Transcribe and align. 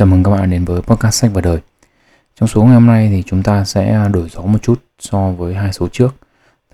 Chào 0.00 0.06
mừng 0.06 0.22
các 0.22 0.30
bạn 0.30 0.50
đến 0.50 0.64
với 0.64 0.80
podcast 0.82 1.14
sách 1.14 1.30
và 1.34 1.40
đời. 1.40 1.58
Trong 2.36 2.48
số 2.48 2.64
ngày 2.64 2.74
hôm 2.74 2.86
nay 2.86 3.08
thì 3.08 3.22
chúng 3.26 3.42
ta 3.42 3.64
sẽ 3.64 4.08
đổi 4.12 4.28
gió 4.28 4.40
một 4.40 4.62
chút 4.62 4.82
so 4.98 5.30
với 5.30 5.54
hai 5.54 5.72
số 5.72 5.88
trước. 5.88 6.14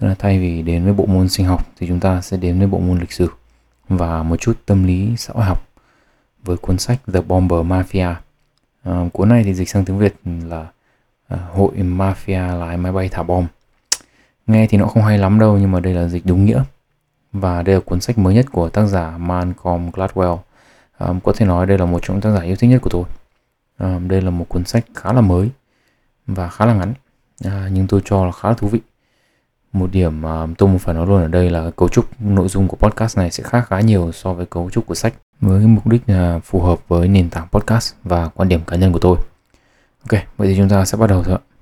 Tức 0.01 0.07
là 0.07 0.15
thay 0.19 0.39
vì 0.39 0.63
đến 0.63 0.85
với 0.85 0.93
bộ 0.93 1.07
môn 1.07 1.29
sinh 1.29 1.47
học 1.47 1.67
thì 1.79 1.87
chúng 1.87 2.01
ta 2.01 2.21
sẽ 2.21 2.37
đến 2.37 2.59
với 2.59 2.67
bộ 2.67 2.79
môn 2.79 2.99
lịch 2.99 3.13
sử 3.13 3.31
và 3.89 4.23
một 4.23 4.37
chút 4.37 4.59
tâm 4.67 4.85
lý 4.85 5.17
xã 5.17 5.33
hội 5.35 5.45
học 5.45 5.69
với 6.43 6.57
cuốn 6.57 6.79
sách 6.79 6.99
The 7.13 7.21
Bomber 7.21 7.61
Mafia. 7.61 8.15
À, 8.83 9.09
cuốn 9.13 9.29
này 9.29 9.45
thì 9.45 9.55
dịch 9.55 9.69
sang 9.69 9.85
tiếng 9.85 9.99
Việt 9.99 10.15
là 10.25 10.67
à, 11.29 11.37
Hội 11.53 11.73
Mafia 11.77 12.59
lái 12.59 12.77
máy 12.77 12.93
bay 12.93 13.09
thả 13.09 13.23
bom. 13.23 13.47
Nghe 14.47 14.67
thì 14.67 14.79
nó 14.79 14.87
không 14.87 15.03
hay 15.03 15.19
lắm 15.19 15.39
đâu 15.39 15.59
nhưng 15.59 15.73
mà 15.73 15.81
đây 15.81 15.95
là 15.95 16.09
dịch 16.09 16.27
đúng 16.27 16.45
nghĩa. 16.45 16.63
Và 17.33 17.63
đây 17.63 17.75
là 17.75 17.81
cuốn 17.81 18.01
sách 18.01 18.19
mới 18.19 18.35
nhất 18.35 18.47
của 18.53 18.69
tác 18.69 18.87
giả 18.87 19.19
Malcolm 19.19 19.91
Gladwell 19.91 20.39
um, 20.99 21.21
có 21.21 21.33
thể 21.37 21.47
nói 21.47 21.67
đây 21.67 21.79
là 21.79 21.85
một 21.85 21.99
trong 22.03 22.17
những 22.17 22.23
tác 22.23 22.31
giả 22.31 22.41
yêu 22.41 22.57
thích 22.57 22.67
nhất 22.67 22.83
của 22.83 22.91
tôi. 22.91 23.05
Um, 23.79 24.09
đây 24.09 24.23
là 24.23 24.31
một 24.31 24.49
cuốn 24.49 24.65
sách 24.65 24.85
khá 24.95 25.13
là 25.13 25.21
mới 25.21 25.51
và 26.27 26.49
khá 26.49 26.67
là 26.67 26.75
ngắn 26.75 26.95
uh, 27.47 27.73
nhưng 27.73 27.87
tôi 27.87 28.01
cho 28.05 28.25
là 28.25 28.33
khá 28.33 28.49
là 28.49 28.55
thú 28.55 28.69
vị. 28.69 28.81
Một 29.73 29.91
điểm 29.93 30.21
mà 30.23 30.47
tôi 30.59 30.69
muốn 30.69 30.79
phải 30.79 30.95
nói 30.95 31.07
luôn 31.07 31.23
ở 31.23 31.29
đây 31.29 31.51
là 31.51 31.71
cấu 31.71 31.89
trúc 31.89 32.21
nội 32.21 32.49
dung 32.49 32.69
của 32.69 32.77
podcast 32.77 33.19
này 33.19 33.31
sẽ 33.31 33.43
khác 33.43 33.67
khá 33.69 33.81
nhiều 33.81 34.13
so 34.13 34.33
với 34.33 34.47
cấu 34.47 34.71
trúc 34.71 34.87
của 34.87 34.95
sách 34.95 35.15
với 35.41 35.67
mục 35.67 35.87
đích 35.87 36.03
là 36.07 36.41
phù 36.45 36.61
hợp 36.61 36.79
với 36.89 37.09
nền 37.09 37.31
tảng 37.31 37.49
podcast 37.53 37.95
và 38.05 38.29
quan 38.29 38.49
điểm 38.49 38.61
cá 38.67 38.77
nhân 38.77 38.93
của 38.93 38.99
tôi. 38.99 39.17
Ok 40.11 40.23
vậy 40.37 40.49
thì 40.49 40.57
chúng 40.57 40.69
ta 40.69 40.85
sẽ 40.85 40.99
bắt 40.99 41.07
đầu 41.07 41.23
thôi 41.23 41.35
ạ. 41.35 41.56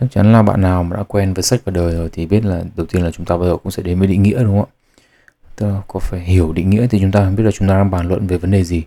Chắc 0.00 0.06
chắn 0.10 0.32
là 0.32 0.42
bạn 0.42 0.60
nào 0.60 0.82
mà 0.82 0.96
đã 0.96 1.02
quen 1.02 1.34
với 1.34 1.42
sách 1.42 1.60
và 1.64 1.70
đời 1.70 1.92
rồi 1.92 2.08
thì 2.12 2.26
biết 2.26 2.44
là 2.44 2.62
đầu 2.76 2.86
tiên 2.86 3.02
là 3.02 3.10
chúng 3.10 3.26
ta 3.26 3.36
bao 3.36 3.48
giờ 3.48 3.56
cũng 3.56 3.72
sẽ 3.72 3.82
đến 3.82 3.98
với 3.98 4.08
định 4.08 4.22
nghĩa 4.22 4.42
đúng 4.42 4.60
không 4.60 4.68
ạ? 4.68 4.76
Tức 5.56 5.66
là 5.66 5.80
có 5.88 6.00
phải 6.00 6.20
hiểu 6.20 6.52
định 6.52 6.70
nghĩa 6.70 6.86
thì 6.86 7.00
chúng 7.00 7.12
ta 7.12 7.30
biết 7.30 7.44
là 7.44 7.50
chúng 7.50 7.68
ta 7.68 7.74
đang 7.74 7.90
bàn 7.90 8.08
luận 8.08 8.26
về 8.26 8.38
vấn 8.38 8.50
đề 8.50 8.64
gì. 8.64 8.82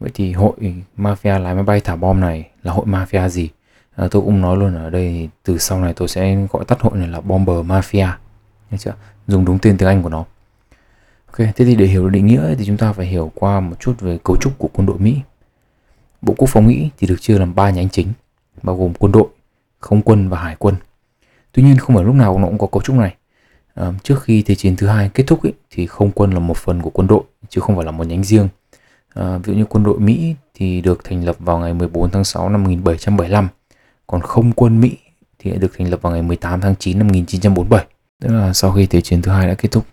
Vậy 0.00 0.10
thì 0.14 0.32
hội 0.32 0.52
mafia 0.98 1.38
lái 1.38 1.54
máy 1.54 1.64
bay 1.64 1.80
thả 1.80 1.96
bom 1.96 2.20
này 2.20 2.50
là 2.62 2.72
hội 2.72 2.86
mafia 2.86 3.28
gì? 3.28 3.48
À, 3.96 4.08
tôi 4.10 4.22
cũng 4.22 4.40
nói 4.40 4.56
luôn 4.56 4.74
ở 4.74 4.90
đây 4.90 5.28
từ 5.42 5.58
sau 5.58 5.80
này 5.80 5.92
tôi 5.96 6.08
sẽ 6.08 6.36
gọi 6.50 6.64
tắt 6.64 6.80
hội 6.80 6.98
này 6.98 7.08
là 7.08 7.20
bomber 7.20 7.56
mafia. 7.56 8.12
Nghe 8.70 8.78
chưa? 8.78 8.94
dùng 9.26 9.44
đúng 9.44 9.58
tên 9.58 9.78
tiếng 9.78 9.88
anh 9.88 10.02
của 10.02 10.08
nó. 10.08 10.24
Ok 11.26 11.36
thế 11.36 11.64
thì 11.64 11.74
để 11.74 11.86
hiểu 11.86 12.04
được 12.04 12.10
định 12.10 12.26
nghĩa 12.26 12.54
thì 12.58 12.64
chúng 12.66 12.76
ta 12.76 12.92
phải 12.92 13.06
hiểu 13.06 13.32
qua 13.34 13.60
một 13.60 13.80
chút 13.80 14.00
về 14.00 14.18
cấu 14.24 14.36
trúc 14.36 14.58
của 14.58 14.68
quân 14.72 14.86
đội 14.86 14.98
mỹ. 14.98 15.20
Bộ 16.22 16.34
quốc 16.38 16.48
phòng 16.50 16.66
mỹ 16.66 16.90
thì 16.98 17.06
được 17.06 17.20
chia 17.20 17.38
làm 17.38 17.54
ba 17.54 17.70
nhánh 17.70 17.88
chính 17.88 18.12
bao 18.62 18.76
gồm 18.76 18.94
quân 18.98 19.12
đội 19.12 19.26
không 19.82 20.02
quân 20.02 20.28
và 20.28 20.38
hải 20.38 20.56
quân. 20.58 20.74
Tuy 21.52 21.62
nhiên 21.62 21.78
không 21.78 21.96
phải 21.96 22.04
lúc 22.04 22.14
nào 22.14 22.38
nó 22.38 22.46
cũng 22.46 22.58
có 22.58 22.66
cấu 22.66 22.82
trúc 22.82 22.96
này. 22.96 23.14
À, 23.74 23.92
trước 24.02 24.22
khi 24.22 24.42
Thế 24.42 24.54
chiến 24.54 24.76
thứ 24.76 24.86
hai 24.86 25.10
kết 25.14 25.24
thúc 25.26 25.42
ý, 25.42 25.52
thì 25.70 25.86
không 25.86 26.10
quân 26.10 26.30
là 26.30 26.38
một 26.38 26.56
phần 26.56 26.82
của 26.82 26.90
quân 26.90 27.06
đội 27.06 27.22
chứ 27.48 27.60
không 27.60 27.76
phải 27.76 27.84
là 27.84 27.90
một 27.90 28.06
nhánh 28.06 28.24
riêng. 28.24 28.48
À, 29.14 29.38
ví 29.38 29.52
dụ 29.52 29.58
như 29.58 29.64
quân 29.64 29.84
đội 29.84 29.98
Mỹ 29.98 30.34
thì 30.54 30.80
được 30.80 31.04
thành 31.04 31.24
lập 31.24 31.36
vào 31.38 31.58
ngày 31.58 31.74
14 31.74 32.10
tháng 32.10 32.24
6 32.24 32.48
năm 32.48 32.64
1775, 32.64 33.48
còn 34.06 34.20
không 34.20 34.52
quân 34.52 34.80
Mỹ 34.80 34.96
thì 35.38 35.50
được 35.50 35.72
thành 35.78 35.90
lập 35.90 36.02
vào 36.02 36.12
ngày 36.12 36.22
18 36.22 36.60
tháng 36.60 36.74
9 36.78 36.98
năm 36.98 37.06
1947, 37.06 37.86
tức 38.20 38.28
là 38.28 38.52
sau 38.52 38.72
khi 38.72 38.86
Thế 38.86 39.00
chiến 39.00 39.22
thứ 39.22 39.32
hai 39.32 39.46
đã 39.46 39.54
kết 39.54 39.70
thúc. 39.70 39.86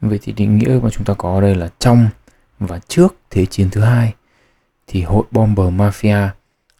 Vậy 0.00 0.18
thì 0.22 0.32
định 0.32 0.58
nghĩa 0.58 0.80
mà 0.82 0.90
chúng 0.90 1.04
ta 1.04 1.14
có 1.14 1.34
ở 1.34 1.40
đây 1.40 1.54
là 1.54 1.68
trong 1.78 2.08
và 2.58 2.80
trước 2.88 3.14
Thế 3.30 3.46
chiến 3.46 3.70
thứ 3.70 3.80
hai 3.80 4.14
thì 4.86 5.02
hội 5.02 5.24
Bomber 5.30 5.66
Mafia 5.66 6.28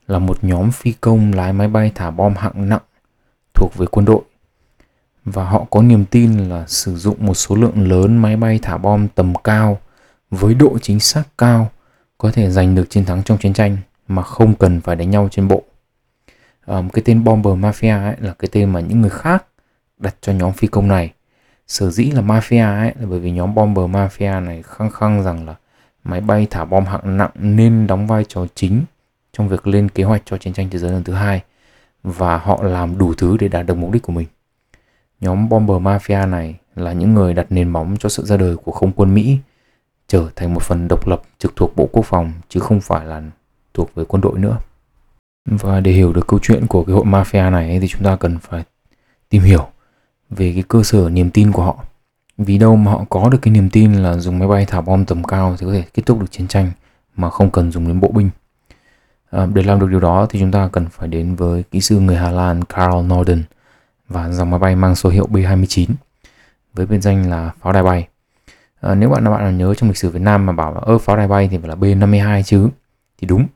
là 0.09 0.19
một 0.19 0.45
nhóm 0.45 0.71
phi 0.71 0.93
công 0.93 1.33
lái 1.33 1.53
máy 1.53 1.69
bay 1.69 1.93
thả 1.95 2.11
bom 2.11 2.35
hạng 2.35 2.69
nặng 2.69 2.83
thuộc 3.55 3.75
về 3.77 3.87
quân 3.91 4.05
đội 4.05 4.23
và 5.25 5.45
họ 5.45 5.65
có 5.71 5.83
niềm 5.83 6.05
tin 6.05 6.49
là 6.49 6.65
sử 6.67 6.97
dụng 6.97 7.27
một 7.27 7.35
số 7.35 7.55
lượng 7.55 7.89
lớn 7.89 8.17
máy 8.17 8.37
bay 8.37 8.59
thả 8.63 8.79
bom 8.79 9.09
tầm 9.09 9.35
cao 9.35 9.79
với 10.31 10.55
độ 10.55 10.79
chính 10.83 11.01
xác 11.01 11.23
cao 11.39 11.71
có 12.19 12.31
thể 12.31 12.51
giành 12.51 12.75
được 12.75 12.91
chiến 12.91 13.05
thắng 13.05 13.23
trong 13.23 13.39
chiến 13.39 13.53
tranh 13.53 13.77
mà 14.09 14.23
không 14.23 14.55
cần 14.55 14.81
phải 14.81 14.97
đánh 14.97 15.11
nhau 15.11 15.29
trên 15.31 15.49
bộ. 15.49 15.63
Um, 16.67 16.89
cái 16.89 17.03
tên 17.05 17.25
Bomber 17.25 17.55
Mafia 17.55 18.05
ấy 18.05 18.17
là 18.21 18.35
cái 18.39 18.49
tên 18.53 18.71
mà 18.71 18.81
những 18.81 19.01
người 19.01 19.11
khác 19.11 19.45
đặt 19.99 20.17
cho 20.21 20.33
nhóm 20.33 20.53
phi 20.53 20.69
công 20.69 20.89
này. 20.89 21.13
Sở 21.67 21.91
dĩ 21.91 22.05
là 22.11 22.23
Mafia 22.23 22.79
ấy 22.79 22.93
là 23.01 23.07
bởi 23.07 23.19
vì 23.19 23.31
nhóm 23.31 23.55
Bomber 23.55 23.85
Mafia 23.85 24.45
này 24.45 24.63
khăng 24.63 24.91
khăng 24.91 25.23
rằng 25.23 25.47
là 25.47 25.55
máy 26.05 26.21
bay 26.21 26.47
thả 26.51 26.65
bom 26.65 26.85
hạng 26.85 27.17
nặng 27.17 27.31
nên 27.35 27.87
đóng 27.87 28.07
vai 28.07 28.25
trò 28.29 28.47
chính 28.55 28.85
trong 29.39 29.49
việc 29.49 29.67
lên 29.67 29.89
kế 29.89 30.05
hoạch 30.05 30.23
cho 30.25 30.39
chiến 30.39 30.53
tranh 30.53 30.69
thế 30.71 30.79
giới 30.79 30.91
lần 30.91 31.05
thứ 31.05 31.13
hai 31.13 31.43
và 32.03 32.39
họ 32.39 32.63
làm 32.63 32.99
đủ 32.99 33.15
thứ 33.15 33.37
để 33.37 33.49
đạt 33.49 33.67
được 33.67 33.75
mục 33.75 33.91
đích 33.91 34.03
của 34.03 34.13
mình. 34.13 34.27
Nhóm 35.21 35.49
Bomber 35.49 35.77
Mafia 35.77 36.31
này 36.31 36.55
là 36.75 36.93
những 36.93 37.15
người 37.15 37.35
đặt 37.35 37.47
nền 37.51 37.69
móng 37.69 37.97
cho 37.99 38.09
sự 38.09 38.25
ra 38.25 38.37
đời 38.37 38.57
của 38.57 38.73
không 38.73 38.93
quân 38.93 39.15
Mỹ, 39.15 39.39
trở 40.09 40.29
thành 40.37 40.55
một 40.55 40.63
phần 40.63 40.89
độc 40.89 41.07
lập 41.07 41.23
trực 41.39 41.57
thuộc 41.57 41.77
Bộ 41.77 41.89
Quốc 41.93 42.07
phòng, 42.07 42.33
chứ 42.49 42.61
không 42.61 42.81
phải 42.81 43.07
là 43.07 43.23
thuộc 43.75 43.95
về 43.95 44.05
quân 44.09 44.21
đội 44.21 44.39
nữa. 44.39 44.59
Và 45.45 45.81
để 45.81 45.93
hiểu 45.93 46.13
được 46.13 46.27
câu 46.27 46.41
chuyện 46.43 46.67
của 46.67 46.85
cái 46.85 46.95
hội 46.95 47.05
mafia 47.05 47.51
này 47.51 47.79
thì 47.81 47.89
chúng 47.89 48.03
ta 48.03 48.17
cần 48.17 48.39
phải 48.39 48.65
tìm 49.29 49.43
hiểu 49.43 49.67
về 50.31 50.53
cái 50.53 50.63
cơ 50.69 50.83
sở 50.83 51.11
niềm 51.11 51.31
tin 51.31 51.53
của 51.53 51.63
họ. 51.63 51.85
Vì 52.39 52.59
đâu 52.59 52.77
mà 52.77 52.93
họ 52.93 53.05
có 53.11 53.29
được 53.29 53.39
cái 53.43 53.55
niềm 53.55 53.71
tin 53.71 53.95
là 53.95 54.17
dùng 54.17 54.39
máy 54.39 54.49
bay 54.49 54.65
thả 54.69 54.81
bom 54.81 55.05
tầm 55.05 55.25
cao 55.25 55.57
thì 55.59 55.67
có 55.67 55.73
thể 55.73 55.85
kết 55.95 56.03
thúc 56.07 56.21
được 56.21 56.31
chiến 56.31 56.49
tranh 56.49 56.71
mà 57.17 57.31
không 57.31 57.51
cần 57.51 57.73
dùng 57.73 57.89
đến 57.89 58.01
bộ 58.01 58.09
binh. 58.09 58.31
À, 59.31 59.47
để 59.55 59.63
làm 59.63 59.81
được 59.81 59.87
điều 59.91 60.01
đó 60.01 60.27
thì 60.31 60.41
chúng 60.41 60.53
ta 60.53 60.69
cần 60.73 60.87
phải 60.91 61.09
đến 61.09 61.35
với 61.35 61.65
kỹ 61.71 61.81
sư 61.81 62.01
người 62.01 62.17
Hà 62.17 62.31
Lan 62.31 62.65
Karl 62.65 62.97
Norden 63.03 63.43
và 64.09 64.31
dòng 64.31 64.51
máy 64.51 64.59
bay 64.59 64.77
mang 64.77 64.95
số 64.95 65.11
hiệu 65.11 65.27
B-29 65.31 65.87
với 66.75 66.87
biệt 66.87 66.99
danh 66.99 67.31
là 67.31 67.51
pháo 67.61 67.73
đài 67.73 67.83
bay. 67.83 68.09
À, 68.81 68.95
nếu 68.95 69.11
bạn 69.11 69.25
bạn 69.25 69.43
nào 69.43 69.53
nhớ 69.53 69.75
trong 69.75 69.89
lịch 69.89 69.97
sử 69.97 70.11
Việt 70.11 70.23
Nam 70.23 70.47
mà 70.47 70.53
bảo 70.53 70.75
là 70.75 70.81
ơ 70.81 70.99
pháo 70.99 71.17
đài 71.17 71.29
bay 71.29 71.49
thì 71.49 71.59
phải 71.59 71.69
là 71.69 71.75
B-52 71.75 72.43
chứ 72.43 72.69
thì 73.19 73.27
đúng. 73.27 73.47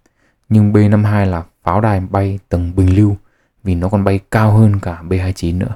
Nhưng 0.48 0.72
B-52 0.72 1.26
là 1.26 1.42
pháo 1.62 1.80
đài 1.80 2.00
bay 2.00 2.38
tầng 2.48 2.72
bình 2.76 2.96
lưu 2.96 3.16
vì 3.64 3.74
nó 3.74 3.88
còn 3.88 4.04
bay 4.04 4.20
cao 4.30 4.52
hơn 4.52 4.80
cả 4.80 5.02
B-29 5.08 5.58
nữa. 5.58 5.74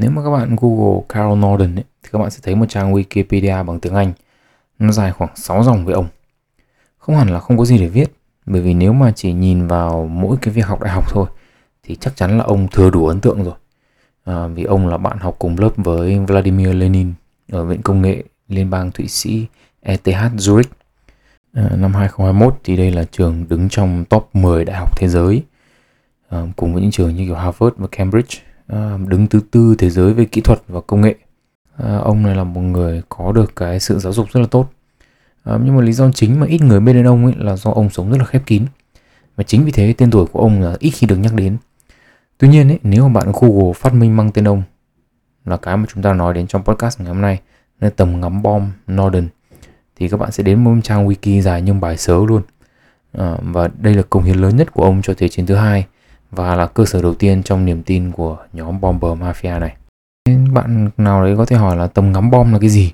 Nếu 0.00 0.10
mà 0.10 0.22
các 0.24 0.30
bạn 0.30 0.56
Google 0.60 1.00
Carl 1.08 1.40
Norden 1.40 1.74
ấy, 1.74 1.84
thì 2.02 2.08
các 2.12 2.18
bạn 2.18 2.30
sẽ 2.30 2.40
thấy 2.42 2.54
một 2.54 2.66
trang 2.68 2.94
Wikipedia 2.94 3.64
bằng 3.64 3.80
tiếng 3.80 3.94
Anh. 3.94 4.12
Nó 4.78 4.92
dài 4.92 5.12
khoảng 5.12 5.36
6 5.36 5.62
dòng 5.62 5.86
về 5.86 5.94
ông. 5.94 6.08
Không 6.98 7.16
hẳn 7.16 7.28
là 7.28 7.40
không 7.40 7.58
có 7.58 7.64
gì 7.64 7.78
để 7.78 7.88
viết, 7.88 8.12
bởi 8.46 8.62
vì 8.62 8.74
nếu 8.74 8.92
mà 8.92 9.12
chỉ 9.16 9.32
nhìn 9.32 9.66
vào 9.66 10.06
mỗi 10.06 10.36
cái 10.42 10.54
việc 10.54 10.66
học 10.66 10.80
đại 10.80 10.92
học 10.92 11.04
thôi 11.10 11.26
thì 11.82 11.96
chắc 11.96 12.16
chắn 12.16 12.38
là 12.38 12.44
ông 12.44 12.68
thừa 12.68 12.90
đủ 12.90 13.06
ấn 13.06 13.20
tượng 13.20 13.44
rồi. 13.44 13.54
À, 14.24 14.46
vì 14.46 14.64
ông 14.64 14.88
là 14.88 14.96
bạn 14.96 15.18
học 15.18 15.36
cùng 15.38 15.56
lớp 15.58 15.70
với 15.76 16.18
Vladimir 16.18 16.68
Lenin 16.74 17.12
ở 17.52 17.64
Viện 17.64 17.82
Công 17.82 18.02
nghệ 18.02 18.22
Liên 18.48 18.70
bang 18.70 18.90
Thụy 18.90 19.08
Sĩ 19.08 19.46
ETH 19.80 20.08
Zurich. 20.36 20.70
À, 21.52 21.70
năm 21.76 21.94
2021 21.94 22.58
thì 22.64 22.76
đây 22.76 22.90
là 22.90 23.04
trường 23.04 23.48
đứng 23.48 23.68
trong 23.68 24.04
top 24.04 24.30
10 24.32 24.64
đại 24.64 24.76
học 24.76 24.96
thế 24.96 25.08
giới 25.08 25.42
à, 26.28 26.46
cùng 26.56 26.72
với 26.72 26.82
những 26.82 26.90
trường 26.90 27.16
như 27.16 27.26
kiểu 27.26 27.34
Harvard 27.34 27.76
và 27.76 27.86
Cambridge 27.90 28.49
À, 28.72 28.98
đứng 29.06 29.26
thứ 29.26 29.40
tư 29.50 29.74
thế 29.78 29.90
giới 29.90 30.12
về 30.12 30.24
kỹ 30.24 30.40
thuật 30.40 30.62
và 30.68 30.80
công 30.80 31.00
nghệ. 31.00 31.14
À, 31.76 31.96
ông 31.96 32.22
này 32.22 32.36
là 32.36 32.44
một 32.44 32.60
người 32.60 33.02
có 33.08 33.32
được 33.32 33.56
cái 33.56 33.80
sự 33.80 33.98
giáo 33.98 34.12
dục 34.12 34.26
rất 34.32 34.40
là 34.40 34.46
tốt. 34.50 34.70
À, 35.44 35.58
nhưng 35.64 35.76
mà 35.76 35.82
lý 35.82 35.92
do 35.92 36.10
chính 36.12 36.40
mà 36.40 36.46
ít 36.46 36.60
người 36.60 36.80
biết 36.80 36.92
đến 36.92 37.06
ông 37.06 37.24
ấy 37.24 37.34
là 37.38 37.56
do 37.56 37.70
ông 37.70 37.90
sống 37.90 38.10
rất 38.10 38.18
là 38.18 38.24
khép 38.24 38.42
kín. 38.46 38.66
Và 39.36 39.44
chính 39.44 39.64
vì 39.64 39.72
thế 39.72 39.94
tên 39.98 40.10
tuổi 40.10 40.26
của 40.26 40.40
ông 40.40 40.60
là 40.60 40.76
ít 40.78 40.90
khi 40.90 41.06
được 41.06 41.16
nhắc 41.16 41.34
đến. 41.34 41.56
Tuy 42.38 42.48
nhiên 42.48 42.68
ấy, 42.68 42.78
nếu 42.82 43.08
mà 43.08 43.20
bạn 43.20 43.32
Google 43.40 43.72
phát 43.72 43.94
minh 43.94 44.16
mang 44.16 44.30
tên 44.32 44.48
ông 44.48 44.62
là 45.44 45.56
cái 45.56 45.76
mà 45.76 45.84
chúng 45.94 46.02
ta 46.02 46.14
nói 46.14 46.34
đến 46.34 46.46
trong 46.46 46.64
podcast 46.64 47.00
ngày 47.00 47.08
hôm 47.08 47.20
nay 47.20 47.40
là 47.80 47.90
tầm 47.90 48.20
ngắm 48.20 48.42
bom 48.42 48.70
Norden 48.86 49.28
thì 49.96 50.08
các 50.08 50.16
bạn 50.16 50.32
sẽ 50.32 50.42
đến 50.42 50.64
một 50.64 50.74
trang 50.82 51.08
wiki 51.08 51.40
dài 51.40 51.62
nhưng 51.62 51.80
bài 51.80 51.96
sớ 51.96 52.18
luôn. 52.28 52.42
À, 53.12 53.36
và 53.42 53.68
đây 53.78 53.94
là 53.94 54.02
công 54.10 54.22
hiến 54.22 54.36
lớn 54.36 54.56
nhất 54.56 54.72
của 54.72 54.82
ông 54.82 55.02
cho 55.02 55.14
thế 55.16 55.28
chiến 55.28 55.46
thứ 55.46 55.54
hai 55.54 55.86
và 56.30 56.56
là 56.56 56.66
cơ 56.66 56.84
sở 56.84 57.02
đầu 57.02 57.14
tiên 57.14 57.42
trong 57.42 57.64
niềm 57.64 57.82
tin 57.82 58.12
của 58.12 58.36
nhóm 58.52 58.80
Bomber 58.80 59.12
Mafia 59.12 59.60
này. 59.60 59.76
Bạn 60.52 60.90
nào 60.96 61.24
đấy 61.24 61.36
có 61.36 61.46
thể 61.46 61.56
hỏi 61.56 61.76
là 61.76 61.86
tầm 61.86 62.12
ngắm 62.12 62.30
bom 62.30 62.52
là 62.52 62.58
cái 62.58 62.68
gì? 62.68 62.92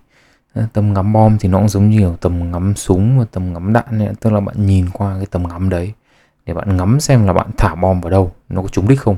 Ờ, 0.55 0.67
tầm 0.73 0.93
ngắm 0.93 1.12
bom 1.12 1.37
thì 1.41 1.49
nó 1.49 1.59
cũng 1.59 1.69
giống 1.69 1.91
như 1.91 2.12
tầm 2.21 2.50
ngắm 2.50 2.75
súng 2.77 3.19
và 3.19 3.25
tầm 3.33 3.53
ngắm 3.53 3.73
đạn 3.73 3.99
ấy. 3.99 4.09
tức 4.21 4.33
là 4.33 4.41
bạn 4.41 4.67
nhìn 4.67 4.87
qua 4.93 5.17
cái 5.17 5.27
tầm 5.31 5.49
ngắm 5.49 5.69
đấy 5.69 5.93
để 6.47 6.55
bạn 6.55 6.77
ngắm 6.77 7.00
xem 7.00 7.27
là 7.27 7.33
bạn 7.33 7.50
thả 7.56 7.75
bom 7.75 8.00
vào 8.00 8.11
đâu, 8.11 8.33
nó 8.49 8.62
có 8.62 8.69
trúng 8.69 8.88
đích 8.88 9.00
không. 9.00 9.17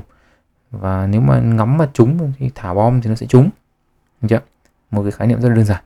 Và 0.71 1.07
nếu 1.07 1.21
mà 1.21 1.39
ngắm 1.39 1.77
mà 1.77 1.89
trúng 1.93 2.33
thì 2.39 2.49
thả 2.55 2.73
bom 2.73 3.01
thì 3.01 3.09
nó 3.09 3.15
sẽ 3.15 3.25
trúng. 3.25 3.49
Được 4.21 4.27
chưa? 4.29 4.39
Một 4.91 5.03
cái 5.03 5.11
khái 5.11 5.27
niệm 5.27 5.41
rất 5.41 5.49
là 5.49 5.55
đơn 5.55 5.65
giản. 5.65 5.83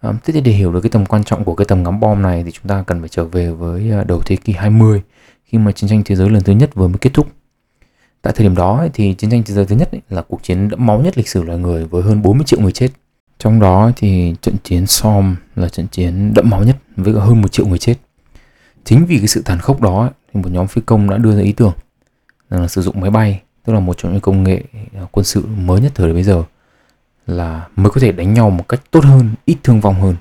À, 0.00 0.12
thế 0.24 0.32
thì 0.32 0.40
để 0.40 0.52
hiểu 0.52 0.72
được 0.72 0.80
cái 0.80 0.90
tầm 0.90 1.06
quan 1.06 1.24
trọng 1.24 1.44
của 1.44 1.54
cái 1.54 1.64
tầm 1.64 1.82
ngắm 1.82 2.00
bom 2.00 2.22
này 2.22 2.42
thì 2.44 2.50
chúng 2.50 2.66
ta 2.68 2.84
cần 2.86 3.00
phải 3.00 3.08
trở 3.08 3.24
về 3.24 3.50
với 3.50 3.90
ờ, 3.90 4.04
đầu 4.04 4.20
thế 4.26 4.36
kỷ 4.36 4.52
20 4.52 5.02
khi 5.44 5.58
mà 5.58 5.72
chiến 5.72 5.90
tranh 5.90 6.02
thế 6.04 6.16
giới 6.16 6.30
lần 6.30 6.42
thứ 6.42 6.52
nhất 6.52 6.74
vừa 6.74 6.88
mới 6.88 6.98
kết 6.98 7.10
thúc 7.14 7.26
Tại 8.22 8.32
thời 8.36 8.46
điểm 8.46 8.56
đó 8.56 8.86
thì 8.94 9.14
chiến 9.14 9.30
tranh 9.30 9.42
thế 9.46 9.54
giới 9.54 9.64
thứ 9.64 9.76
nhất 9.76 9.90
là 10.10 10.22
cuộc 10.22 10.42
chiến 10.42 10.68
đẫm 10.68 10.86
máu 10.86 11.00
nhất 11.00 11.18
lịch 11.18 11.28
sử 11.28 11.42
loài 11.42 11.58
người 11.58 11.84
với 11.84 12.02
hơn 12.02 12.22
40 12.22 12.44
triệu 12.46 12.60
người 12.60 12.72
chết. 12.72 12.88
Trong 13.38 13.60
đó 13.60 13.90
thì 13.96 14.34
trận 14.42 14.56
chiến 14.64 14.86
Somme 14.86 15.34
là 15.56 15.68
trận 15.68 15.86
chiến 15.86 16.34
đẫm 16.34 16.50
máu 16.50 16.64
nhất 16.64 16.76
với 16.96 17.14
hơn 17.14 17.42
một 17.42 17.52
triệu 17.52 17.66
người 17.66 17.78
chết. 17.78 17.94
Chính 18.84 19.06
vì 19.06 19.18
cái 19.18 19.26
sự 19.26 19.42
tàn 19.44 19.58
khốc 19.58 19.80
đó 19.80 20.10
thì 20.34 20.40
một 20.40 20.48
nhóm 20.52 20.66
phi 20.66 20.82
công 20.86 21.10
đã 21.10 21.16
đưa 21.16 21.36
ra 21.36 21.42
ý 21.42 21.52
tưởng 21.52 21.72
là 22.50 22.68
sử 22.68 22.82
dụng 22.82 23.00
máy 23.00 23.10
bay 23.10 23.40
tức 23.64 23.72
là 23.72 23.80
một 23.80 23.98
trong 23.98 24.12
những 24.12 24.20
công 24.20 24.44
nghệ 24.44 24.62
à, 24.94 25.00
quân 25.10 25.24
sự 25.24 25.46
mới 25.46 25.80
nhất 25.80 25.92
thời 25.94 26.12
bây 26.12 26.22
giờ 26.22 26.44
là 27.26 27.68
mới 27.76 27.90
có 27.90 28.00
thể 28.00 28.12
đánh 28.12 28.34
nhau 28.34 28.50
một 28.50 28.68
cách 28.68 28.80
tốt 28.90 29.04
hơn, 29.04 29.34
ít 29.44 29.56
thương 29.62 29.80
vong 29.80 30.00
hơn. 30.00 30.16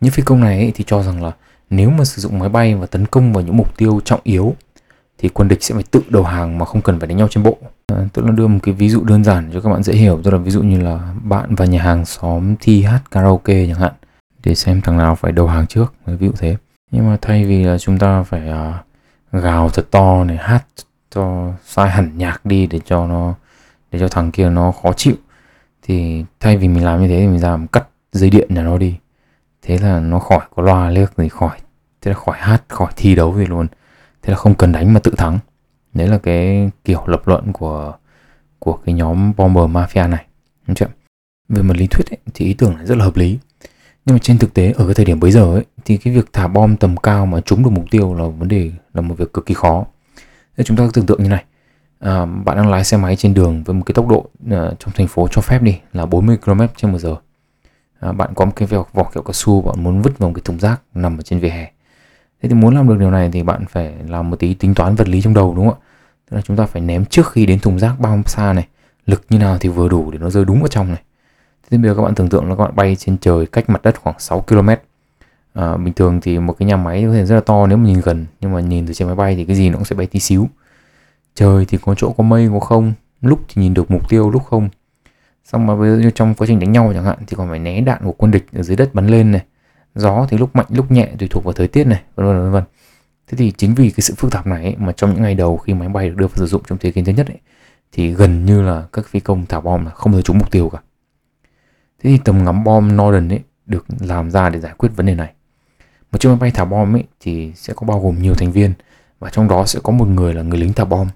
Những 0.00 0.12
phi 0.12 0.22
công 0.22 0.40
này 0.40 0.72
thì 0.74 0.84
cho 0.86 1.02
rằng 1.02 1.24
là 1.24 1.32
nếu 1.70 1.90
mà 1.90 2.04
sử 2.04 2.22
dụng 2.22 2.38
máy 2.38 2.48
bay 2.48 2.74
và 2.74 2.86
tấn 2.86 3.06
công 3.06 3.32
vào 3.32 3.44
những 3.44 3.56
mục 3.56 3.76
tiêu 3.76 4.00
trọng 4.04 4.20
yếu 4.22 4.54
thì 5.18 5.28
quân 5.28 5.48
địch 5.48 5.62
sẽ 5.62 5.74
phải 5.74 5.84
tự 5.90 6.02
đầu 6.08 6.22
hàng 6.22 6.58
mà 6.58 6.64
không 6.64 6.82
cần 6.82 7.00
phải 7.00 7.08
đánh 7.08 7.16
nhau 7.16 7.28
trên 7.30 7.44
bộ. 7.44 7.58
À, 7.86 7.96
tức 8.12 8.24
là 8.24 8.32
đưa 8.32 8.46
một 8.46 8.58
cái 8.62 8.74
ví 8.74 8.88
dụ 8.88 9.04
đơn 9.04 9.24
giản 9.24 9.50
cho 9.52 9.60
các 9.60 9.70
bạn 9.70 9.82
dễ 9.82 9.92
hiểu, 9.92 10.20
tức 10.24 10.30
là 10.30 10.38
ví 10.38 10.50
dụ 10.50 10.62
như 10.62 10.80
là 10.80 11.14
bạn 11.22 11.54
và 11.54 11.64
nhà 11.64 11.82
hàng 11.82 12.04
xóm 12.04 12.54
thi 12.60 12.82
hát 12.82 13.00
karaoke 13.10 13.66
chẳng 13.66 13.80
hạn 13.80 13.92
để 14.44 14.54
xem 14.54 14.80
thằng 14.80 14.98
nào 14.98 15.14
phải 15.14 15.32
đầu 15.32 15.46
hàng 15.46 15.66
trước, 15.66 15.94
ví 16.06 16.26
dụ 16.26 16.32
thế. 16.38 16.56
Nhưng 16.90 17.06
mà 17.10 17.16
thay 17.22 17.44
vì 17.44 17.64
là 17.64 17.78
chúng 17.78 17.98
ta 17.98 18.22
phải 18.22 18.42
uh, 18.50 19.42
gào 19.42 19.70
thật 19.70 19.90
to 19.90 20.24
này 20.24 20.36
hát 20.36 20.64
cho 21.10 21.52
sai 21.64 21.90
hẳn 21.90 22.18
nhạc 22.18 22.46
đi 22.46 22.66
để 22.66 22.80
cho 22.84 23.06
nó 23.06 23.34
để 23.92 23.98
cho 23.98 24.08
thằng 24.08 24.30
kia 24.30 24.50
nó 24.50 24.72
khó 24.72 24.92
chịu 24.92 25.14
thì 25.82 26.24
thay 26.40 26.56
vì 26.56 26.68
mình 26.68 26.84
làm 26.84 27.02
như 27.02 27.08
thế 27.08 27.20
thì 27.20 27.26
mình 27.26 27.42
làm 27.42 27.66
cắt 27.66 27.88
dây 28.12 28.30
điện 28.30 28.54
nhà 28.54 28.62
nó 28.62 28.78
đi 28.78 28.96
thế 29.62 29.78
là 29.78 30.00
nó 30.00 30.18
khỏi 30.18 30.40
có 30.56 30.62
loa 30.62 30.90
liếc 30.90 31.18
gì 31.18 31.28
khỏi 31.28 31.58
thế 32.00 32.10
là 32.10 32.18
khỏi 32.18 32.36
hát 32.38 32.62
khỏi 32.68 32.92
thi 32.96 33.14
đấu 33.14 33.34
gì 33.36 33.46
luôn 33.46 33.66
thế 34.26 34.30
là 34.30 34.36
không 34.36 34.54
cần 34.54 34.72
đánh 34.72 34.94
mà 34.94 35.00
tự 35.00 35.12
thắng. 35.16 35.38
Đấy 35.94 36.08
là 36.08 36.18
cái 36.18 36.70
kiểu 36.84 37.06
lập 37.06 37.28
luận 37.28 37.52
của 37.52 37.94
của 38.58 38.78
cái 38.84 38.94
nhóm 38.94 39.32
bomber 39.36 39.64
mafia 39.64 40.10
này. 40.10 40.26
Đúng 40.66 40.74
chưa 40.74 40.86
về 41.48 41.62
mặt 41.62 41.76
lý 41.76 41.86
thuyết 41.86 42.10
ấy, 42.10 42.18
thì 42.34 42.46
ý 42.46 42.54
tưởng 42.54 42.76
này 42.76 42.86
rất 42.86 42.98
là 42.98 43.04
hợp 43.04 43.16
lý. 43.16 43.38
Nhưng 44.06 44.14
mà 44.14 44.18
trên 44.22 44.38
thực 44.38 44.54
tế 44.54 44.72
ở 44.72 44.84
cái 44.84 44.94
thời 44.94 45.06
điểm 45.06 45.20
bấy 45.20 45.30
giờ 45.30 45.54
ấy 45.54 45.64
thì 45.84 45.96
cái 45.96 46.14
việc 46.14 46.32
thả 46.32 46.48
bom 46.48 46.76
tầm 46.76 46.96
cao 46.96 47.26
mà 47.26 47.40
trúng 47.40 47.62
được 47.64 47.70
mục 47.70 47.84
tiêu 47.90 48.14
là 48.14 48.26
vấn 48.26 48.48
đề 48.48 48.70
là 48.94 49.00
một 49.00 49.14
việc 49.18 49.32
cực 49.32 49.46
kỳ 49.46 49.54
khó. 49.54 49.84
Thế 50.56 50.64
chúng 50.64 50.76
ta 50.76 50.88
tưởng 50.94 51.06
tượng 51.06 51.22
như 51.22 51.28
này. 51.28 51.44
À, 51.98 52.24
bạn 52.24 52.56
đang 52.56 52.70
lái 52.70 52.84
xe 52.84 52.96
máy 52.96 53.16
trên 53.16 53.34
đường 53.34 53.62
với 53.64 53.74
một 53.74 53.82
cái 53.86 53.92
tốc 53.94 54.08
độ 54.08 54.26
à, 54.50 54.70
trong 54.78 54.92
thành 54.94 55.08
phố 55.08 55.28
cho 55.30 55.40
phép 55.40 55.62
đi 55.62 55.78
là 55.92 56.06
40 56.06 56.36
km 56.44 56.60
trên 56.76 56.92
một 56.92 56.98
giờ. 56.98 57.16
À, 58.00 58.12
bạn 58.12 58.34
có 58.34 58.44
một 58.44 58.52
cái 58.56 58.68
vỏ, 58.68 58.84
vỏ 58.92 59.04
kẹo 59.14 59.22
cao 59.22 59.32
su 59.32 59.62
bạn 59.62 59.84
muốn 59.84 60.02
vứt 60.02 60.18
vào 60.18 60.28
một 60.30 60.34
cái 60.34 60.42
thùng 60.44 60.58
rác 60.58 60.82
nằm 60.94 61.18
ở 61.18 61.22
trên 61.22 61.38
vỉa 61.38 61.48
hè 61.48 61.70
thế 62.42 62.48
thì 62.48 62.54
muốn 62.54 62.74
làm 62.74 62.88
được 62.88 62.98
điều 62.98 63.10
này 63.10 63.30
thì 63.32 63.42
bạn 63.42 63.64
phải 63.66 63.94
làm 64.08 64.30
một 64.30 64.36
tí 64.38 64.54
tính 64.54 64.74
toán 64.74 64.94
vật 64.94 65.08
lý 65.08 65.22
trong 65.22 65.34
đầu 65.34 65.54
đúng 65.56 65.68
không 65.68 65.78
ạ? 65.80 65.84
Tức 66.30 66.36
là 66.36 66.42
chúng 66.42 66.56
ta 66.56 66.66
phải 66.66 66.82
ném 66.82 67.04
trước 67.04 67.32
khi 67.32 67.46
đến 67.46 67.58
thùng 67.58 67.78
rác 67.78 68.00
bao 68.00 68.22
xa 68.26 68.52
này 68.52 68.66
lực 69.06 69.24
như 69.30 69.38
nào 69.38 69.58
thì 69.60 69.68
vừa 69.68 69.88
đủ 69.88 70.10
để 70.10 70.18
nó 70.18 70.30
rơi 70.30 70.44
đúng 70.44 70.58
vào 70.60 70.68
trong 70.68 70.88
này. 70.88 71.02
Thế 71.62 71.68
thì 71.70 71.78
bây 71.78 71.90
giờ 71.90 71.94
các 71.94 72.02
bạn 72.02 72.14
tưởng 72.14 72.28
tượng 72.28 72.48
là 72.48 72.56
các 72.56 72.64
bạn 72.64 72.76
bay 72.76 72.96
trên 72.96 73.18
trời 73.18 73.46
cách 73.46 73.70
mặt 73.70 73.82
đất 73.82 74.00
khoảng 74.02 74.18
6 74.18 74.40
km 74.40 74.68
à, 75.54 75.76
bình 75.76 75.94
thường 75.94 76.20
thì 76.22 76.38
một 76.38 76.52
cái 76.58 76.66
nhà 76.66 76.76
máy 76.76 77.04
có 77.06 77.12
thể 77.12 77.24
rất 77.24 77.34
là 77.34 77.40
to 77.40 77.66
nếu 77.66 77.78
mà 77.78 77.84
nhìn 77.84 78.00
gần 78.00 78.26
nhưng 78.40 78.52
mà 78.52 78.60
nhìn 78.60 78.86
từ 78.86 78.94
trên 78.94 79.08
máy 79.08 79.16
bay 79.16 79.36
thì 79.36 79.44
cái 79.44 79.56
gì 79.56 79.70
nó 79.70 79.76
cũng 79.76 79.84
sẽ 79.84 79.96
bay 79.96 80.06
tí 80.06 80.20
xíu. 80.20 80.48
Trời 81.34 81.64
thì 81.64 81.78
có 81.82 81.94
chỗ 81.94 82.12
có 82.12 82.24
mây 82.24 82.48
có 82.52 82.60
không 82.60 82.92
lúc 83.22 83.40
thì 83.48 83.62
nhìn 83.62 83.74
được 83.74 83.90
mục 83.90 84.08
tiêu 84.08 84.30
lúc 84.30 84.44
không. 84.44 84.68
Xong 85.44 85.66
mà 85.66 85.76
bây 85.76 86.02
giờ 86.02 86.10
trong 86.14 86.34
quá 86.34 86.46
trình 86.46 86.60
đánh 86.60 86.72
nhau 86.72 86.92
chẳng 86.94 87.04
hạn 87.04 87.18
thì 87.26 87.36
còn 87.36 87.48
phải 87.48 87.58
né 87.58 87.80
đạn 87.80 88.04
của 88.04 88.12
quân 88.12 88.30
địch 88.30 88.46
ở 88.52 88.62
dưới 88.62 88.76
đất 88.76 88.94
bắn 88.94 89.06
lên 89.06 89.32
này 89.32 89.44
gió 89.96 90.26
thì 90.28 90.38
lúc 90.38 90.56
mạnh 90.56 90.66
lúc 90.68 90.90
nhẹ 90.90 91.12
tùy 91.18 91.28
thuộc 91.28 91.44
vào 91.44 91.52
thời 91.52 91.68
tiết 91.68 91.86
này 91.86 92.02
vân 92.14 92.26
vân 92.26 92.52
vân 92.52 92.64
thế 93.26 93.36
thì 93.36 93.52
chính 93.56 93.74
vì 93.74 93.90
cái 93.90 94.00
sự 94.00 94.14
phức 94.16 94.32
tạp 94.32 94.46
này 94.46 94.62
ấy, 94.62 94.76
mà 94.78 94.92
trong 94.92 95.14
những 95.14 95.22
ngày 95.22 95.34
đầu 95.34 95.56
khi 95.56 95.74
máy 95.74 95.88
bay 95.88 96.08
được 96.08 96.16
đưa 96.16 96.26
vào 96.26 96.36
sử 96.36 96.46
dụng 96.46 96.62
trong 96.68 96.78
thế 96.78 96.92
chiến 96.92 97.04
thứ 97.04 97.12
nhất 97.12 97.26
ấy, 97.26 97.38
thì 97.92 98.10
gần 98.10 98.44
như 98.44 98.62
là 98.62 98.86
các 98.92 99.06
phi 99.06 99.20
công 99.20 99.46
thả 99.46 99.60
bom 99.60 99.84
là 99.84 99.90
không 99.90 100.12
thể 100.12 100.22
trúng 100.22 100.38
mục 100.38 100.50
tiêu 100.50 100.68
cả. 100.68 100.78
Thế 102.02 102.10
thì 102.10 102.18
tầm 102.24 102.44
ngắm 102.44 102.64
bom 102.64 102.96
Norden 102.96 103.28
ấy 103.28 103.40
được 103.66 103.86
làm 104.00 104.30
ra 104.30 104.48
để 104.50 104.60
giải 104.60 104.72
quyết 104.78 104.88
vấn 104.96 105.06
đề 105.06 105.14
này. 105.14 105.32
Một 106.12 106.18
chiếc 106.18 106.28
máy 106.28 106.38
bay 106.38 106.50
thả 106.50 106.64
bom 106.64 106.96
ấy 106.96 107.04
thì 107.20 107.52
sẽ 107.54 107.74
có 107.76 107.86
bao 107.86 108.00
gồm 108.00 108.22
nhiều 108.22 108.34
thành 108.34 108.52
viên 108.52 108.72
và 109.18 109.30
trong 109.30 109.48
đó 109.48 109.66
sẽ 109.66 109.80
có 109.82 109.92
một 109.92 110.08
người 110.08 110.34
là 110.34 110.42
người 110.42 110.58
lính 110.58 110.72
thả 110.72 110.84
bom. 110.84 111.08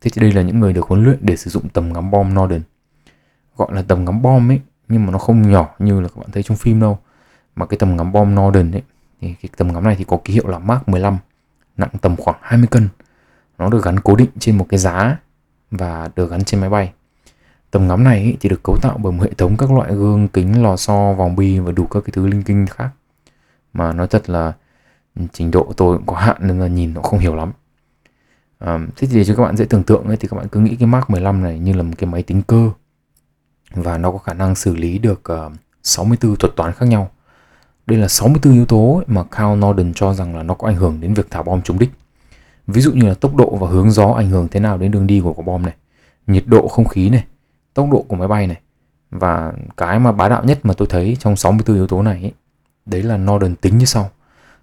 Thế 0.00 0.10
thì 0.14 0.20
đây 0.20 0.32
là 0.32 0.42
những 0.42 0.60
người 0.60 0.72
được 0.72 0.86
huấn 0.86 1.04
luyện 1.04 1.18
để 1.20 1.36
sử 1.36 1.50
dụng 1.50 1.68
tầm 1.68 1.92
ngắm 1.92 2.10
bom 2.10 2.34
Norden. 2.34 2.62
Gọi 3.56 3.68
là 3.72 3.82
tầm 3.82 4.04
ngắm 4.04 4.22
bom 4.22 4.50
ấy 4.50 4.60
nhưng 4.88 5.06
mà 5.06 5.12
nó 5.12 5.18
không 5.18 5.50
nhỏ 5.50 5.74
như 5.78 6.00
là 6.00 6.08
các 6.08 6.16
bạn 6.16 6.30
thấy 6.32 6.42
trong 6.42 6.56
phim 6.56 6.80
đâu 6.80 6.98
mà 7.58 7.66
cái 7.66 7.78
tầm 7.78 7.96
ngắm 7.96 8.12
bom 8.12 8.34
Norden 8.34 8.72
ấy 8.72 8.82
thì 9.20 9.34
cái 9.42 9.50
tầm 9.56 9.72
ngắm 9.72 9.84
này 9.84 9.96
thì 9.98 10.04
có 10.04 10.18
ký 10.24 10.32
hiệu 10.32 10.46
là 10.46 10.58
Mark 10.58 10.88
15 10.88 11.18
nặng 11.76 11.90
tầm 12.00 12.16
khoảng 12.16 12.36
20 12.42 12.68
cân. 12.70 12.88
Nó 13.58 13.70
được 13.70 13.84
gắn 13.84 14.00
cố 14.00 14.16
định 14.16 14.30
trên 14.38 14.58
một 14.58 14.66
cái 14.68 14.78
giá 14.78 15.16
và 15.70 16.10
được 16.16 16.30
gắn 16.30 16.44
trên 16.44 16.60
máy 16.60 16.70
bay. 16.70 16.92
Tầm 17.70 17.88
ngắm 17.88 18.04
này 18.04 18.22
ấy, 18.22 18.36
thì 18.40 18.48
được 18.48 18.62
cấu 18.62 18.76
tạo 18.82 18.98
bởi 19.02 19.12
một 19.12 19.22
hệ 19.22 19.30
thống 19.32 19.56
các 19.56 19.72
loại 19.72 19.94
gương 19.94 20.28
kính 20.28 20.62
lò 20.62 20.76
xo 20.76 21.12
vòng 21.12 21.36
bi 21.36 21.58
và 21.58 21.72
đủ 21.72 21.86
các 21.86 22.00
cái 22.04 22.10
thứ 22.12 22.26
linh 22.26 22.42
kinh 22.42 22.66
khác. 22.66 22.90
Mà 23.72 23.92
nói 23.92 24.06
thật 24.06 24.30
là 24.30 24.52
trình 25.32 25.50
độ 25.50 25.72
tôi 25.76 25.96
cũng 25.96 26.06
có 26.06 26.16
hạn 26.16 26.36
nên 26.40 26.60
là 26.60 26.66
nhìn 26.66 26.94
nó 26.94 27.02
không 27.02 27.18
hiểu 27.18 27.36
lắm. 27.36 27.52
À, 28.58 28.78
thế 28.96 29.08
thì 29.10 29.16
để 29.16 29.24
cho 29.24 29.34
các 29.34 29.42
bạn 29.42 29.56
dễ 29.56 29.64
tưởng 29.64 29.82
tượng 29.82 30.04
ấy, 30.04 30.16
thì 30.16 30.28
các 30.28 30.36
bạn 30.36 30.48
cứ 30.48 30.60
nghĩ 30.60 30.76
cái 30.76 30.86
Mark 30.86 31.10
15 31.10 31.42
này 31.42 31.58
như 31.58 31.72
là 31.72 31.82
một 31.82 31.94
cái 31.98 32.10
máy 32.10 32.22
tính 32.22 32.42
cơ. 32.42 32.70
Và 33.74 33.98
nó 33.98 34.10
có 34.10 34.18
khả 34.18 34.34
năng 34.34 34.54
xử 34.54 34.76
lý 34.76 34.98
được 34.98 35.24
ờ, 35.24 35.46
uh, 35.46 35.52
64 35.82 36.36
thuật 36.36 36.56
toán 36.56 36.72
khác 36.72 36.86
nhau 36.86 37.10
đây 37.88 37.98
là 37.98 38.08
64 38.08 38.52
yếu 38.52 38.66
tố 38.66 39.02
mà 39.06 39.24
Carl 39.24 39.56
Norden 39.56 39.92
cho 39.94 40.14
rằng 40.14 40.36
là 40.36 40.42
nó 40.42 40.54
có 40.54 40.68
ảnh 40.68 40.76
hưởng 40.76 41.00
đến 41.00 41.14
việc 41.14 41.30
thả 41.30 41.42
bom 41.42 41.62
trúng 41.62 41.78
đích. 41.78 41.90
Ví 42.66 42.80
dụ 42.80 42.92
như 42.92 43.08
là 43.08 43.14
tốc 43.14 43.36
độ 43.36 43.56
và 43.56 43.68
hướng 43.68 43.90
gió 43.90 44.06
ảnh 44.06 44.30
hưởng 44.30 44.48
thế 44.48 44.60
nào 44.60 44.78
đến 44.78 44.90
đường 44.90 45.06
đi 45.06 45.20
của 45.20 45.32
quả 45.32 45.44
bom 45.44 45.62
này 45.62 45.74
nhiệt 46.26 46.44
độ 46.46 46.68
không 46.68 46.84
khí 46.84 47.08
này 47.08 47.24
tốc 47.74 47.88
độ 47.90 48.04
của 48.08 48.16
máy 48.16 48.28
bay 48.28 48.46
này 48.46 48.60
và 49.10 49.52
cái 49.76 49.98
mà 49.98 50.12
bá 50.12 50.28
đạo 50.28 50.44
nhất 50.44 50.58
mà 50.62 50.74
tôi 50.74 50.88
thấy 50.90 51.16
trong 51.20 51.36
64 51.36 51.76
yếu 51.76 51.86
tố 51.86 52.02
này 52.02 52.22
ấy, 52.22 52.32
đấy 52.86 53.02
là 53.02 53.16
Norden 53.16 53.54
tính 53.54 53.78
như 53.78 53.84
sau. 53.84 54.10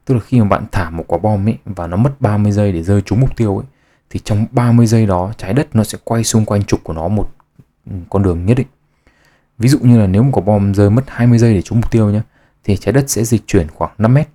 Tức 0.06 0.14
là 0.14 0.20
khi 0.20 0.40
mà 0.40 0.46
bạn 0.46 0.66
thả 0.72 0.90
một 0.90 1.04
quả 1.08 1.18
bom 1.18 1.48
ấy 1.48 1.58
và 1.66 1.88
nó 1.88 1.98
mất 1.98 2.22
30 2.22 2.52
giây 2.52 2.72
để 2.72 2.84
rơi 2.84 3.02
trúng 3.02 3.20
mục 3.20 3.36
tiêu 3.36 3.58
ấy 3.58 3.66
thì 4.10 4.20
trong 4.24 4.46
30 4.52 4.88
giây 4.88 5.06
đó 5.06 5.32
trái 5.38 5.54
đất 5.54 5.76
nó 5.76 5.84
sẽ 5.84 5.98
quay 6.04 6.24
xung 6.24 6.46
quanh 6.46 6.64
trục 6.64 6.84
của 6.84 6.94
nó 6.94 7.08
một 7.08 7.30
ừ, 7.90 7.96
con 8.10 8.24
đường 8.24 8.46
nhất 8.46 8.58
định. 8.58 8.68
Ví 9.58 9.70
dụ 9.70 9.80
như 9.82 10.00
là 10.00 10.08
nếu 10.08 10.24
một 10.24 10.32
quả 10.34 10.44
bom 10.44 10.74
rơi 10.74 10.90
mất 10.90 11.04
20 11.08 11.38
giây 11.38 11.54
để 11.54 11.62
trúng 11.62 11.80
mục 11.82 11.92
tiêu 11.92 12.10
nhé 12.10 12.22
thì 12.66 12.78
trái 12.78 12.94
đất 12.94 13.10
sẽ 13.10 13.24
dịch 13.24 13.48
chuyển 13.48 13.68
khoảng 13.68 13.92
5 13.98 14.14
mét 14.14 14.28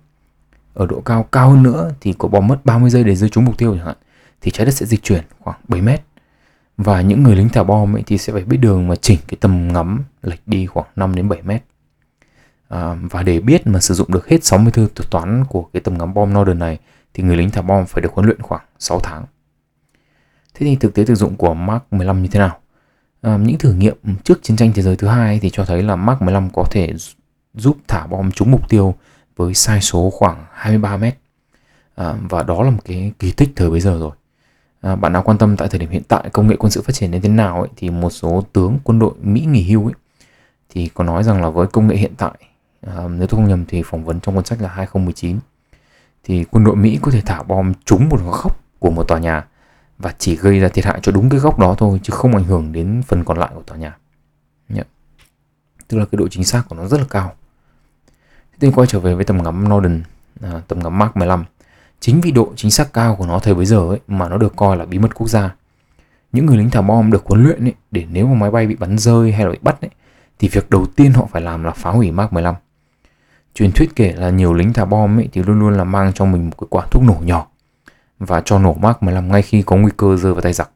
ở 0.73 0.85
độ 0.85 1.01
cao 1.01 1.23
cao 1.23 1.49
hơn 1.49 1.63
nữa 1.63 1.91
thì 2.01 2.13
quả 2.13 2.29
bom 2.29 2.47
mất 2.47 2.65
30 2.65 2.89
giây 2.89 3.03
để 3.03 3.15
rơi 3.15 3.29
trúng 3.29 3.45
mục 3.45 3.57
tiêu 3.57 3.75
chẳng 3.75 3.85
hạn 3.85 3.95
thì 4.41 4.51
trái 4.51 4.65
đất 4.65 4.71
sẽ 4.71 4.85
dịch 4.85 5.03
chuyển 5.03 5.23
khoảng 5.39 5.59
7 5.67 5.81
mét 5.81 6.01
và 6.77 7.01
những 7.01 7.23
người 7.23 7.35
lính 7.35 7.49
thả 7.49 7.63
bom 7.63 7.95
ấy 7.95 8.03
thì 8.07 8.17
sẽ 8.17 8.33
phải 8.33 8.43
biết 8.43 8.57
đường 8.57 8.87
mà 8.87 8.95
chỉnh 8.95 9.19
cái 9.27 9.37
tầm 9.41 9.73
ngắm 9.73 10.03
lệch 10.21 10.41
đi 10.45 10.65
khoảng 10.65 10.87
5 10.95 11.15
đến 11.15 11.29
7 11.29 11.41
mét 11.41 11.63
à, 12.71 12.95
và 13.11 13.23
để 13.23 13.39
biết 13.39 13.67
mà 13.67 13.79
sử 13.79 13.93
dụng 13.93 14.11
được 14.11 14.27
hết 14.27 14.43
64 14.43 14.87
thuật 14.95 15.11
toán 15.11 15.45
của 15.45 15.63
cái 15.73 15.81
tầm 15.81 15.97
ngắm 15.97 16.13
bom 16.13 16.33
Norden 16.33 16.59
này 16.59 16.79
thì 17.13 17.23
người 17.23 17.37
lính 17.37 17.49
thả 17.49 17.61
bom 17.61 17.85
phải 17.85 18.01
được 18.01 18.13
huấn 18.13 18.25
luyện 18.25 18.41
khoảng 18.41 18.61
6 18.79 18.99
tháng. 18.99 19.25
Thế 20.53 20.65
thì 20.65 20.75
thực 20.75 20.93
tế 20.93 21.05
thực 21.05 21.15
dụng 21.15 21.35
của 21.35 21.53
Mark 21.53 21.83
15 21.91 22.21
như 22.21 22.29
thế 22.31 22.39
nào? 22.39 22.57
À, 23.21 23.37
những 23.37 23.57
thử 23.57 23.73
nghiệm 23.73 23.95
trước 24.23 24.43
chiến 24.43 24.57
tranh 24.57 24.71
thế 24.75 24.81
giới 24.81 24.95
thứ 24.95 25.07
hai 25.07 25.39
thì 25.39 25.49
cho 25.49 25.65
thấy 25.65 25.83
là 25.83 25.95
Mark 25.95 26.21
15 26.21 26.49
có 26.49 26.63
thể 26.71 26.93
giúp 27.53 27.77
thả 27.87 28.07
bom 28.07 28.31
trúng 28.31 28.51
mục 28.51 28.69
tiêu 28.69 28.95
với 29.35 29.53
sai 29.53 29.81
số 29.81 30.09
khoảng 30.09 30.45
23 30.53 30.97
mét. 30.97 31.17
À, 31.95 32.13
và 32.29 32.43
đó 32.43 32.63
là 32.63 32.69
một 32.69 32.81
cái 32.85 33.11
kỳ 33.19 33.31
tích 33.31 33.49
thời 33.55 33.69
bây 33.69 33.79
giờ 33.79 33.97
rồi. 33.99 34.11
À, 34.81 34.95
bạn 34.95 35.13
nào 35.13 35.23
quan 35.23 35.37
tâm 35.37 35.57
tại 35.57 35.67
thời 35.67 35.79
điểm 35.79 35.89
hiện 35.89 36.03
tại 36.07 36.29
công 36.33 36.47
nghệ 36.47 36.55
quân 36.55 36.71
sự 36.71 36.81
phát 36.81 36.93
triển 36.93 37.11
đến 37.11 37.21
thế 37.21 37.29
nào 37.29 37.59
ấy, 37.59 37.69
thì 37.75 37.89
một 37.89 38.09
số 38.09 38.43
tướng 38.53 38.77
quân 38.83 38.99
đội 38.99 39.13
Mỹ 39.21 39.45
nghỉ 39.45 39.63
hưu 39.63 39.85
ấy, 39.85 39.93
thì 40.69 40.89
có 40.93 41.03
nói 41.03 41.23
rằng 41.23 41.41
là 41.41 41.49
với 41.49 41.67
công 41.67 41.87
nghệ 41.87 41.95
hiện 41.95 42.13
tại 42.17 42.33
à, 42.87 43.07
nếu 43.09 43.27
tôi 43.27 43.37
không 43.37 43.47
nhầm 43.47 43.65
thì 43.65 43.83
phỏng 43.85 44.05
vấn 44.05 44.19
trong 44.19 44.35
cuốn 44.35 44.45
sách 44.45 44.61
là 44.61 44.69
2019 44.69 45.39
thì 46.23 46.43
quân 46.43 46.63
đội 46.63 46.75
Mỹ 46.75 46.99
có 47.01 47.11
thể 47.11 47.21
thả 47.21 47.43
bom 47.43 47.73
trúng 47.85 48.09
một 48.09 48.19
góc 48.25 48.59
của 48.79 48.91
một 48.91 49.07
tòa 49.07 49.19
nhà 49.19 49.47
và 49.97 50.13
chỉ 50.17 50.35
gây 50.35 50.59
ra 50.59 50.69
thiệt 50.69 50.85
hại 50.85 50.99
cho 51.01 51.11
đúng 51.11 51.29
cái 51.29 51.39
góc 51.39 51.59
đó 51.59 51.75
thôi 51.77 51.99
chứ 52.03 52.11
không 52.11 52.35
ảnh 52.35 52.43
hưởng 52.43 52.71
đến 52.71 53.01
phần 53.07 53.23
còn 53.23 53.37
lại 53.37 53.49
của 53.55 53.61
tòa 53.61 53.77
nhà. 53.77 53.97
Yeah. 54.73 54.87
Tức 55.87 55.97
là 55.97 56.05
cái 56.05 56.17
độ 56.17 56.27
chính 56.27 56.43
xác 56.43 56.63
của 56.69 56.75
nó 56.75 56.87
rất 56.87 56.97
là 56.97 57.05
cao 57.09 57.35
tôi 58.61 58.71
quay 58.75 58.87
trở 58.87 58.99
về 58.99 59.15
với 59.15 59.25
tầm 59.25 59.43
ngắm 59.43 59.69
Norden, 59.69 60.03
à, 60.41 60.61
tầm 60.67 60.79
ngắm 60.79 60.99
Mark 60.99 61.17
15. 61.17 61.45
Chính 61.99 62.21
vì 62.21 62.31
độ 62.31 62.53
chính 62.55 62.71
xác 62.71 62.93
cao 62.93 63.15
của 63.15 63.25
nó 63.25 63.39
thời 63.39 63.53
bấy 63.53 63.65
giờ 63.65 63.77
ấy 63.77 63.99
mà 64.07 64.29
nó 64.29 64.37
được 64.37 64.55
coi 64.55 64.77
là 64.77 64.85
bí 64.85 64.99
mật 64.99 65.15
quốc 65.15 65.27
gia. 65.27 65.55
Những 66.31 66.45
người 66.45 66.57
lính 66.57 66.69
thả 66.69 66.81
bom 66.81 67.11
được 67.11 67.25
huấn 67.25 67.43
luyện 67.43 67.65
ấy 67.65 67.73
để 67.91 68.05
nếu 68.11 68.27
mà 68.27 68.33
máy 68.33 68.51
bay 68.51 68.67
bị 68.67 68.75
bắn 68.75 68.97
rơi 68.97 69.31
hay 69.31 69.45
là 69.45 69.51
bị 69.51 69.57
bắt 69.61 69.81
ấy 69.81 69.89
thì 70.39 70.47
việc 70.47 70.69
đầu 70.69 70.85
tiên 70.85 71.11
họ 71.13 71.27
phải 71.31 71.41
làm 71.41 71.63
là 71.63 71.71
phá 71.71 71.89
hủy 71.89 72.11
Mark 72.11 72.33
15. 72.33 72.55
Truyền 73.55 73.71
thuyết 73.71 73.95
kể 73.95 74.13
là 74.13 74.29
nhiều 74.29 74.53
lính 74.53 74.73
thả 74.73 74.85
bom 74.85 75.19
ấy 75.19 75.29
thì 75.31 75.43
luôn 75.43 75.59
luôn 75.59 75.73
là 75.73 75.83
mang 75.83 76.13
trong 76.13 76.31
mình 76.31 76.45
một 76.45 76.55
cái 76.59 76.67
quả 76.69 76.85
thuốc 76.91 77.03
nổ 77.03 77.17
nhỏ 77.23 77.47
và 78.19 78.41
cho 78.45 78.59
nổ 78.59 78.73
Mark 78.73 79.03
15 79.03 79.31
ngay 79.31 79.41
khi 79.41 79.61
có 79.61 79.75
nguy 79.75 79.91
cơ 79.97 80.17
rơi 80.17 80.33
vào 80.33 80.41
tay 80.41 80.53
giặc. 80.53 80.69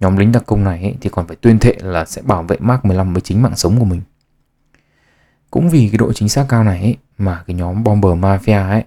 Nhóm 0.00 0.16
lính 0.16 0.32
đặc 0.32 0.42
công 0.46 0.64
này 0.64 0.82
ấy 0.82 0.96
thì 1.00 1.10
còn 1.10 1.26
phải 1.26 1.36
tuyên 1.36 1.58
thệ 1.58 1.74
là 1.80 2.04
sẽ 2.04 2.22
bảo 2.22 2.42
vệ 2.42 2.56
Mark 2.60 2.84
15 2.84 3.12
với 3.12 3.20
chính 3.20 3.42
mạng 3.42 3.56
sống 3.56 3.78
của 3.78 3.84
mình. 3.84 4.00
Cũng 5.50 5.68
vì 5.70 5.88
cái 5.88 5.98
độ 5.98 6.12
chính 6.12 6.28
xác 6.28 6.46
cao 6.48 6.64
này 6.64 6.80
ấy, 6.80 6.96
mà 7.18 7.44
cái 7.46 7.56
nhóm 7.56 7.84
bomber 7.84 8.12
mafia 8.12 8.68
ấy 8.68 8.84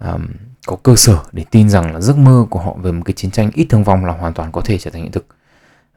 um, 0.00 0.26
có 0.66 0.76
cơ 0.82 0.96
sở 0.96 1.18
để 1.32 1.44
tin 1.50 1.70
rằng 1.70 1.94
là 1.94 2.00
giấc 2.00 2.18
mơ 2.18 2.46
của 2.50 2.60
họ 2.60 2.74
về 2.82 2.92
một 2.92 3.02
cái 3.04 3.14
chiến 3.14 3.30
tranh 3.30 3.50
ít 3.54 3.66
thương 3.70 3.84
vong 3.84 4.04
là 4.04 4.12
hoàn 4.12 4.34
toàn 4.34 4.52
có 4.52 4.60
thể 4.60 4.78
trở 4.78 4.90
thành 4.90 5.02
hiện 5.02 5.12
thực. 5.12 5.26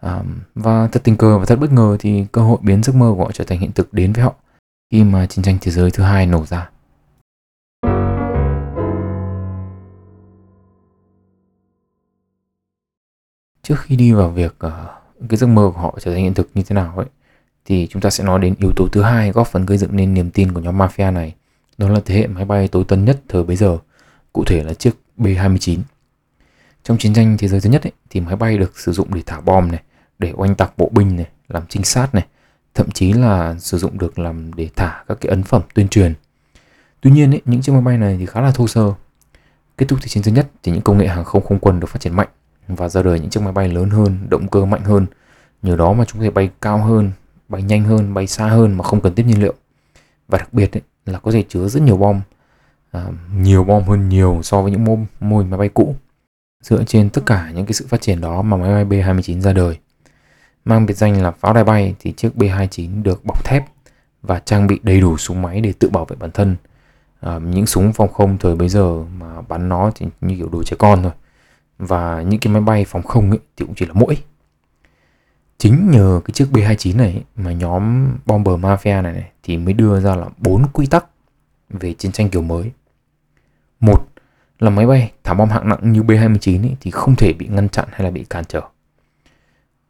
Um, 0.01 0.39
và 0.55 0.87
thật 0.91 1.01
tình 1.03 1.17
cờ 1.17 1.39
và 1.39 1.45
thật 1.45 1.59
bất 1.59 1.71
ngờ 1.71 1.97
thì 1.99 2.25
cơ 2.31 2.41
hội 2.41 2.57
biến 2.61 2.83
giấc 2.83 2.95
mơ 2.95 3.13
của 3.17 3.23
họ 3.23 3.31
trở 3.31 3.43
thành 3.43 3.59
hiện 3.59 3.71
thực 3.71 3.93
đến 3.93 4.13
với 4.13 4.23
họ 4.23 4.33
khi 4.91 5.03
mà 5.03 5.25
chiến 5.25 5.43
tranh 5.43 5.57
thế 5.61 5.71
giới 5.71 5.91
thứ 5.91 6.03
hai 6.03 6.25
nổ 6.25 6.45
ra. 6.45 6.69
trước 13.69 13.79
khi 13.79 13.95
đi 13.95 14.11
vào 14.11 14.29
việc 14.29 14.55
uh, 14.65 14.71
cái 15.29 15.37
giấc 15.37 15.47
mơ 15.47 15.71
của 15.75 15.81
họ 15.81 15.97
trở 16.01 16.13
thành 16.13 16.23
hiện 16.23 16.33
thực 16.33 16.49
như 16.53 16.63
thế 16.63 16.73
nào 16.73 16.93
ấy 16.97 17.05
thì 17.69 17.87
chúng 17.87 18.01
ta 18.01 18.09
sẽ 18.09 18.23
nói 18.23 18.39
đến 18.39 18.55
yếu 18.59 18.71
tố 18.75 18.87
thứ 18.91 19.01
hai 19.01 19.31
góp 19.31 19.47
phần 19.47 19.65
gây 19.65 19.77
dựng 19.77 19.95
nên 19.95 20.13
niềm 20.13 20.29
tin 20.29 20.51
của 20.51 20.61
nhóm 20.61 20.77
mafia 20.77 21.13
này. 21.13 21.35
Đó 21.77 21.89
là 21.89 21.99
thế 22.05 22.15
hệ 22.15 22.27
máy 22.27 22.45
bay 22.45 22.67
tối 22.67 22.83
tân 22.87 23.05
nhất 23.05 23.19
thời 23.27 23.43
bấy 23.43 23.55
giờ 23.55 23.77
cụ 24.33 24.43
thể 24.43 24.63
là 24.63 24.73
chiếc 24.73 24.91
B-29 25.17 25.79
trong 26.83 26.97
chiến 26.97 27.13
tranh 27.13 27.37
thế 27.37 27.47
giới 27.47 27.61
thứ 27.61 27.69
nhất 27.69 27.83
ấy, 27.83 27.91
thì 28.09 28.19
máy 28.19 28.35
bay 28.35 28.57
được 28.57 28.79
sử 28.79 28.91
dụng 28.91 29.13
để 29.13 29.21
thả 29.25 29.41
bom 29.41 29.71
này 29.71 29.81
để 30.19 30.33
oanh 30.35 30.55
tạc 30.55 30.77
bộ 30.77 30.89
binh 30.93 31.15
này 31.15 31.27
làm 31.47 31.63
trinh 31.69 31.83
sát 31.83 32.15
này 32.15 32.25
thậm 32.75 32.91
chí 32.91 33.13
là 33.13 33.55
sử 33.59 33.77
dụng 33.77 33.97
được 33.97 34.19
làm 34.19 34.53
để 34.53 34.69
thả 34.75 35.03
các 35.07 35.17
cái 35.21 35.29
ấn 35.29 35.43
phẩm 35.43 35.61
tuyên 35.73 35.87
truyền. 35.87 36.13
Tuy 37.01 37.11
nhiên 37.11 37.31
ấy, 37.31 37.41
những 37.45 37.61
chiếc 37.61 37.71
máy 37.71 37.81
bay 37.81 37.97
này 37.97 38.17
thì 38.19 38.25
khá 38.25 38.41
là 38.41 38.51
thô 38.51 38.67
sơ. 38.67 38.93
Kết 39.77 39.85
thúc 39.89 39.99
thế 40.01 40.07
chiến 40.07 40.23
thứ 40.23 40.31
nhất 40.31 40.47
thì 40.63 40.71
những 40.71 40.81
công 40.81 40.97
nghệ 40.97 41.07
hàng 41.07 41.23
không 41.23 41.45
không 41.45 41.59
quân 41.59 41.79
được 41.79 41.87
phát 41.89 42.01
triển 42.01 42.15
mạnh 42.15 42.27
và 42.67 42.89
ra 42.89 43.03
đời 43.03 43.19
những 43.19 43.29
chiếc 43.29 43.43
máy 43.43 43.53
bay 43.53 43.67
lớn 43.69 43.89
hơn 43.89 44.17
động 44.29 44.47
cơ 44.47 44.65
mạnh 44.65 44.81
hơn. 44.83 45.05
Nhờ 45.61 45.75
đó 45.75 45.93
mà 45.93 46.05
chúng 46.05 46.19
có 46.19 46.23
thể 46.23 46.29
bay 46.29 46.49
cao 46.61 46.77
hơn 46.77 47.11
bay 47.49 47.63
nhanh 47.63 47.83
hơn 47.83 48.13
bay 48.13 48.27
xa 48.27 48.47
hơn 48.47 48.77
mà 48.77 48.83
không 48.83 49.01
cần 49.01 49.15
tiếp 49.15 49.23
nhiên 49.23 49.41
liệu. 49.41 49.53
Và 50.27 50.37
đặc 50.37 50.53
biệt 50.53 50.77
ấy, 50.77 50.81
là 51.05 51.19
có 51.19 51.31
thể 51.31 51.43
chứa 51.49 51.67
rất 51.67 51.81
nhiều 51.83 51.97
bom 51.97 52.21
à, 52.91 53.07
nhiều 53.35 53.63
bom 53.63 53.83
hơn 53.83 54.09
nhiều 54.09 54.39
so 54.43 54.61
với 54.61 54.71
những 54.71 54.83
mô, 54.83 54.97
mô 55.19 55.43
máy 55.43 55.59
bay 55.59 55.69
cũ. 55.69 55.95
Dựa 56.63 56.83
trên 56.83 57.09
tất 57.09 57.21
cả 57.25 57.51
những 57.55 57.65
cái 57.65 57.73
sự 57.73 57.85
phát 57.89 58.01
triển 58.01 58.21
đó 58.21 58.41
mà 58.41 58.57
máy 58.57 58.71
bay 58.71 58.85
B29 58.85 59.41
ra 59.41 59.53
đời. 59.53 59.77
Mang 60.65 60.85
biệt 60.85 60.93
danh 60.93 61.21
là 61.21 61.31
pháo 61.31 61.53
đài 61.53 61.63
bay 61.63 61.95
thì 61.99 62.11
chiếc 62.11 62.31
B29 62.35 63.03
được 63.03 63.25
bọc 63.25 63.45
thép 63.45 63.65
và 64.21 64.39
trang 64.39 64.67
bị 64.67 64.79
đầy 64.83 65.01
đủ 65.01 65.17
súng 65.17 65.41
máy 65.41 65.61
để 65.61 65.73
tự 65.79 65.89
bảo 65.89 66.05
vệ 66.05 66.15
bản 66.15 66.31
thân. 66.31 66.55
À, 67.19 67.39
những 67.39 67.65
súng 67.65 67.93
phòng 67.93 68.13
không 68.13 68.37
thời 68.37 68.55
bấy 68.55 68.69
giờ 68.69 69.03
mà 69.19 69.41
bắn 69.41 69.69
nó 69.69 69.91
thì 69.95 70.05
như 70.21 70.35
kiểu 70.35 70.49
đồ 70.49 70.63
trẻ 70.63 70.75
con 70.79 71.03
thôi. 71.03 71.11
Và 71.79 72.21
những 72.21 72.39
cái 72.39 72.53
máy 72.53 72.61
bay 72.61 72.85
phòng 72.85 73.03
không 73.03 73.29
ấy 73.29 73.39
thì 73.57 73.65
cũng 73.65 73.75
chỉ 73.75 73.85
là 73.85 73.93
mũi 73.93 74.17
chính 75.59 75.91
nhờ 75.91 76.21
cái 76.25 76.31
chiếc 76.31 76.47
B29 76.51 76.97
này 76.97 77.23
mà 77.35 77.51
nhóm 77.51 78.11
bomber 78.25 78.55
mafia 78.55 79.01
này, 79.01 79.13
này 79.13 79.31
thì 79.43 79.57
mới 79.57 79.73
đưa 79.73 79.99
ra 79.99 80.15
là 80.15 80.25
bốn 80.37 80.67
quy 80.73 80.85
tắc 80.85 81.05
về 81.69 81.93
chiến 81.93 82.11
tranh 82.11 82.29
kiểu 82.29 82.41
mới. 82.41 82.71
Một 83.79 84.07
là 84.59 84.69
máy 84.69 84.87
bay 84.87 85.11
thả 85.23 85.33
bom 85.33 85.49
hạng 85.49 85.69
nặng 85.69 85.91
như 85.91 86.01
B29 86.01 86.63
ấy, 86.63 86.75
thì 86.81 86.91
không 86.91 87.15
thể 87.15 87.33
bị 87.33 87.47
ngăn 87.47 87.69
chặn 87.69 87.87
hay 87.91 88.03
là 88.03 88.11
bị 88.11 88.23
cản 88.23 88.45
trở. 88.45 88.61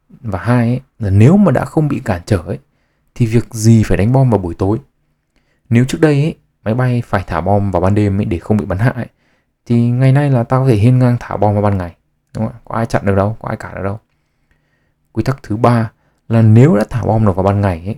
Và 0.10 0.40
hai 0.40 0.68
ấy, 0.68 0.82
là 1.00 1.10
nếu 1.10 1.38
mà 1.38 1.52
đã 1.52 1.66
không 1.66 1.88
bị 1.88 2.02
cản 2.06 2.22
trở 2.26 2.38
ấy, 2.38 2.60
thì 3.16 3.26
việc 3.26 3.54
gì 3.54 3.84
phải 3.84 3.98
đánh 3.98 4.12
bom 4.12 4.30
vào 4.30 4.40
buổi 4.40 4.56
tối. 4.56 4.78
Nếu 5.70 5.86
trước 5.86 6.02
đây 6.02 6.22
ấy, 6.22 6.36
máy 6.64 6.74
bay 6.74 7.02
phải 7.06 7.24
thả 7.28 7.42
bom 7.42 7.72
vào 7.72 7.82
ban 7.82 7.96
đêm 7.96 8.20
ấy 8.20 8.26
để 8.26 8.40
không 8.40 8.58
bị 8.58 8.66
bắn 8.66 8.78
hạ 8.78 8.90
ấy, 8.90 9.08
thì 9.66 9.90
ngày 9.90 10.12
nay 10.12 10.30
là 10.30 10.44
tao 10.44 10.62
có 10.64 10.70
thể 10.70 10.76
hiên 10.76 11.00
ngang 11.00 11.18
thả 11.20 11.38
bom 11.38 11.54
vào 11.54 11.62
ban 11.62 11.78
ngày. 11.78 11.96
Đúng 12.36 12.46
không? 12.46 12.56
Có 12.66 12.76
ai 12.76 12.86
chặn 12.86 13.06
được 13.06 13.16
đâu, 13.16 13.38
có 13.40 13.48
ai 13.48 13.58
cản 13.58 13.76
được 13.76 13.84
đâu 13.84 14.00
quy 15.20 15.24
tắc 15.24 15.44
thứ 15.44 15.58
ba 15.58 15.92
là 16.30 16.42
nếu 16.42 16.76
đã 16.76 16.84
thả 16.90 17.02
bom 17.04 17.26
được 17.26 17.36
vào 17.36 17.44
ban 17.44 17.62
ngày 17.62 17.82
ấy 17.86 17.96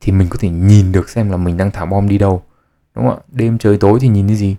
thì 0.00 0.12
mình 0.12 0.28
có 0.30 0.36
thể 0.40 0.48
nhìn 0.48 0.92
được 0.92 1.08
xem 1.08 1.30
là 1.30 1.36
mình 1.36 1.56
đang 1.56 1.70
thả 1.70 1.84
bom 1.84 2.08
đi 2.08 2.18
đâu 2.18 2.42
đúng 2.94 3.08
không 3.08 3.16
ạ? 3.16 3.22
Đêm 3.28 3.58
trời 3.58 3.78
tối 3.78 3.98
thì 4.00 4.08
nhìn 4.08 4.26
cái 4.26 4.36
gì? 4.36 4.56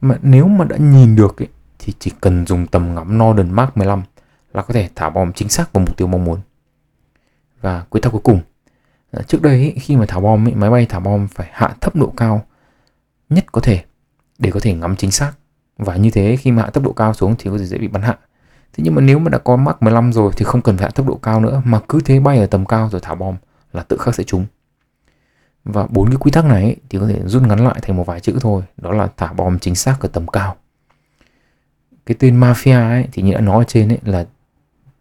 Mà 0.00 0.16
nếu 0.22 0.48
mà 0.48 0.64
đã 0.64 0.76
nhìn 0.76 1.16
được 1.16 1.42
ấy, 1.42 1.48
thì 1.78 1.92
chỉ 1.98 2.12
cần 2.20 2.46
dùng 2.46 2.66
tầm 2.66 2.94
ngắm 2.94 3.18
Northern 3.18 3.50
Mark 3.50 3.76
15 3.76 4.02
là 4.54 4.62
có 4.62 4.74
thể 4.74 4.88
thả 4.94 5.10
bom 5.10 5.32
chính 5.32 5.48
xác 5.48 5.72
vào 5.72 5.84
mục 5.86 5.96
tiêu 5.96 6.08
mong 6.08 6.24
muốn. 6.24 6.40
Và 7.60 7.84
quy 7.90 8.00
tắc 8.00 8.12
cuối 8.12 8.20
cùng 8.24 8.40
ờ, 9.10 9.22
trước 9.22 9.42
đây 9.42 9.58
ấy, 9.58 9.74
khi 9.80 9.96
mà 9.96 10.04
thả 10.08 10.20
bom 10.20 10.48
ấy, 10.48 10.54
máy 10.54 10.70
bay 10.70 10.86
thả 10.86 11.00
bom 11.00 11.28
phải 11.28 11.48
hạ 11.52 11.74
thấp 11.80 11.96
độ 11.96 12.12
cao 12.16 12.44
nhất 13.30 13.44
có 13.52 13.60
thể 13.60 13.84
để 14.38 14.50
có 14.50 14.60
thể 14.60 14.74
ngắm 14.74 14.96
chính 14.96 15.10
xác. 15.10 15.32
Và 15.76 15.96
như 15.96 16.10
thế 16.10 16.36
khi 16.36 16.52
mà 16.52 16.62
hạ 16.62 16.70
thấp 16.70 16.82
độ 16.82 16.92
cao 16.92 17.14
xuống 17.14 17.34
thì 17.38 17.50
có 17.50 17.58
thể 17.58 17.64
dễ 17.64 17.78
bị 17.78 17.88
bắn 17.88 18.02
hạ. 18.02 18.18
Thế 18.76 18.84
nhưng 18.84 18.94
mà 18.94 19.00
nếu 19.00 19.18
mà 19.18 19.30
đã 19.30 19.38
có 19.38 19.56
Mach 19.56 19.82
15 19.82 20.12
rồi 20.12 20.32
thì 20.36 20.44
không 20.44 20.62
cần 20.62 20.76
phải 20.76 20.84
hạ 20.84 20.90
tốc 20.94 21.06
độ 21.06 21.14
cao 21.22 21.40
nữa 21.40 21.62
mà 21.64 21.80
cứ 21.88 22.00
thế 22.04 22.20
bay 22.20 22.38
ở 22.38 22.46
tầm 22.46 22.66
cao 22.66 22.88
rồi 22.92 23.00
thả 23.00 23.14
bom 23.14 23.36
là 23.72 23.82
tự 23.82 23.96
khắc 23.96 24.14
sẽ 24.14 24.24
trúng. 24.24 24.46
Và 25.64 25.86
bốn 25.90 26.08
cái 26.08 26.16
quy 26.16 26.30
tắc 26.30 26.44
này 26.44 26.62
ấy, 26.62 26.76
thì 26.88 26.98
có 26.98 27.06
thể 27.06 27.20
rút 27.24 27.42
ngắn 27.42 27.64
lại 27.64 27.78
thành 27.82 27.96
một 27.96 28.06
vài 28.06 28.20
chữ 28.20 28.38
thôi, 28.40 28.62
đó 28.76 28.92
là 28.92 29.08
thả 29.16 29.32
bom 29.32 29.58
chính 29.58 29.74
xác 29.74 29.96
ở 30.00 30.08
tầm 30.08 30.26
cao. 30.26 30.56
Cái 32.06 32.16
tên 32.18 32.40
mafia 32.40 32.88
ấy 32.88 33.08
thì 33.12 33.22
như 33.22 33.32
đã 33.32 33.40
nói 33.40 33.58
ở 33.58 33.64
trên 33.64 33.88
ấy 33.88 33.98
là 34.04 34.26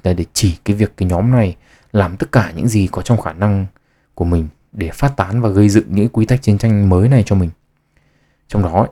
là 0.03 0.13
để 0.13 0.25
chỉ 0.34 0.58
cái 0.65 0.75
việc 0.75 0.98
cái 0.98 1.10
nhóm 1.10 1.32
này 1.32 1.56
làm 1.92 2.18
tất 2.18 2.32
cả 2.32 2.51
những 2.56 2.68
gì 2.68 2.88
có 2.92 3.01
trong 3.01 3.22
khả 3.22 3.34
năng 3.34 3.65
của 4.13 4.25
mình 4.25 4.48
để 4.72 4.89
phát 4.94 5.18
tán 5.18 5.42
và 5.42 5.50
gây 5.50 5.70
dựng 5.70 5.86
những 5.89 6.10
quy 6.10 6.25
tắc 6.25 6.42
chiến 6.42 6.58
tranh 6.58 6.89
mới 6.89 7.10
này 7.10 7.24
cho 7.25 7.36
mình. 7.36 7.50
Trong 8.48 8.63
đó 8.63 8.72
ấy, 8.72 8.89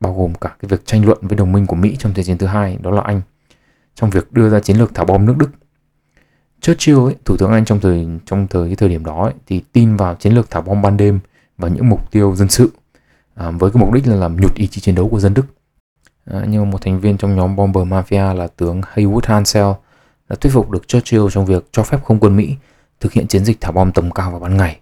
bao 0.00 0.14
gồm 0.14 0.34
cả 0.34 0.48
cái 0.48 0.68
việc 0.68 0.86
tranh 0.86 1.04
luận 1.04 1.18
với 1.22 1.36
đồng 1.36 1.52
minh 1.52 1.66
của 1.66 1.76
Mỹ 1.76 1.96
trong 1.98 2.14
Thế 2.14 2.22
chiến 2.22 2.38
thứ 2.38 2.46
hai 2.46 2.78
đó 2.82 2.90
là 2.90 3.02
Anh 3.02 3.20
trong 3.94 4.10
việc 4.10 4.32
đưa 4.32 4.50
ra 4.50 4.60
chiến 4.60 4.76
lược 4.76 4.94
thả 4.94 5.04
bom 5.04 5.26
nước 5.26 5.34
Đức. 5.38 5.50
Churchill, 6.60 6.98
ấy, 6.98 7.16
thủ 7.24 7.36
tướng 7.36 7.50
Anh 7.50 7.64
trong 7.64 7.80
thời 7.80 8.06
trong 8.26 8.46
thời 8.46 8.66
cái 8.66 8.76
thời 8.76 8.88
điểm 8.88 9.04
đó 9.04 9.22
ấy, 9.24 9.34
thì 9.46 9.62
tin 9.72 9.96
vào 9.96 10.14
chiến 10.14 10.34
lược 10.34 10.50
thả 10.50 10.60
bom 10.60 10.82
ban 10.82 10.96
đêm 10.96 11.18
và 11.58 11.68
những 11.68 11.88
mục 11.88 12.10
tiêu 12.10 12.34
dân 12.36 12.48
sự 12.48 12.70
à, 13.34 13.50
với 13.50 13.70
cái 13.70 13.80
mục 13.80 13.92
đích 13.92 14.06
là 14.06 14.16
làm 14.16 14.40
nhụt 14.40 14.54
ý 14.54 14.66
chí 14.66 14.80
chiến 14.80 14.94
đấu 14.94 15.08
của 15.08 15.20
dân 15.20 15.34
Đức. 15.34 15.46
À, 16.24 16.44
nhưng 16.48 16.70
một 16.70 16.82
thành 16.82 17.00
viên 17.00 17.16
trong 17.16 17.36
nhóm 17.36 17.56
bomber 17.56 17.88
mafia 17.88 18.34
là 18.34 18.46
tướng 18.46 18.80
Haywood 18.80 19.20
Hansel 19.24 19.66
đã 20.28 20.36
thuyết 20.36 20.52
phục 20.52 20.70
được 20.70 20.88
Churchill 20.88 21.26
trong 21.30 21.46
việc 21.46 21.68
cho 21.72 21.82
phép 21.82 22.04
không 22.04 22.20
quân 22.20 22.36
Mỹ 22.36 22.56
thực 23.00 23.12
hiện 23.12 23.26
chiến 23.26 23.44
dịch 23.44 23.60
thả 23.60 23.70
bom 23.70 23.92
tầm 23.92 24.10
cao 24.10 24.30
vào 24.30 24.40
ban 24.40 24.56
ngày 24.56 24.80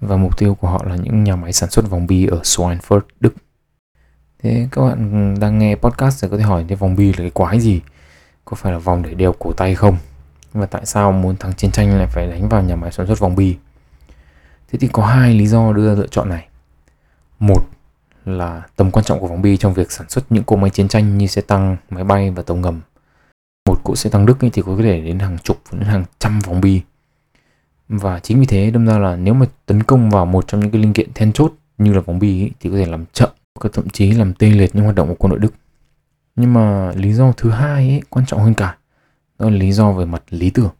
và 0.00 0.16
mục 0.16 0.38
tiêu 0.38 0.54
của 0.54 0.68
họ 0.68 0.84
là 0.88 0.96
những 0.96 1.24
nhà 1.24 1.36
máy 1.36 1.52
sản 1.52 1.70
xuất 1.70 1.90
vòng 1.90 2.06
bi 2.06 2.26
ở 2.26 2.40
Schweinfurt, 2.42 3.00
Đức. 3.20 3.34
Thế 4.42 4.68
các 4.72 4.82
bạn 4.82 5.34
đang 5.40 5.58
nghe 5.58 5.76
podcast 5.76 6.22
thì 6.22 6.28
có 6.30 6.36
thể 6.36 6.42
hỏi 6.42 6.64
cái 6.68 6.76
vòng 6.76 6.96
bi 6.96 7.06
là 7.06 7.18
cái 7.18 7.30
quái 7.30 7.60
gì? 7.60 7.80
Có 8.44 8.56
phải 8.56 8.72
là 8.72 8.78
vòng 8.78 9.02
để 9.02 9.14
đeo 9.14 9.34
cổ 9.38 9.52
tay 9.52 9.74
không? 9.74 9.96
Và 10.52 10.66
tại 10.66 10.86
sao 10.86 11.12
muốn 11.12 11.36
thắng 11.36 11.52
chiến 11.52 11.70
tranh 11.70 11.98
lại 11.98 12.06
phải 12.06 12.26
đánh 12.26 12.48
vào 12.48 12.62
nhà 12.62 12.76
máy 12.76 12.92
sản 12.92 13.06
xuất 13.06 13.18
vòng 13.18 13.36
bi? 13.36 13.56
Thế 14.72 14.78
thì 14.78 14.88
có 14.92 15.06
hai 15.06 15.34
lý 15.34 15.46
do 15.46 15.72
đưa 15.72 15.88
ra 15.88 16.00
lựa 16.00 16.06
chọn 16.06 16.28
này. 16.28 16.48
Một 17.38 17.62
là 18.24 18.62
tầm 18.76 18.90
quan 18.90 19.04
trọng 19.04 19.20
của 19.20 19.26
vòng 19.26 19.42
bi 19.42 19.56
trong 19.56 19.74
việc 19.74 19.92
sản 19.92 20.08
xuất 20.08 20.32
những 20.32 20.44
cỗ 20.44 20.56
máy 20.56 20.70
chiến 20.70 20.88
tranh 20.88 21.18
như 21.18 21.26
xe 21.26 21.42
tăng 21.42 21.76
máy 21.90 22.04
bay 22.04 22.30
và 22.30 22.42
tàu 22.42 22.56
ngầm. 22.56 22.80
Một 23.68 23.80
cỗ 23.84 23.96
xe 23.96 24.10
tăng 24.10 24.26
đức 24.26 24.44
ấy 24.44 24.50
thì 24.50 24.62
có 24.66 24.76
thể 24.78 25.00
đến 25.00 25.18
hàng 25.18 25.38
chục 25.38 25.58
đến 25.72 25.82
hàng 25.82 26.04
trăm 26.18 26.40
vòng 26.40 26.60
bi. 26.60 26.80
Và 27.88 28.20
chính 28.20 28.40
vì 28.40 28.46
thế 28.46 28.70
đâm 28.70 28.86
ra 28.86 28.98
là 28.98 29.16
nếu 29.16 29.34
mà 29.34 29.46
tấn 29.66 29.82
công 29.82 30.10
vào 30.10 30.26
một 30.26 30.48
trong 30.48 30.60
những 30.60 30.70
cái 30.70 30.80
linh 30.80 30.92
kiện 30.92 31.12
then 31.14 31.32
chốt 31.32 31.52
như 31.78 31.92
là 31.92 32.00
vòng 32.00 32.18
bi 32.18 32.42
ấy, 32.42 32.50
thì 32.60 32.70
có 32.70 32.76
thể 32.76 32.86
làm 32.86 33.04
chậm 33.12 33.30
thậm 33.72 33.88
chí 33.88 34.10
làm 34.10 34.34
tê 34.34 34.50
liệt 34.50 34.74
những 34.74 34.84
hoạt 34.84 34.96
động 34.96 35.08
của 35.08 35.14
quân 35.14 35.30
đội 35.30 35.38
đức 35.38 35.54
nhưng 36.36 36.54
mà 36.54 36.92
lý 36.96 37.12
do 37.12 37.32
thứ 37.36 37.50
hai 37.50 37.88
ấy, 37.88 38.02
quan 38.10 38.26
trọng 38.26 38.40
hơn 38.40 38.54
cả 38.54 38.76
đó 39.38 39.50
là 39.50 39.56
lý 39.56 39.72
do 39.72 39.92
về 39.92 40.04
mặt 40.04 40.22
lý 40.30 40.50
tưởng. 40.50 40.70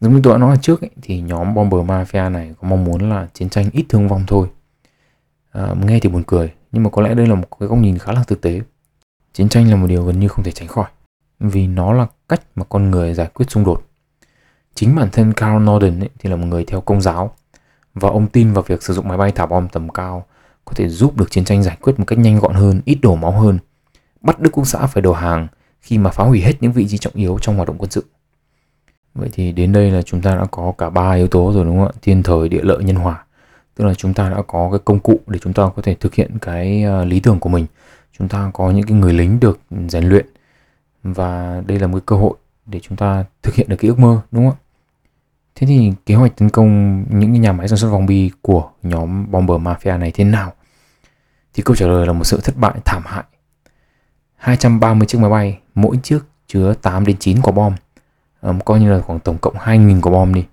Giống 0.00 0.14
như 0.14 0.20
tôi 0.22 0.34
đã 0.34 0.38
nói 0.38 0.56
trước 0.62 0.80
ấy, 0.80 0.90
thì 1.02 1.20
nhóm 1.20 1.54
bomber 1.54 1.80
mafia 1.80 2.32
này 2.32 2.54
có 2.60 2.68
mong 2.68 2.84
muốn 2.84 3.10
là 3.10 3.28
chiến 3.34 3.48
tranh 3.48 3.70
ít 3.72 3.84
thương 3.88 4.08
vong 4.08 4.24
thôi. 4.26 4.48
À, 5.52 5.74
nghe 5.86 5.98
thì 6.00 6.08
buồn 6.08 6.22
cười 6.26 6.52
nhưng 6.72 6.82
mà 6.82 6.90
có 6.90 7.02
lẽ 7.02 7.14
đây 7.14 7.26
là 7.26 7.34
một 7.34 7.48
cái 7.60 7.68
góc 7.68 7.78
nhìn 7.78 7.98
khá 7.98 8.12
là 8.12 8.24
thực 8.24 8.40
tế. 8.40 8.60
Chiến 9.32 9.48
tranh 9.48 9.70
là 9.70 9.76
một 9.76 9.86
điều 9.86 10.04
gần 10.04 10.20
như 10.20 10.28
không 10.28 10.44
thể 10.44 10.52
tránh 10.52 10.68
khỏi 10.68 10.90
vì 11.40 11.66
nó 11.66 11.92
là 11.92 12.06
cách 12.28 12.42
mà 12.54 12.64
con 12.68 12.90
người 12.90 13.14
giải 13.14 13.26
quyết 13.34 13.50
xung 13.50 13.64
đột. 13.64 13.84
Chính 14.74 14.96
bản 14.96 15.08
thân 15.12 15.32
Carl 15.32 15.64
Norden 15.64 16.00
ấy, 16.00 16.10
thì 16.18 16.30
là 16.30 16.36
một 16.36 16.46
người 16.46 16.64
theo 16.64 16.80
công 16.80 17.00
giáo 17.00 17.34
và 17.94 18.08
ông 18.08 18.26
tin 18.26 18.52
vào 18.52 18.62
việc 18.62 18.82
sử 18.82 18.94
dụng 18.94 19.08
máy 19.08 19.18
bay 19.18 19.32
thả 19.32 19.46
bom 19.46 19.68
tầm 19.68 19.88
cao 19.88 20.26
có 20.64 20.72
thể 20.76 20.88
giúp 20.88 21.16
được 21.16 21.30
chiến 21.30 21.44
tranh 21.44 21.62
giải 21.62 21.76
quyết 21.80 21.98
một 21.98 22.04
cách 22.06 22.18
nhanh 22.18 22.38
gọn 22.38 22.54
hơn 22.54 22.80
ít 22.84 22.98
đổ 23.02 23.16
máu 23.16 23.32
hơn 23.32 23.58
bắt 24.22 24.40
Đức 24.40 24.50
Quốc 24.52 24.64
xã 24.64 24.86
phải 24.86 25.02
đầu 25.02 25.12
hàng 25.12 25.48
khi 25.80 25.98
mà 25.98 26.10
phá 26.10 26.24
hủy 26.24 26.40
hết 26.40 26.52
những 26.60 26.72
vị 26.72 26.88
trí 26.88 26.98
trọng 26.98 27.14
yếu 27.14 27.38
trong 27.38 27.56
hoạt 27.56 27.68
động 27.68 27.78
quân 27.78 27.90
sự. 27.90 28.04
Vậy 29.14 29.30
thì 29.32 29.52
đến 29.52 29.72
đây 29.72 29.90
là 29.90 30.02
chúng 30.02 30.22
ta 30.22 30.36
đã 30.36 30.46
có 30.50 30.72
cả 30.78 30.90
ba 30.90 31.12
yếu 31.12 31.28
tố 31.28 31.52
rồi 31.52 31.64
đúng 31.64 31.78
không 31.78 31.88
ạ? 31.88 31.98
Thiên 32.02 32.22
thời, 32.22 32.48
địa 32.48 32.62
lợi, 32.62 32.84
nhân 32.84 32.96
hòa. 32.96 33.24
Tức 33.74 33.84
là 33.84 33.94
chúng 33.94 34.14
ta 34.14 34.28
đã 34.28 34.42
có 34.46 34.68
cái 34.70 34.80
công 34.84 35.00
cụ 35.00 35.20
để 35.26 35.38
chúng 35.38 35.52
ta 35.52 35.62
có 35.76 35.82
thể 35.82 35.94
thực 35.94 36.14
hiện 36.14 36.38
cái 36.38 36.82
ờ, 36.82 37.04
lý 37.04 37.20
tưởng 37.20 37.40
của 37.40 37.48
mình. 37.48 37.66
Chúng 38.18 38.28
ta 38.28 38.50
có 38.54 38.70
những 38.70 38.86
cái 38.86 38.98
người 38.98 39.12
lính 39.12 39.40
được 39.40 39.60
rèn 39.88 40.04
luyện 40.04 40.26
và 41.02 41.62
đây 41.66 41.78
là 41.78 41.86
một 41.86 42.06
cơ 42.06 42.16
hội 42.16 42.34
để 42.66 42.80
chúng 42.80 42.96
ta 42.96 43.24
thực 43.42 43.54
hiện 43.54 43.68
được 43.68 43.76
cái 43.76 43.88
ước 43.88 43.98
mơ 43.98 44.20
đúng 44.30 44.44
không 44.44 44.58
ạ? 44.58 44.62
Thế 45.54 45.66
thì 45.66 45.92
kế 46.06 46.14
hoạch 46.14 46.36
tấn 46.36 46.50
công 46.50 47.04
những 47.10 47.32
cái 47.32 47.38
nhà 47.38 47.52
máy 47.52 47.68
sản 47.68 47.78
xuất 47.78 47.88
vòng 47.88 48.06
bi 48.06 48.30
của 48.42 48.70
nhóm 48.82 49.30
bomber 49.30 49.60
mafia 49.60 49.98
này 49.98 50.10
thế 50.14 50.24
nào? 50.24 50.52
Thì 51.54 51.62
câu 51.62 51.76
trả 51.76 51.86
lời 51.86 52.06
là 52.06 52.12
một 52.12 52.24
sự 52.24 52.40
thất 52.44 52.56
bại 52.56 52.74
thảm 52.84 53.02
hại 53.06 53.24
230 54.42 55.06
chiếc 55.06 55.18
máy 55.18 55.30
bay, 55.30 55.58
mỗi 55.74 55.96
chiếc 56.02 56.18
chứa 56.46 56.74
8 56.82 57.06
đến 57.06 57.16
9 57.18 57.42
quả 57.42 57.52
bom. 57.52 57.74
Um, 58.40 58.60
coi 58.60 58.80
như 58.80 58.92
là 58.92 59.00
khoảng 59.00 59.20
tổng 59.20 59.38
cộng 59.38 59.54
2.000 59.54 60.00
quả 60.00 60.12
bom 60.12 60.34
đi 60.34 60.44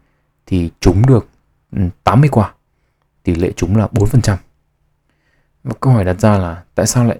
thì 0.46 0.70
trúng 0.80 1.06
được 1.06 1.28
80 2.04 2.30
quả. 2.30 2.54
Tỷ 3.24 3.36
lệ 3.36 3.52
trúng 3.56 3.78
là 3.78 3.88
4%. 3.92 4.36
Và 5.64 5.74
câu 5.80 5.94
hỏi 5.94 6.06
đặt 6.06 6.20
ra 6.20 6.38
là 6.38 6.64
tại 6.76 6.86
sao 6.86 7.06
lại 7.06 7.20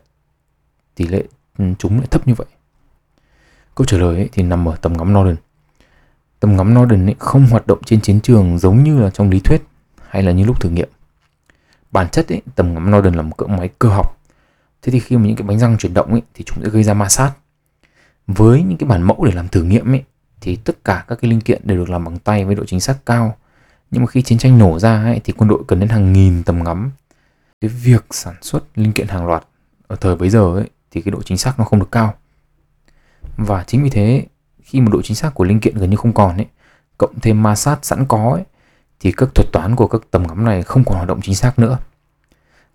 tỷ 0.96 1.08
lệ 1.08 1.24
trúng 1.80 1.98
lại 1.98 2.08
thấp 2.12 2.28
như 2.28 2.34
vậy? 2.34 2.48
Câu 3.76 3.86
trả 3.86 3.98
lời 3.98 4.16
ấy 4.16 4.30
thì 4.32 4.44
nằm 4.44 4.70
ở 4.70 4.76
tầm 4.76 4.94
ngắm 4.98 5.14
Norden. 5.14 5.36
Tầm 6.40 6.58
ngắm 6.58 6.74
Norden 6.74 7.06
ấy 7.06 7.16
không 7.20 7.48
hoạt 7.48 7.68
động 7.68 7.80
trên 7.86 8.02
chiến 8.02 8.22
trường 8.22 8.60
giống 8.60 8.84
như 8.84 9.00
là 9.00 9.10
trong 9.10 9.30
lý 9.30 9.40
thuyết 9.40 9.62
hay 10.10 10.24
là 10.24 10.32
như 10.32 10.44
lúc 10.44 10.62
thử 10.62 10.70
nghiệm. 10.70 10.90
Bản 11.92 12.10
chất 12.10 12.32
ấy, 12.32 12.42
tầm 12.56 12.74
ngắm 12.74 12.92
Norden 12.92 13.14
là 13.14 13.22
một 13.22 13.38
cỡ 13.38 13.46
máy 13.46 13.70
cơ 13.80 13.90
học 13.90 14.19
Thế 14.82 14.92
thì 14.92 15.00
khi 15.00 15.18
mà 15.18 15.28
những 15.28 15.36
cái 15.36 15.48
bánh 15.48 15.60
răng 15.60 15.78
chuyển 15.78 15.94
động 15.94 16.12
ấy, 16.12 16.22
thì 16.34 16.44
chúng 16.44 16.64
sẽ 16.64 16.70
gây 16.70 16.84
ra 16.84 16.94
ma 16.94 17.10
sát. 17.10 17.32
với 18.38 18.64
những 18.64 18.78
cái 18.78 18.90
bản 18.90 19.02
mẫu 19.02 19.26
để 19.26 19.32
làm 19.32 19.48
thử 19.48 19.64
nghiệm 19.64 19.92
ấy 19.92 20.04
thì 20.42 20.56
tất 20.56 20.84
cả 20.84 21.06
các 21.08 21.20
cái 21.22 21.32
linh 21.32 21.42
kiện 21.42 21.62
đều 21.64 21.78
được 21.78 21.90
làm 21.90 22.06
bằng 22.06 22.20
tay 22.20 22.46
với 22.46 22.56
độ 22.56 22.66
chính 22.66 22.80
xác 22.80 23.06
cao. 23.06 23.36
Nhưng 23.92 24.02
mà 24.02 24.08
khi 24.08 24.22
chiến 24.22 24.38
tranh 24.38 24.58
nổ 24.58 24.80
ra 24.80 25.04
ấy, 25.04 25.22
thì 25.24 25.34
quân 25.38 25.50
đội 25.50 25.64
cần 25.68 25.80
đến 25.80 25.90
hàng 25.90 26.14
nghìn 26.14 26.44
tầm 26.44 26.64
ngắm. 26.64 26.92
Cái 27.62 27.70
việc 27.70 28.06
sản 28.12 28.36
xuất 28.42 28.64
linh 28.76 28.92
kiện 28.92 29.08
hàng 29.08 29.28
loạt 29.28 29.44
ở 29.88 29.96
thời 29.96 30.16
bấy 30.16 30.30
giờ 30.30 30.56
ấy 30.56 30.70
thì 30.92 31.02
cái 31.02 31.12
độ 31.12 31.22
chính 31.22 31.38
xác 31.38 31.60
nó 31.60 31.66
không 31.66 31.80
được 31.80 31.92
cao. 31.92 32.14
Và 33.38 33.64
chính 33.64 33.84
vì 33.84 33.90
thế 33.90 34.26
khi 34.64 34.82
mà 34.82 34.90
độ 34.92 35.02
chính 35.02 35.16
xác 35.16 35.34
của 35.34 35.44
linh 35.44 35.60
kiện 35.60 35.78
gần 35.78 35.90
như 35.90 35.96
không 35.96 36.14
còn 36.14 36.36
ấy 36.36 36.48
cộng 36.98 37.20
thêm 37.20 37.44
ma 37.44 37.56
sát 37.56 37.86
sẵn 37.86 38.06
có 38.06 38.32
ấy, 38.34 38.44
thì 39.00 39.12
các 39.12 39.30
thuật 39.36 39.48
toán 39.52 39.76
của 39.76 39.88
các 39.88 40.02
tầm 40.12 40.28
ngắm 40.28 40.46
này 40.46 40.64
không 40.64 40.84
còn 40.84 40.96
hoạt 40.96 41.08
động 41.08 41.22
chính 41.22 41.36
xác 41.36 41.60
nữa 41.60 41.78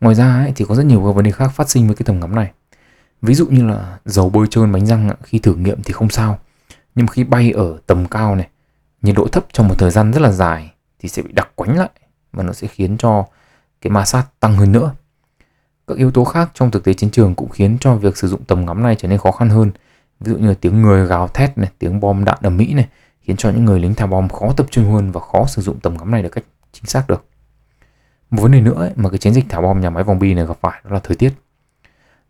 ngoài 0.05 0.15
ra 0.15 0.35
ấy, 0.35 0.53
thì 0.57 0.65
có 0.69 0.75
rất 0.75 0.87
nhiều 0.87 1.05
các 1.07 1.13
vấn 1.13 1.25
đề 1.25 1.31
khác 1.31 1.49
phát 1.49 1.71
sinh 1.71 1.87
với 1.87 1.97
cái 1.97 2.05
tầm 2.05 2.21
ngắm 2.21 2.35
này. 2.35 2.51
Ví 3.23 3.35
dụ 3.35 3.47
như 3.47 3.67
là 3.67 3.99
dầu 4.05 4.31
bôi 4.31 4.47
trơn 4.51 4.73
bánh 4.73 4.87
răng 4.87 5.11
khi 5.23 5.39
thử 5.39 5.55
nghiệm 5.55 5.83
thì 5.83 5.93
không 5.93 6.11
sao. 6.11 6.39
Nhưng 6.95 7.07
khi 7.07 7.25
bay 7.25 7.51
ở 7.51 7.79
tầm 7.87 8.07
cao 8.07 8.35
này 8.35 8.49
nhiệt 9.03 9.17
độ 9.17 9.29
thấp 9.29 9.47
trong 9.53 9.69
một 9.69 9.75
thời 9.79 9.91
gian 9.91 10.13
rất 10.13 10.23
là 10.23 10.31
dài 10.33 10.73
thì 10.99 11.09
sẽ 11.09 11.23
bị 11.23 11.33
đặc 11.33 11.49
quánh 11.55 11.79
lại 11.79 11.91
và 12.33 12.43
nó 12.43 12.53
sẽ 12.53 12.69
khiến 12.69 12.97
cho 12.99 13.25
cái 13.81 13.91
ma 13.91 14.05
sát 14.05 14.25
tăng 14.41 14.57
hơn 14.57 14.73
nữa. 14.73 14.95
Các 15.87 15.97
yếu 15.97 16.11
tố 16.11 16.25
khác 16.25 16.51
trong 16.55 16.71
thực 16.71 16.85
tế 16.85 16.95
chiến 16.95 17.11
trường 17.11 17.35
cũng 17.35 17.49
khiến 17.49 17.77
cho 17.81 17.95
việc 17.95 18.17
sử 18.17 18.29
dụng 18.29 18.45
tầm 18.45 18.67
ngắm 18.67 18.83
này 18.83 18.97
trở 18.99 19.09
nên 19.09 19.19
khó 19.19 19.33
khăn 19.33 19.49
hơn. 19.49 19.71
Ví 20.21 20.33
dụ 20.33 20.39
như 20.39 20.49
là 20.49 20.55
tiếng 20.61 20.83
người 20.83 21.07
gào 21.07 21.29
thét 21.29 21.59
này 21.59 21.71
tiếng 21.79 22.01
bom 22.01 22.25
đạn 22.25 22.39
ở 22.43 22.51
mỹ 22.51 22.75
này 22.75 22.89
khiến 23.21 23.37
cho 23.37 23.51
những 23.51 23.65
người 23.65 23.81
lính 23.81 23.95
thả 23.95 24.07
bom 24.07 24.29
khó 24.29 24.53
tập 24.57 24.67
trung 24.71 24.93
hơn 24.93 25.11
và 25.11 25.21
khó 25.21 25.47
sử 25.47 25.63
dụng 25.63 25.81
tầm 25.81 25.97
ngắm 25.97 26.11
này 26.11 26.23
được 26.23 26.33
cách 26.33 26.45
chính 26.73 26.85
xác 26.85 27.09
được 27.09 27.25
một 28.35 28.43
vấn 28.43 28.53
đề 28.53 28.61
nữa 28.61 28.75
ấy, 28.75 28.91
mà 28.97 29.11
cái 29.11 29.19
chiến 29.19 29.35
dịch 29.35 29.45
thả 29.49 29.61
bom 29.61 29.81
nhà 29.81 29.91
máy 29.91 30.05
vòng 30.05 30.19
bi 30.19 30.35
này 30.35 30.47
gặp 30.47 30.57
phải 30.61 30.81
đó 30.85 30.91
là 30.91 31.01
thời 31.03 31.17
tiết. 31.17 31.33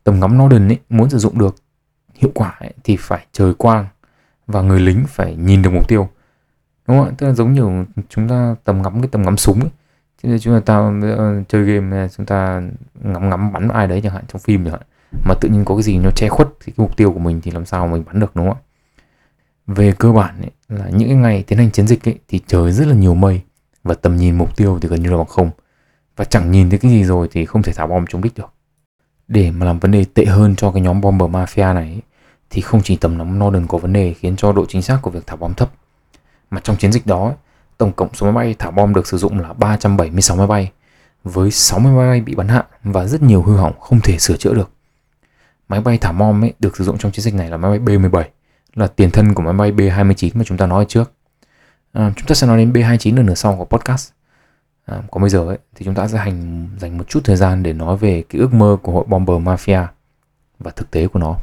Tầm 0.04 0.20
ngắm 0.20 0.38
Norden 0.38 0.68
ấy, 0.68 0.78
muốn 0.88 1.10
sử 1.10 1.18
dụng 1.18 1.38
được 1.38 1.56
hiệu 2.14 2.30
quả 2.34 2.56
ấy, 2.60 2.72
thì 2.84 2.96
phải 2.96 3.26
trời 3.32 3.54
quang 3.54 3.86
và 4.46 4.62
người 4.62 4.80
lính 4.80 5.04
phải 5.08 5.36
nhìn 5.36 5.62
được 5.62 5.70
mục 5.70 5.88
tiêu. 5.88 6.08
Đúng 6.86 6.98
không 6.98 7.06
ạ? 7.06 7.12
Tức 7.18 7.26
là 7.26 7.32
giống 7.32 7.52
như 7.52 7.84
chúng 8.08 8.28
ta 8.28 8.56
tầm 8.64 8.82
ngắm 8.82 9.00
cái 9.00 9.08
tầm 9.12 9.22
ngắm 9.22 9.36
súng 9.36 9.60
ấy. 9.60 9.70
Chứ 10.22 10.38
chúng 10.38 10.60
ta 10.60 10.78
uh, 10.78 11.48
chơi 11.48 11.64
game 11.64 12.08
chúng 12.16 12.26
ta 12.26 12.62
ngắm 12.94 13.30
ngắm 13.30 13.52
bắn 13.52 13.68
ai 13.68 13.86
đấy 13.86 14.00
chẳng 14.04 14.12
hạn 14.12 14.24
trong 14.28 14.40
phim 14.40 14.64
chẳng 14.64 14.72
hạn 14.72 14.82
mà 15.24 15.34
tự 15.40 15.48
nhiên 15.48 15.64
có 15.64 15.74
cái 15.74 15.82
gì 15.82 15.98
nó 15.98 16.10
che 16.10 16.28
khuất 16.28 16.48
cái 16.66 16.74
mục 16.76 16.96
tiêu 16.96 17.12
của 17.12 17.18
mình 17.18 17.40
thì 17.40 17.50
làm 17.50 17.64
sao 17.64 17.88
mình 17.88 18.04
bắn 18.06 18.20
được 18.20 18.36
đúng 18.36 18.48
không 18.48 18.56
ạ? 18.56 18.62
Về 19.66 19.94
cơ 19.98 20.12
bản 20.12 20.40
ấy, 20.40 20.50
là 20.68 20.88
những 20.88 21.08
cái 21.08 21.16
ngày 21.16 21.44
tiến 21.46 21.58
hành 21.58 21.70
chiến 21.70 21.86
dịch 21.86 22.08
ấy, 22.08 22.18
thì 22.28 22.40
trời 22.46 22.72
rất 22.72 22.86
là 22.86 22.94
nhiều 22.94 23.14
mây 23.14 23.40
và 23.82 23.94
tầm 23.94 24.16
nhìn 24.16 24.38
mục 24.38 24.56
tiêu 24.56 24.78
thì 24.82 24.88
gần 24.88 25.02
như 25.02 25.10
là 25.10 25.16
bằng 25.16 25.26
không 25.26 25.50
và 26.16 26.24
chẳng 26.24 26.50
nhìn 26.50 26.70
thấy 26.70 26.78
cái 26.78 26.90
gì 26.90 27.04
rồi 27.04 27.28
thì 27.32 27.44
không 27.44 27.62
thể 27.62 27.72
thả 27.72 27.86
bom 27.86 28.04
chống 28.08 28.22
đích 28.22 28.34
được 28.34 28.52
để 29.28 29.50
mà 29.50 29.66
làm 29.66 29.78
vấn 29.78 29.90
đề 29.90 30.04
tệ 30.14 30.24
hơn 30.24 30.56
cho 30.56 30.70
cái 30.70 30.80
nhóm 30.80 31.00
bomber 31.00 31.30
mafia 31.30 31.74
này 31.74 31.88
ấy, 31.88 32.02
thì 32.50 32.60
không 32.60 32.82
chỉ 32.82 32.96
tầm 32.96 33.18
nắm 33.18 33.38
Norden 33.38 33.66
có 33.66 33.78
vấn 33.78 33.92
đề 33.92 34.14
khiến 34.14 34.36
cho 34.36 34.52
độ 34.52 34.66
chính 34.68 34.82
xác 34.82 34.98
của 35.02 35.10
việc 35.10 35.26
thả 35.26 35.36
bom 35.36 35.54
thấp 35.54 35.70
mà 36.50 36.60
trong 36.64 36.76
chiến 36.76 36.92
dịch 36.92 37.06
đó 37.06 37.34
tổng 37.78 37.92
cộng 37.92 38.14
số 38.14 38.26
máy 38.26 38.34
bay 38.34 38.54
thả 38.58 38.70
bom 38.70 38.94
được 38.94 39.06
sử 39.06 39.18
dụng 39.18 39.38
là 39.38 39.52
376 39.52 40.36
máy 40.36 40.46
bay 40.46 40.70
với 41.24 41.50
60 41.50 41.92
máy 41.92 42.08
bay 42.08 42.20
bị 42.20 42.34
bắn 42.34 42.48
hạ 42.48 42.64
và 42.84 43.04
rất 43.04 43.22
nhiều 43.22 43.42
hư 43.42 43.56
hỏng 43.56 43.80
không 43.80 44.00
thể 44.00 44.18
sửa 44.18 44.36
chữa 44.36 44.54
được. 44.54 44.70
Máy 45.68 45.80
bay 45.80 45.98
thả 45.98 46.12
bom 46.12 46.44
ấy 46.44 46.52
được 46.58 46.76
sử 46.76 46.84
dụng 46.84 46.98
trong 46.98 47.12
chiến 47.12 47.22
dịch 47.22 47.34
này 47.34 47.50
là 47.50 47.56
máy 47.56 47.78
bay 47.78 47.98
B-17 47.98 48.24
là 48.74 48.86
tiền 48.86 49.10
thân 49.10 49.34
của 49.34 49.42
máy 49.42 49.52
bay 49.52 49.72
B-29 49.72 50.30
mà 50.34 50.44
chúng 50.44 50.58
ta 50.58 50.66
nói 50.66 50.84
trước. 50.88 51.12
À, 51.92 52.12
chúng 52.16 52.26
ta 52.26 52.34
sẽ 52.34 52.46
nói 52.46 52.58
đến 52.58 52.72
B-29 52.72 53.18
ở 53.18 53.22
nửa 53.22 53.34
sau 53.34 53.56
của 53.56 53.64
podcast. 53.64 54.10
À, 54.84 55.02
còn 55.10 55.20
bây 55.22 55.30
giờ 55.30 55.38
ấy, 55.38 55.58
thì 55.74 55.84
chúng 55.84 55.94
ta 55.94 56.08
sẽ 56.08 56.18
hành 56.18 56.68
dành 56.78 56.98
một 56.98 57.04
chút 57.08 57.20
thời 57.24 57.36
gian 57.36 57.62
để 57.62 57.72
nói 57.72 57.96
về 57.96 58.24
cái 58.28 58.40
ước 58.40 58.54
mơ 58.54 58.76
của 58.82 58.92
hội 58.92 59.04
bomber 59.08 59.36
mafia 59.36 59.86
và 60.58 60.70
thực 60.70 60.90
tế 60.90 61.08
của 61.08 61.18
nó. 61.18 61.38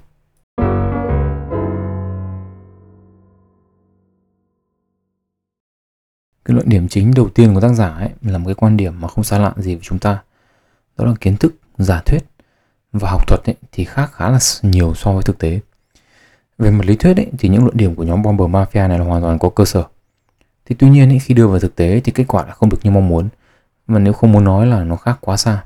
cái 6.46 6.56
luận 6.56 6.70
điểm 6.70 6.88
chính 6.88 7.14
đầu 7.14 7.30
tiên 7.30 7.54
của 7.54 7.62
tác 7.62 7.74
giả 7.74 7.88
ấy 7.88 8.10
là 8.22 8.38
một 8.38 8.46
cái 8.48 8.56
quan 8.56 8.78
điểm 8.78 9.02
mà 9.02 9.08
không 9.08 9.24
xa 9.24 9.38
lạ 9.38 9.54
gì 9.58 9.76
với 9.76 9.84
chúng 9.84 10.00
ta. 10.00 10.20
Đó 10.98 11.06
là 11.06 11.14
kiến 11.22 11.38
thức 11.38 11.56
giả 11.78 12.02
thuyết 12.06 12.24
và 12.92 13.10
học 13.10 13.28
thuật 13.28 13.42
ấy, 13.46 13.56
thì 13.72 13.84
khác 13.84 14.12
khá 14.14 14.30
là 14.30 14.40
nhiều 14.62 14.94
so 14.96 15.14
với 15.14 15.24
thực 15.24 15.38
tế. 15.38 15.60
Về 16.58 16.72
mặt 16.72 16.86
lý 16.86 16.96
thuyết 16.96 17.18
ấy, 17.18 17.28
thì 17.40 17.50
những 17.50 17.64
luận 17.64 17.78
điểm 17.78 17.96
của 17.96 18.04
nhóm 18.04 18.24
bomber 18.24 18.50
mafia 18.50 18.88
này 18.88 19.00
là 19.00 19.06
hoàn 19.06 19.22
toàn 19.22 19.40
có 19.40 19.50
cơ 19.50 19.66
sở 19.66 19.84
thì 20.72 20.76
tuy 20.80 20.90
nhiên 20.90 21.10
ý, 21.10 21.20
khi 21.20 21.34
đưa 21.34 21.48
vào 21.48 21.60
thực 21.60 21.76
tế 21.76 22.02
thì 22.04 22.12
kết 22.12 22.24
quả 22.28 22.46
là 22.46 22.54
không 22.54 22.70
được 22.70 22.78
như 22.84 22.92
mong 22.92 23.08
muốn. 23.08 23.30
Mà 23.88 24.00
nếu 24.00 24.14
không 24.14 24.32
muốn 24.32 24.44
nói 24.44 24.68
là 24.68 24.84
nó 24.84 24.96
khác 24.96 25.18
quá 25.22 25.38
xa. 25.38 25.64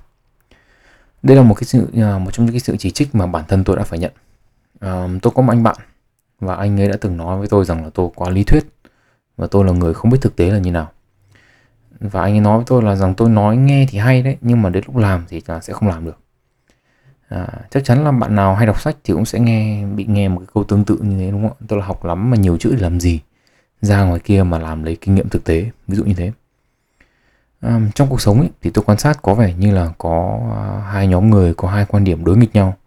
Đây 1.24 1.38
là 1.38 1.44
một 1.44 1.54
cái 1.54 1.64
sự 1.64 1.88
à, 1.96 2.18
một 2.18 2.32
trong 2.32 2.46
những 2.46 2.54
cái 2.54 2.60
sự 2.60 2.78
chỉ 2.78 2.92
trích 2.92 3.16
mà 3.16 3.28
bản 3.28 3.44
thân 3.48 3.64
tôi 3.64 3.76
đã 3.76 3.84
phải 3.84 4.00
nhận. 4.00 4.12
À, 4.80 5.08
tôi 5.22 5.34
có 5.36 5.42
một 5.42 5.54
anh 5.54 5.64
bạn 5.64 5.76
và 6.40 6.56
anh 6.56 6.80
ấy 6.80 6.88
đã 6.88 6.98
từng 7.02 7.18
nói 7.18 7.38
với 7.38 7.48
tôi 7.48 7.66
rằng 7.66 7.84
là 7.84 7.90
tôi 7.94 8.10
quá 8.16 8.30
lý 8.30 8.44
thuyết 8.44 8.64
và 9.38 9.48
tôi 9.48 9.66
là 9.66 9.72
người 9.72 9.94
không 9.94 10.12
biết 10.12 10.18
thực 10.22 10.36
tế 10.36 10.52
là 10.52 10.58
như 10.58 10.72
nào. 10.72 10.92
Và 12.00 12.22
anh 12.22 12.34
ấy 12.34 12.40
nói 12.40 12.58
với 12.58 12.66
tôi 12.68 12.82
là 12.82 12.96
rằng 12.96 13.16
tôi 13.16 13.30
nói 13.30 13.58
nghe 13.58 13.86
thì 13.90 13.98
hay 13.98 14.22
đấy 14.22 14.38
nhưng 14.42 14.62
mà 14.62 14.70
đến 14.70 14.84
lúc 14.88 14.98
làm 14.98 15.26
thì 15.28 15.42
là 15.48 15.62
sẽ 15.62 15.74
không 15.74 15.90
làm 15.90 16.06
được. 16.06 16.20
À, 17.30 17.48
chắc 17.70 17.84
chắn 17.84 18.04
là 18.04 18.12
bạn 18.12 18.36
nào 18.36 18.56
hay 18.56 18.66
đọc 18.66 18.82
sách 18.82 18.96
thì 19.04 19.14
cũng 19.14 19.26
sẽ 19.26 19.40
nghe 19.40 19.86
bị 19.86 20.06
nghe 20.06 20.28
một 20.28 20.40
cái 20.40 20.48
câu 20.54 20.64
tương 20.64 20.86
tự 20.86 20.98
như 21.02 21.18
thế 21.18 21.32
đúng 21.32 21.42
không 21.42 21.58
ạ? 21.60 21.66
Tôi 21.68 21.80
là 21.80 21.86
học 21.86 22.06
lắm 22.06 22.30
mà 22.30 22.38
nhiều 22.38 22.58
chữ 22.58 22.72
để 22.76 22.82
làm 22.82 23.00
gì? 23.00 23.20
Ra 23.86 24.04
ngoài 24.04 24.20
kia 24.20 24.44
mà 24.44 24.60
làm 24.60 24.84
lấy 24.84 24.98
kinh 25.02 25.16
nghiệm 25.16 25.30
thực 25.30 25.44
tế 25.44 25.72
ví 25.88 25.96
dụ 25.96 26.04
như 26.04 26.14
thế. 26.14 26.32
À, 27.62 27.80
trong 27.96 28.10
cuộc 28.10 28.22
sống 28.22 28.40
ấy, 28.40 28.50
thì 28.62 28.70
tôi 28.70 28.84
quan 28.88 28.98
sát 28.98 29.22
có 29.22 29.34
vẻ 29.34 29.54
như 29.54 29.72
là 29.72 29.94
có 29.98 30.40
à, 30.56 30.92
hai 30.92 31.08
nhóm 31.08 31.30
người 31.30 31.54
có 31.54 31.70
hai 31.70 31.86
quan 31.86 32.04
điểm 32.04 32.26
đối 32.26 32.38
nghịch 32.38 32.56
nhau. 32.56 32.78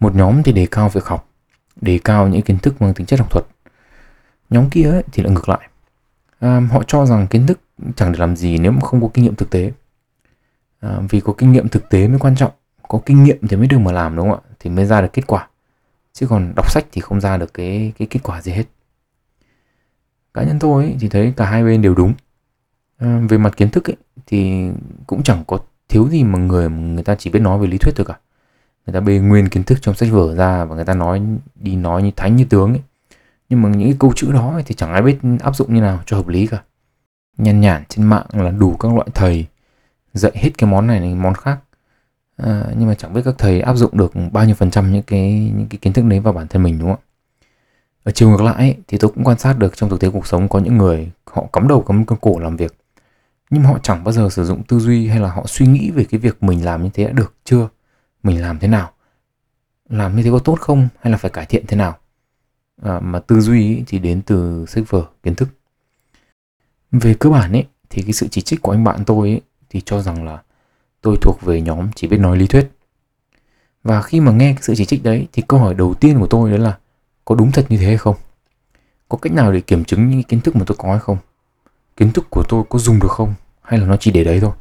Một 0.00 0.14
nhóm 0.14 0.42
thì 0.42 0.52
đề 0.52 0.66
cao 0.70 0.88
việc 0.88 1.04
học 1.04 1.28
đề 1.80 1.98
cao 2.04 2.28
những 2.28 2.42
kiến 2.42 2.58
thức 2.58 2.82
mang 2.82 2.94
tính 2.94 3.06
chất 3.06 3.20
học 3.20 3.30
thuật. 3.30 3.44
Nhóm 4.50 4.70
kia 4.70 4.90
ấy, 4.90 5.02
thì 5.12 5.22
lại 5.22 5.32
ngược 5.32 5.48
lại. 5.48 5.68
À, 6.40 6.60
họ 6.70 6.82
cho 6.86 7.06
rằng 7.06 7.26
kiến 7.26 7.46
thức 7.46 7.60
chẳng 7.96 8.12
để 8.12 8.18
làm 8.18 8.36
gì 8.36 8.58
nếu 8.58 8.72
mà 8.72 8.80
không 8.80 9.00
có 9.00 9.08
kinh 9.14 9.24
nghiệm 9.24 9.34
thực 9.34 9.50
tế. 9.50 9.72
À, 10.80 10.98
vì 11.10 11.20
có 11.20 11.32
kinh 11.38 11.52
nghiệm 11.52 11.68
thực 11.68 11.88
tế 11.90 12.08
mới 12.08 12.18
quan 12.18 12.36
trọng 12.36 12.50
có 12.88 13.00
kinh 13.06 13.24
nghiệm 13.24 13.48
thì 13.48 13.56
mới 13.56 13.66
được 13.66 13.78
mà 13.78 13.92
làm 13.92 14.16
đúng 14.16 14.30
không 14.30 14.40
ạ? 14.46 14.54
Thì 14.60 14.70
mới 14.70 14.84
ra 14.84 15.00
được 15.00 15.12
kết 15.12 15.26
quả. 15.26 15.48
Chứ 16.12 16.26
còn 16.26 16.52
đọc 16.56 16.70
sách 16.70 16.84
thì 16.92 17.00
không 17.00 17.20
ra 17.20 17.36
được 17.36 17.54
cái 17.54 17.92
cái 17.98 18.08
kết 18.10 18.20
quả 18.22 18.42
gì 18.42 18.52
hết 18.52 18.64
cá 20.34 20.42
nhân 20.42 20.58
tôi 20.58 20.84
ấy, 20.84 20.96
thì 21.00 21.08
thấy 21.08 21.32
cả 21.36 21.46
hai 21.46 21.64
bên 21.64 21.82
đều 21.82 21.94
đúng. 21.94 22.14
À, 22.98 23.20
về 23.28 23.38
mặt 23.38 23.56
kiến 23.56 23.70
thức 23.70 23.90
ấy, 23.90 23.96
thì 24.26 24.68
cũng 25.06 25.22
chẳng 25.22 25.44
có 25.46 25.58
thiếu 25.88 26.08
gì 26.08 26.24
mà 26.24 26.38
người 26.38 26.70
người 26.70 27.04
ta 27.04 27.14
chỉ 27.14 27.30
biết 27.30 27.40
nói 27.40 27.58
về 27.58 27.66
lý 27.66 27.78
thuyết 27.78 27.92
thôi 27.96 28.06
cả. 28.08 28.18
Người 28.86 28.94
ta 28.94 29.00
bê 29.00 29.18
nguyên 29.18 29.48
kiến 29.48 29.64
thức 29.64 29.78
trong 29.82 29.94
sách 29.94 30.08
vở 30.12 30.34
ra 30.34 30.64
và 30.64 30.74
người 30.74 30.84
ta 30.84 30.94
nói 30.94 31.22
đi 31.54 31.76
nói 31.76 32.02
như 32.02 32.10
thánh 32.16 32.36
như 32.36 32.44
tướng 32.44 32.72
ấy. 32.72 32.82
Nhưng 33.48 33.62
mà 33.62 33.68
những 33.68 33.88
cái 33.88 33.96
câu 33.98 34.12
chữ 34.16 34.32
đó 34.32 34.60
thì 34.66 34.74
chẳng 34.74 34.92
ai 34.92 35.02
biết 35.02 35.18
áp 35.40 35.56
dụng 35.56 35.74
như 35.74 35.80
nào 35.80 36.00
cho 36.06 36.16
hợp 36.16 36.28
lý 36.28 36.46
cả. 36.46 36.62
Nhàn 37.38 37.60
nhản 37.60 37.82
trên 37.88 38.06
mạng 38.06 38.26
là 38.32 38.50
đủ 38.50 38.76
các 38.76 38.94
loại 38.94 39.08
thầy 39.14 39.46
dạy 40.14 40.32
hết 40.34 40.50
cái 40.58 40.70
món 40.70 40.86
này 40.86 41.00
đến 41.00 41.18
món 41.18 41.34
khác. 41.34 41.58
À, 42.36 42.64
nhưng 42.78 42.88
mà 42.88 42.94
chẳng 42.94 43.12
biết 43.12 43.22
các 43.24 43.34
thầy 43.38 43.60
áp 43.60 43.74
dụng 43.74 43.96
được 43.98 44.12
bao 44.32 44.44
nhiêu 44.44 44.54
phần 44.54 44.70
trăm 44.70 44.92
những 44.92 45.02
cái 45.02 45.52
những 45.56 45.66
cái 45.70 45.78
kiến 45.78 45.92
thức 45.92 46.04
đấy 46.04 46.20
vào 46.20 46.32
bản 46.32 46.48
thân 46.48 46.62
mình 46.62 46.78
đúng 46.78 46.88
không 46.88 47.00
ạ? 47.06 47.08
Ở 48.04 48.12
chiều 48.12 48.30
ngược 48.30 48.42
lại 48.42 48.54
ấy, 48.54 48.76
thì 48.88 48.98
tôi 48.98 49.10
cũng 49.14 49.24
quan 49.24 49.38
sát 49.38 49.58
được 49.58 49.76
trong 49.76 49.90
thực 49.90 50.00
tế 50.00 50.10
cuộc 50.10 50.26
sống 50.26 50.48
có 50.48 50.58
những 50.58 50.78
người 50.78 51.10
họ 51.26 51.46
cắm 51.52 51.68
đầu 51.68 51.82
cắm 51.82 52.04
cổ 52.04 52.38
làm 52.38 52.56
việc. 52.56 52.76
Nhưng 53.50 53.62
họ 53.62 53.78
chẳng 53.82 54.04
bao 54.04 54.12
giờ 54.12 54.28
sử 54.30 54.44
dụng 54.44 54.62
tư 54.62 54.78
duy 54.78 55.08
hay 55.08 55.20
là 55.20 55.32
họ 55.32 55.46
suy 55.46 55.66
nghĩ 55.66 55.90
về 55.90 56.04
cái 56.04 56.20
việc 56.20 56.42
mình 56.42 56.64
làm 56.64 56.82
như 56.82 56.90
thế 56.94 57.04
đã 57.04 57.12
được 57.12 57.34
chưa? 57.44 57.68
Mình 58.22 58.42
làm 58.42 58.58
thế 58.58 58.68
nào? 58.68 58.90
Làm 59.88 60.16
như 60.16 60.22
thế 60.22 60.30
có 60.30 60.38
tốt 60.38 60.60
không? 60.60 60.88
Hay 61.00 61.10
là 61.10 61.18
phải 61.18 61.30
cải 61.30 61.46
thiện 61.46 61.66
thế 61.66 61.76
nào? 61.76 61.96
À, 62.82 63.00
mà 63.00 63.18
tư 63.18 63.40
duy 63.40 63.82
thì 63.86 63.98
đến 63.98 64.22
từ 64.22 64.66
sách 64.68 64.84
vở 64.88 65.06
kiến 65.22 65.34
thức. 65.34 65.48
Về 66.92 67.14
cơ 67.14 67.30
bản 67.30 67.52
ấy 67.52 67.66
thì 67.90 68.02
cái 68.02 68.12
sự 68.12 68.28
chỉ 68.28 68.40
trích 68.40 68.62
của 68.62 68.72
anh 68.72 68.84
bạn 68.84 69.04
tôi 69.04 69.28
ấy, 69.28 69.40
thì 69.70 69.80
cho 69.80 70.02
rằng 70.02 70.24
là 70.24 70.42
tôi 71.00 71.16
thuộc 71.20 71.42
về 71.42 71.60
nhóm 71.60 71.88
chỉ 71.94 72.06
biết 72.06 72.18
nói 72.18 72.36
lý 72.36 72.46
thuyết. 72.46 72.70
Và 73.84 74.02
khi 74.02 74.20
mà 74.20 74.32
nghe 74.32 74.52
cái 74.52 74.62
sự 74.62 74.74
chỉ 74.76 74.84
trích 74.84 75.02
đấy 75.02 75.26
thì 75.32 75.42
câu 75.48 75.60
hỏi 75.60 75.74
đầu 75.74 75.94
tiên 75.94 76.18
của 76.20 76.26
tôi 76.26 76.50
đấy 76.50 76.58
là 76.58 76.78
có 77.24 77.34
đúng 77.34 77.52
thật 77.52 77.66
như 77.68 77.76
thế 77.76 77.86
hay 77.86 77.96
không? 77.96 78.16
Có 79.08 79.18
cách 79.18 79.32
nào 79.32 79.52
để 79.52 79.60
kiểm 79.60 79.84
chứng 79.84 80.08
những 80.08 80.22
kiến 80.22 80.40
thức 80.40 80.56
mà 80.56 80.62
tôi 80.66 80.76
có 80.78 80.88
hay 80.90 80.98
không? 80.98 81.18
Kiến 81.96 82.12
thức 82.12 82.26
của 82.30 82.42
tôi 82.48 82.64
có 82.68 82.78
dùng 82.78 83.00
được 83.00 83.10
không? 83.10 83.34
Hay 83.62 83.80
là 83.80 83.86
nó 83.86 83.96
chỉ 83.96 84.10
để 84.10 84.24
đấy 84.24 84.40
thôi? 84.40 84.52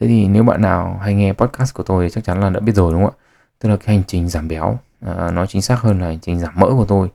Thế 0.00 0.06
thì 0.06 0.28
nếu 0.28 0.42
bạn 0.42 0.62
nào 0.62 0.98
hay 1.02 1.14
nghe 1.14 1.32
podcast 1.32 1.74
của 1.74 1.82
tôi 1.82 2.04
thì 2.04 2.10
chắc 2.10 2.24
chắn 2.24 2.40
là 2.40 2.50
đã 2.50 2.60
biết 2.60 2.72
rồi 2.74 2.92
đúng 2.92 3.04
không 3.04 3.14
ạ? 3.14 3.20
Tức 3.58 3.68
là 3.68 3.76
cái 3.76 3.96
hành 3.96 4.04
trình 4.06 4.28
giảm 4.28 4.48
béo 4.48 4.78
à, 5.00 5.30
nói 5.30 5.46
chính 5.46 5.62
xác 5.62 5.80
hơn 5.80 6.00
là 6.00 6.06
hành 6.06 6.18
trình 6.18 6.40
giảm 6.40 6.52
mỡ 6.56 6.66
của 6.70 6.86
tôi 6.88 7.08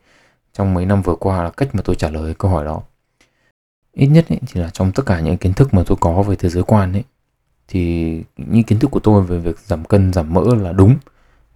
trong 0.53 0.73
mấy 0.73 0.86
năm 0.86 1.01
vừa 1.01 1.15
qua 1.15 1.43
là 1.43 1.49
cách 1.49 1.75
mà 1.75 1.81
tôi 1.81 1.95
trả 1.95 2.10
lời 2.10 2.36
câu 2.38 2.51
hỏi 2.51 2.65
đó. 2.65 2.81
Ít 3.93 4.08
nhất 4.08 4.25
ấy, 4.29 4.39
thì 4.47 4.62
là 4.62 4.69
trong 4.69 4.91
tất 4.91 5.03
cả 5.05 5.19
những 5.19 5.38
kiến 5.38 5.53
thức 5.53 5.73
mà 5.73 5.84
tôi 5.86 5.97
có 6.01 6.21
về 6.23 6.36
thế 6.36 6.49
giới 6.49 6.63
quan 6.63 6.93
ấy 6.93 7.03
thì 7.67 8.23
những 8.38 8.63
kiến 8.63 8.79
thức 8.79 8.91
của 8.91 8.99
tôi 8.99 9.23
về 9.23 9.38
việc 9.38 9.60
giảm 9.60 9.86
cân 9.86 10.13
giảm 10.13 10.34
mỡ 10.34 10.55
là 10.55 10.71
đúng 10.71 10.95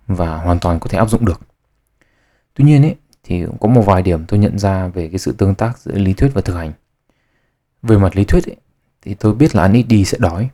và 0.07 0.37
hoàn 0.37 0.59
toàn 0.59 0.79
có 0.79 0.87
thể 0.89 0.97
áp 0.97 1.09
dụng 1.09 1.25
được 1.25 1.41
tuy 2.59 2.65
nhiên 2.65 2.85
ấy 2.85 2.95
thì 3.23 3.45
cũng 3.45 3.57
có 3.59 3.67
một 3.67 3.81
vài 3.81 4.01
điểm 4.01 4.25
tôi 4.25 4.39
nhận 4.39 4.59
ra 4.59 4.87
về 4.87 5.07
cái 5.07 5.19
sự 5.19 5.31
tương 5.31 5.55
tác 5.55 5.77
giữa 5.77 5.91
lý 5.93 6.13
thuyết 6.13 6.31
và 6.33 6.41
thực 6.41 6.55
hành. 6.55 6.71
Về 7.81 7.97
mặt 7.97 8.15
lý 8.15 8.23
thuyết 8.23 8.45
ấy, 8.45 8.55
thì 9.01 9.13
tôi 9.13 9.33
biết 9.33 9.55
là 9.55 9.61
ăn 9.61 9.73
ít 9.73 9.83
đi 9.83 10.05
sẽ 10.05 10.17
đói. 10.21 10.49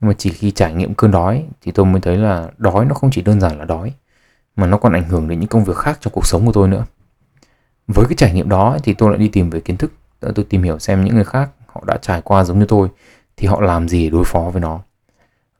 Nhưng 0.00 0.08
mà 0.08 0.14
chỉ 0.18 0.30
khi 0.30 0.50
trải 0.50 0.74
nghiệm 0.74 0.94
cơn 0.94 1.10
đói 1.10 1.44
thì 1.60 1.72
tôi 1.72 1.86
mới 1.86 2.00
thấy 2.00 2.16
là 2.16 2.50
đói 2.58 2.84
nó 2.84 2.94
không 2.94 3.10
chỉ 3.10 3.22
đơn 3.22 3.40
giản 3.40 3.58
là 3.58 3.64
đói 3.64 3.92
mà 4.56 4.66
nó 4.66 4.78
còn 4.78 4.92
ảnh 4.92 5.08
hưởng 5.08 5.28
đến 5.28 5.40
những 5.40 5.48
công 5.48 5.64
việc 5.64 5.76
khác 5.76 5.98
trong 6.00 6.12
cuộc 6.12 6.26
sống 6.26 6.46
của 6.46 6.52
tôi 6.52 6.68
nữa. 6.68 6.84
Với 7.86 8.06
cái 8.08 8.16
trải 8.16 8.32
nghiệm 8.32 8.48
đó 8.48 8.78
thì 8.82 8.94
tôi 8.94 9.10
lại 9.10 9.18
đi 9.18 9.28
tìm 9.28 9.50
về 9.50 9.60
kiến 9.60 9.76
thức 9.76 9.92
tôi 10.20 10.44
tìm 10.48 10.62
hiểu 10.62 10.78
xem 10.78 11.04
những 11.04 11.14
người 11.14 11.24
khác 11.24 11.50
họ 11.66 11.84
đã 11.86 11.96
trải 12.02 12.20
qua 12.24 12.44
giống 12.44 12.58
như 12.58 12.64
tôi 12.68 12.88
thì 13.36 13.46
họ 13.46 13.60
làm 13.60 13.88
gì 13.88 14.04
để 14.04 14.10
đối 14.10 14.24
phó 14.24 14.40
với 14.40 14.60
nó. 14.60 14.80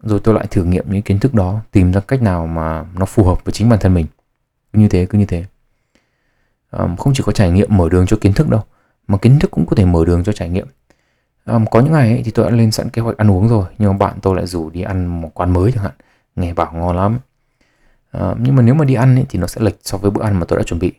Rồi 0.02 0.20
tôi 0.20 0.34
lại 0.34 0.46
thử 0.50 0.64
nghiệm 0.64 0.92
những 0.92 1.02
kiến 1.02 1.18
thức 1.18 1.34
đó 1.34 1.60
tìm 1.70 1.92
ra 1.92 2.00
cách 2.00 2.22
nào 2.22 2.46
mà 2.46 2.84
nó 2.94 3.06
phù 3.06 3.24
hợp 3.24 3.44
với 3.44 3.52
chính 3.52 3.68
bản 3.68 3.78
thân 3.78 3.94
mình. 3.94 4.06
Cứ 4.72 4.78
như 4.78 4.88
thế 4.88 5.06
cứ 5.06 5.18
như 5.18 5.26
thế 5.26 5.44
um, 6.70 6.96
không 6.96 7.12
chỉ 7.14 7.22
có 7.26 7.32
trải 7.32 7.50
nghiệm 7.50 7.76
mở 7.76 7.88
đường 7.88 8.06
cho 8.06 8.16
kiến 8.20 8.32
thức 8.32 8.48
đâu 8.48 8.62
mà 9.08 9.18
kiến 9.18 9.38
thức 9.38 9.50
cũng 9.50 9.66
có 9.66 9.76
thể 9.76 9.84
mở 9.84 10.04
đường 10.04 10.24
cho 10.24 10.32
trải 10.32 10.48
nghiệm. 10.48 10.66
Um, 11.46 11.64
có 11.70 11.80
những 11.80 11.92
ngày 11.92 12.10
ấy, 12.10 12.22
thì 12.24 12.30
tôi 12.30 12.50
đã 12.50 12.56
lên 12.56 12.70
sẵn 12.70 12.90
kế 12.90 13.02
hoạch 13.02 13.16
ăn 13.16 13.30
uống 13.30 13.48
rồi 13.48 13.64
nhưng 13.78 13.90
mà 13.92 13.96
bạn 13.98 14.14
tôi 14.22 14.36
lại 14.36 14.46
rủ 14.46 14.70
đi 14.70 14.82
ăn 14.82 15.06
một 15.06 15.30
quán 15.34 15.52
mới 15.52 15.72
chẳng 15.72 15.84
hạn 15.84 15.92
nghe 16.36 16.54
bảo 16.54 16.72
ngon 16.74 16.96
lắm. 16.96 17.18
Uh, 18.18 18.36
nhưng 18.40 18.56
mà 18.56 18.62
nếu 18.62 18.74
mà 18.74 18.84
đi 18.84 18.94
ăn 18.94 19.14
ấy, 19.14 19.24
thì 19.28 19.38
nó 19.38 19.46
sẽ 19.46 19.60
lệch 19.60 19.78
so 19.82 19.98
với 19.98 20.10
bữa 20.10 20.22
ăn 20.22 20.40
mà 20.40 20.46
tôi 20.48 20.58
đã 20.58 20.62
chuẩn 20.62 20.80
bị. 20.80 20.92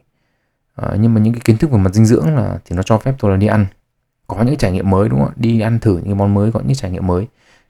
Uh, 0.81 0.99
nhưng 0.99 1.13
mà 1.13 1.21
những 1.21 1.33
cái 1.33 1.41
kiến 1.45 1.57
thức 1.57 1.71
về 1.71 1.77
mặt 1.77 1.93
dinh 1.93 2.05
dưỡng 2.05 2.35
là 2.35 2.59
thì 2.65 2.75
nó 2.75 2.83
cho 2.83 2.97
phép 2.97 3.15
tôi 3.19 3.31
là 3.31 3.37
đi 3.37 3.47
ăn. 3.47 3.65
Có 4.27 4.43
những 4.43 4.57
trải 4.57 4.71
nghiệm 4.71 4.89
mới 4.89 5.09
đúng 5.09 5.19
không 5.19 5.33
đi 5.35 5.59
ăn 5.59 5.79
thử 5.79 6.01
những 6.03 6.17
món 6.17 6.33
mới 6.33 6.51
có 6.51 6.59
những 6.59 6.75
trải 6.75 6.91
nghiệm 6.91 7.07
mới. 7.07 7.27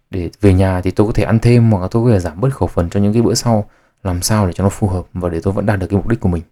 Để 0.10 0.30
về 0.42 0.54
nhà 0.54 0.82
thì 0.82 0.92
tôi 0.92 1.08
có 1.08 1.14
thể 1.14 1.24
ăn 1.24 1.40
thêm 1.40 1.72
hoặc 1.72 1.82
là 1.82 1.88
tôi 1.92 2.06
có 2.06 2.12
thể 2.12 2.20
giảm 2.20 2.42
bớt 2.42 2.54
khẩu 2.54 2.68
phần 2.68 2.90
cho 2.90 3.00
những 3.00 3.14
cái 3.14 3.22
bữa 3.22 3.34
sau 3.34 3.70
làm 4.04 4.22
sao 4.22 4.48
để 4.48 4.54
cho 4.54 4.64
nó 4.64 4.70
phù 4.70 4.88
hợp 4.88 5.06
và 5.14 5.30
để 5.30 5.40
tôi 5.44 5.54
vẫn 5.54 5.66
đạt 5.66 5.80
được 5.80 5.88
cái 5.88 5.98
mục 5.98 6.08
đích 6.08 6.20
của 6.20 6.30
mình 6.30 6.44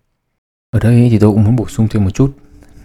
ở 0.72 0.80
đây 0.80 1.08
thì 1.12 1.20
tôi 1.20 1.32
cũng 1.32 1.44
muốn 1.44 1.56
bổ 1.56 1.68
sung 1.68 1.88
thêm 1.88 2.04
một 2.04 2.10
chút. 2.10 2.32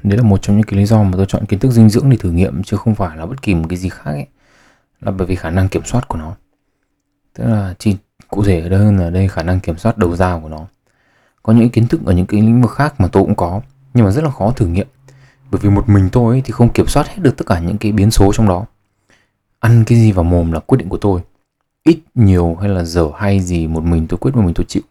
Đấy 0.02 0.18
là 0.18 0.24
một 0.24 0.42
trong 0.42 0.56
những 0.56 0.66
cái 0.66 0.78
lý 0.78 0.86
do 0.86 1.02
mà 1.02 1.10
tôi 1.16 1.26
chọn 1.28 1.46
kiến 1.46 1.58
thức 1.58 1.70
dinh 1.70 1.88
dưỡng 1.88 2.10
để 2.10 2.16
thử 2.16 2.30
nghiệm, 2.30 2.62
chứ 2.62 2.76
không 2.76 2.94
phải 2.94 3.16
là 3.16 3.26
bất 3.26 3.42
kỳ 3.42 3.54
một 3.54 3.66
cái 3.68 3.78
gì 3.78 3.88
khác 3.88 4.10
ấy. 4.10 4.26
Là 5.00 5.12
bởi 5.12 5.26
vì 5.26 5.34
khả 5.34 5.50
năng 5.50 5.68
kiểm 5.68 5.84
soát 5.84 6.08
của 6.08 6.18
nó. 6.18 6.34
Tức 7.34 7.44
là 7.44 7.74
chỉ 7.78 7.96
cụ 8.28 8.44
thể 8.44 8.60
ở 8.60 8.68
đây 8.68 8.78
hơn 8.78 8.96
là 8.96 9.10
đây, 9.10 9.28
khả 9.28 9.42
năng 9.42 9.60
kiểm 9.60 9.78
soát 9.78 9.98
đầu 9.98 10.16
ra 10.16 10.38
của 10.42 10.48
nó. 10.48 10.66
Có 11.42 11.52
những 11.52 11.70
kiến 11.70 11.88
thức 11.88 12.00
ở 12.04 12.12
những 12.12 12.26
cái 12.26 12.40
lĩnh 12.40 12.62
vực 12.62 12.70
khác 12.70 13.00
mà 13.00 13.08
tôi 13.08 13.22
cũng 13.22 13.34
có, 13.34 13.60
nhưng 13.94 14.04
mà 14.04 14.10
rất 14.10 14.24
là 14.24 14.30
khó 14.30 14.52
thử 14.52 14.66
nghiệm. 14.66 14.86
Bởi 15.50 15.60
vì 15.64 15.70
một 15.70 15.88
mình 15.88 16.08
tôi 16.12 16.34
ấy 16.34 16.42
thì 16.44 16.52
không 16.52 16.72
kiểm 16.72 16.86
soát 16.86 17.08
hết 17.08 17.18
được 17.18 17.36
tất 17.36 17.46
cả 17.46 17.58
những 17.58 17.78
cái 17.78 17.92
biến 17.92 18.10
số 18.10 18.32
trong 18.32 18.48
đó. 18.48 18.66
Ăn 19.58 19.84
cái 19.84 19.98
gì 19.98 20.12
vào 20.12 20.24
mồm 20.24 20.52
là 20.52 20.60
quyết 20.60 20.78
định 20.78 20.88
của 20.88 20.98
tôi. 20.98 21.20
Ít 21.84 21.98
nhiều 22.14 22.56
hay 22.60 22.68
là 22.68 22.84
dở 22.84 23.08
hay 23.16 23.40
gì 23.40 23.66
một 23.66 23.84
mình 23.84 24.06
tôi 24.06 24.18
quyết, 24.18 24.36
một 24.36 24.42
mình 24.42 24.54
tôi 24.54 24.66
chịu 24.68 24.82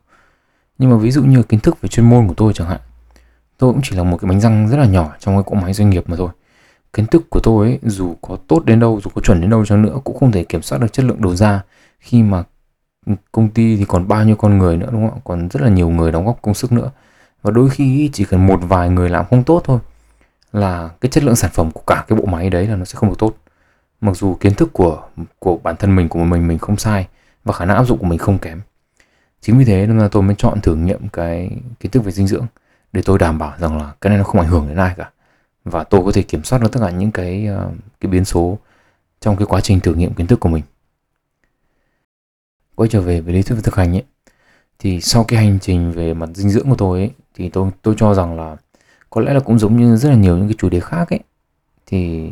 nhưng 0.78 0.90
mà 0.92 0.98
ví 0.98 1.12
dụ 1.12 1.24
như 1.24 1.44
kiến 1.44 1.60
thức 1.60 1.82
về 1.82 1.90
chuyên 1.90 2.10
môn 2.10 2.28
của 2.28 2.34
tôi 2.34 2.54
chẳng 2.54 2.68
hạn 2.68 2.80
tôi 3.62 3.74
cũng 3.74 3.82
chỉ 3.84 3.96
là 3.96 4.04
một 4.04 4.18
cái 4.18 4.30
bánh 4.30 4.40
răng 4.42 4.68
rất 4.68 4.78
là 4.78 4.86
nhỏ 4.86 5.14
trong 5.20 5.36
cái 5.36 5.44
cỗ 5.46 5.56
máy 5.56 5.74
doanh 5.74 5.90
nghiệp 5.90 6.04
mà 6.08 6.16
thôi. 6.18 6.30
Kiến 6.94 7.06
thức 7.06 7.24
của 7.30 7.40
tôi 7.44 7.68
ấy, 7.68 7.80
dù 7.84 8.16
có 8.22 8.38
tốt 8.48 8.66
đến 8.66 8.80
đâu 8.80 9.02
dù 9.04 9.10
có 9.16 9.22
chuẩn 9.22 9.42
đến 9.42 9.50
đâu 9.50 9.66
cho 9.66 9.78
nữa 9.78 10.00
cũng 10.04 10.18
không 10.20 10.32
thể 10.32 10.44
kiểm 10.44 10.62
soát 10.62 10.80
được 10.82 10.94
chất 10.94 11.06
lượng 11.06 11.22
đầu 11.22 11.36
ra. 11.36 11.64
Khi 12.00 12.24
mà 12.24 12.44
công 13.32 13.50
ty 13.50 13.78
thì 13.78 13.86
còn 13.86 14.08
bao 14.08 14.26
nhiêu 14.26 14.36
con 14.36 14.58
người 14.58 14.78
nữa 14.78 14.90
đúng 14.92 15.10
không 15.10 15.20
ạ? 15.20 15.22
Còn 15.24 15.50
rất 15.50 15.62
là 15.62 15.70
nhiều 15.70 15.90
người 15.90 16.12
đóng 16.12 16.26
góp 16.26 16.42
công 16.42 16.54
sức 16.54 16.72
nữa. 16.72 16.92
Và 17.42 17.52
đôi 17.52 17.70
khi 17.70 18.10
chỉ 18.14 18.26
cần 18.26 18.48
một 18.48 18.60
vài 18.64 18.90
người 18.90 19.10
làm 19.10 19.26
không 19.30 19.44
tốt 19.44 19.62
thôi 19.66 19.80
là 20.54 20.90
cái 21.02 21.10
chất 21.10 21.24
lượng 21.24 21.36
sản 21.36 21.52
phẩm 21.54 21.72
của 21.72 21.82
cả 21.88 22.06
cái 22.08 22.20
bộ 22.20 22.26
máy 22.26 22.50
đấy 22.50 22.68
là 22.68 22.76
nó 22.76 22.86
sẽ 22.86 22.96
không 22.96 23.10
được 23.10 23.20
tốt. 23.20 23.34
Mặc 24.02 24.18
dù 24.18 24.36
kiến 24.36 24.54
thức 24.54 24.70
của 24.74 25.04
của 25.40 25.58
bản 25.64 25.76
thân 25.80 25.96
mình 25.96 26.10
của 26.10 26.20
mình 26.20 26.48
mình 26.48 26.58
không 26.58 26.78
sai 26.78 27.08
và 27.44 27.54
khả 27.54 27.66
năng 27.66 27.78
áp 27.78 27.84
dụng 27.84 27.98
của 27.98 28.06
mình 28.06 28.20
không 28.20 28.38
kém 28.38 28.62
chính 29.42 29.58
vì 29.58 29.66
thế 29.66 29.88
nên 29.88 30.00
là 30.00 30.08
tôi 30.08 30.24
mới 30.24 30.36
chọn 30.36 30.62
thử 30.62 30.76
nghiệm 30.76 31.10
cái 31.10 31.50
kiến 31.80 31.92
thức 31.92 32.04
về 32.04 32.12
dinh 32.12 32.28
dưỡng 32.28 32.46
để 32.94 33.02
tôi 33.06 33.20
đảm 33.20 33.38
bảo 33.38 33.54
rằng 33.60 33.78
là 33.78 33.94
cái 34.02 34.10
này 34.10 34.18
nó 34.18 34.24
không 34.24 34.42
ảnh 34.42 34.50
hưởng 34.50 34.68
đến 34.68 34.78
ai 34.78 34.94
cả. 34.98 35.12
Và 35.66 35.84
tôi 35.84 36.02
có 36.06 36.12
thể 36.12 36.24
kiểm 36.24 36.44
soát 36.44 36.60
được 36.62 36.72
tất 36.72 36.80
cả 36.84 36.90
những 36.90 37.12
cái 37.12 37.48
uh, 37.68 37.74
cái 38.00 38.12
biến 38.12 38.26
số 38.26 38.58
trong 39.22 39.36
cái 39.38 39.46
quá 39.46 39.62
trình 39.62 39.80
thử 39.80 39.94
nghiệm 39.94 40.14
kiến 40.14 40.28
thức 40.28 40.40
của 40.40 40.50
mình. 40.50 40.64
Quay 42.76 42.90
trở 42.90 43.02
về 43.02 43.22
với 43.22 43.34
lý 43.34 43.42
thuyết 43.42 43.56
và 43.56 43.62
thực 43.62 43.76
hành 43.76 43.96
ấy 43.96 44.04
thì 44.80 45.02
sau 45.02 45.24
cái 45.24 45.40
hành 45.46 45.60
trình 45.62 45.92
về 45.92 46.14
mặt 46.14 46.30
dinh 46.34 46.50
dưỡng 46.50 46.70
của 46.70 46.76
tôi 46.76 47.00
ấy 47.00 47.12
thì 47.36 47.50
tôi 47.50 47.72
tôi 47.82 47.96
cho 47.98 48.14
rằng 48.14 48.38
là 48.38 48.56
có 49.10 49.22
lẽ 49.22 49.34
là 49.34 49.40
cũng 49.40 49.60
giống 49.60 49.78
như 49.78 49.98
rất 49.98 50.10
là 50.10 50.16
nhiều 50.16 50.38
những 50.38 50.48
cái 50.48 50.56
chủ 50.58 50.70
đề 50.70 50.80
khác 50.80 51.10
ấy 51.10 51.20
thì 51.86 52.32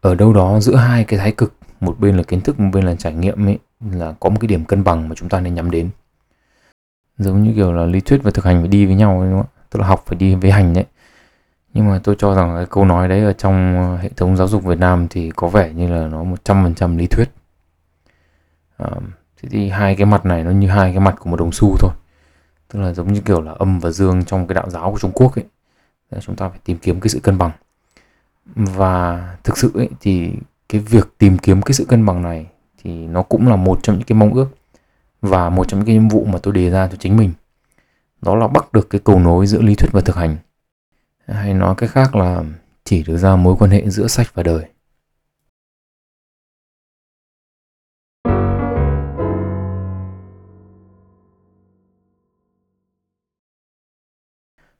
ở 0.00 0.14
đâu 0.14 0.32
đó 0.32 0.60
giữa 0.60 0.76
hai 0.76 1.04
cái 1.04 1.18
thái 1.18 1.32
cực 1.32 1.54
một 1.80 2.00
bên 2.00 2.16
là 2.16 2.22
kiến 2.22 2.40
thức 2.40 2.60
một 2.60 2.70
bên 2.72 2.84
là 2.84 2.94
trải 2.94 3.14
nghiệm 3.14 3.46
ấy 3.46 3.58
là 3.90 4.14
có 4.20 4.30
một 4.30 4.36
cái 4.40 4.48
điểm 4.48 4.64
cân 4.64 4.84
bằng 4.84 5.08
mà 5.08 5.14
chúng 5.14 5.28
ta 5.28 5.40
nên 5.40 5.54
nhắm 5.54 5.70
đến 5.70 5.90
giống 7.18 7.42
như 7.42 7.52
kiểu 7.54 7.72
là 7.72 7.84
lý 7.84 8.00
thuyết 8.00 8.22
và 8.22 8.30
thực 8.30 8.44
hành 8.44 8.60
phải 8.60 8.68
đi 8.68 8.86
với 8.86 8.94
nhau 8.94 9.24
đúng 9.24 9.40
không 9.40 9.50
tức 9.70 9.80
là 9.80 9.86
học 9.86 10.02
phải 10.06 10.18
đi 10.18 10.34
với 10.34 10.50
hành 10.50 10.74
đấy. 10.74 10.84
Nhưng 11.74 11.88
mà 11.88 12.00
tôi 12.04 12.16
cho 12.18 12.34
rằng 12.34 12.54
cái 12.56 12.66
câu 12.70 12.84
nói 12.84 13.08
đấy 13.08 13.24
ở 13.24 13.32
trong 13.32 13.76
ờ, 13.76 13.96
hệ 13.96 14.08
thống 14.16 14.36
giáo 14.36 14.48
dục 14.48 14.64
Việt 14.64 14.78
Nam 14.78 15.06
thì 15.10 15.30
có 15.36 15.48
vẻ 15.48 15.72
như 15.72 15.88
là 15.88 16.06
nó 16.08 16.24
một 16.24 16.44
trăm 16.44 16.64
phần 16.64 16.74
trăm 16.74 16.96
lý 16.96 17.06
thuyết. 17.06 17.30
À, 18.76 18.90
thế 19.42 19.48
thì 19.52 19.68
hai 19.68 19.96
cái 19.96 20.06
mặt 20.06 20.26
này 20.26 20.44
nó 20.44 20.50
như 20.50 20.68
hai 20.68 20.90
cái 20.90 21.00
mặt 21.00 21.14
của 21.18 21.30
một 21.30 21.36
đồng 21.36 21.52
xu 21.52 21.76
thôi. 21.80 21.90
Tức 22.68 22.80
là 22.80 22.92
giống 22.92 23.12
như 23.12 23.20
kiểu 23.20 23.40
là 23.40 23.52
âm 23.52 23.78
và 23.78 23.90
dương 23.90 24.24
trong 24.24 24.46
cái 24.46 24.54
đạo 24.54 24.70
giáo 24.70 24.92
của 24.92 24.98
Trung 24.98 25.12
Quốc 25.14 25.36
ấy. 25.36 25.44
Chúng 26.20 26.36
ta 26.36 26.48
phải 26.48 26.58
tìm 26.64 26.78
kiếm 26.78 27.00
cái 27.00 27.08
sự 27.08 27.20
cân 27.20 27.38
bằng. 27.38 27.50
Và 28.54 29.28
thực 29.44 29.58
sự 29.58 29.70
ấy, 29.74 29.88
thì 30.00 30.32
cái 30.68 30.80
việc 30.80 31.08
tìm 31.18 31.38
kiếm 31.38 31.62
cái 31.62 31.72
sự 31.72 31.84
cân 31.84 32.06
bằng 32.06 32.22
này 32.22 32.46
thì 32.82 33.06
nó 33.06 33.22
cũng 33.22 33.48
là 33.48 33.56
một 33.56 33.78
trong 33.82 33.96
những 33.96 34.06
cái 34.06 34.18
mong 34.18 34.34
ước 34.34 34.48
và 35.24 35.50
một 35.50 35.68
trong 35.68 35.80
những 35.80 35.86
cái 35.86 35.94
nhiệm 35.94 36.08
vụ 36.08 36.24
mà 36.24 36.38
tôi 36.42 36.54
đề 36.54 36.70
ra 36.70 36.88
cho 36.88 36.96
chính 36.96 37.16
mình, 37.16 37.32
đó 38.22 38.34
là 38.34 38.48
bắt 38.48 38.72
được 38.72 38.90
cái 38.90 39.00
cầu 39.04 39.18
nối 39.18 39.46
giữa 39.46 39.62
lý 39.62 39.74
thuyết 39.74 39.92
và 39.92 40.00
thực 40.00 40.16
hành. 40.16 40.36
Hay 41.26 41.54
nói 41.54 41.74
cách 41.78 41.90
khác 41.90 42.16
là 42.16 42.44
chỉ 42.84 43.02
được 43.02 43.16
ra 43.16 43.36
mối 43.36 43.56
quan 43.58 43.70
hệ 43.70 43.90
giữa 43.90 44.06
sách 44.06 44.34
và 44.34 44.42
đời. 44.42 44.64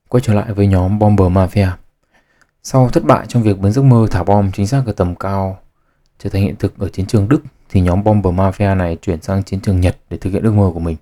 Quay 0.09 0.20
trở 0.20 0.35
lại 0.35 0.52
với 0.52 0.66
nhóm 0.66 0.98
Bomber 0.98 1.28
Mafia. 1.28 1.70
Sau 2.62 2.88
thất 2.88 3.04
bại 3.04 3.26
trong 3.28 3.42
việc 3.42 3.59
biến 3.59 3.72
giấc 3.72 3.83
mơ 3.83 4.07
thả 4.11 4.22
bom 4.22 4.52
chính 4.52 4.66
xác 4.66 4.83
ở 4.87 4.92
tầm 4.92 5.14
cao, 5.14 5.59
trở 6.18 6.30
thành 6.30 6.42
hiện 6.42 6.57
thực 6.57 6.78
ở 6.78 6.88
chiến 6.88 7.07
trường 7.07 7.28
Đức 7.28 7.42
thì 7.74 7.80
nhóm 7.80 8.04
Bomber 8.04 8.34
Mafia 8.34 8.76
này 8.76 8.96
chuyển 9.02 9.22
sang 9.22 9.42
chiến 9.42 9.60
trường 9.60 9.80
Nhật 9.80 9.96
để 10.10 10.16
thực 10.16 10.32
hiện 10.32 10.42
ước 10.42 10.54
mơ 10.54 10.70
của 10.74 10.80
mình. 10.80 10.96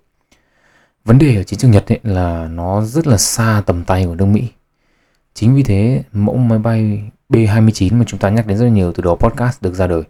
Vấn 1.05 1.19
đề 1.19 1.37
ở 1.37 1.43
chiến 1.43 1.59
trường 1.59 1.71
Nhật 1.71 1.93
ấy 1.93 2.01
là 2.03 2.49
nó 2.49 2.83
rất 2.83 3.07
là 3.07 3.17
xa 3.17 3.63
tầm 3.67 3.85
tay 3.85 4.05
của 4.05 4.15
nước 4.15 4.25
Mỹ. 4.25 4.49
Chính 5.35 5.55
vì 5.55 5.63
thế, 5.63 6.03
mẫu 6.13 6.37
máy 6.37 6.59
bay 6.59 7.03
B-29 7.29 7.95
mà 7.99 8.05
chúng 8.09 8.21
ta 8.21 8.31
nhắc 8.31 8.47
đến 8.47 8.59
rất 8.59 8.67
nhiều 8.67 8.93
từ 8.93 9.03
đó, 9.03 9.15
podcast 9.15 9.63
được 9.63 9.75
ra 9.75 9.87
đời. 9.87 10.03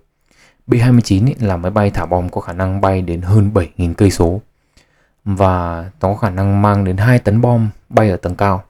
B-29 0.66 1.26
ấy 1.26 1.34
là 1.40 1.56
máy 1.56 1.70
bay 1.70 1.90
thả 1.90 2.06
bom 2.06 2.28
có 2.28 2.40
khả 2.40 2.52
năng 2.52 2.80
bay 2.80 3.02
đến 3.02 3.22
hơn 3.22 3.50
7.000 3.54 3.94
cây 3.94 4.10
số 4.10 4.40
và 5.24 5.90
nó 6.00 6.08
có 6.08 6.14
khả 6.14 6.30
năng 6.30 6.62
mang 6.62 6.84
đến 6.84 6.96
2 6.96 7.18
tấn 7.18 7.40
bom 7.40 7.68
bay 7.88 8.10
ở 8.10 8.16
tầng 8.16 8.34
cao. 8.34 8.64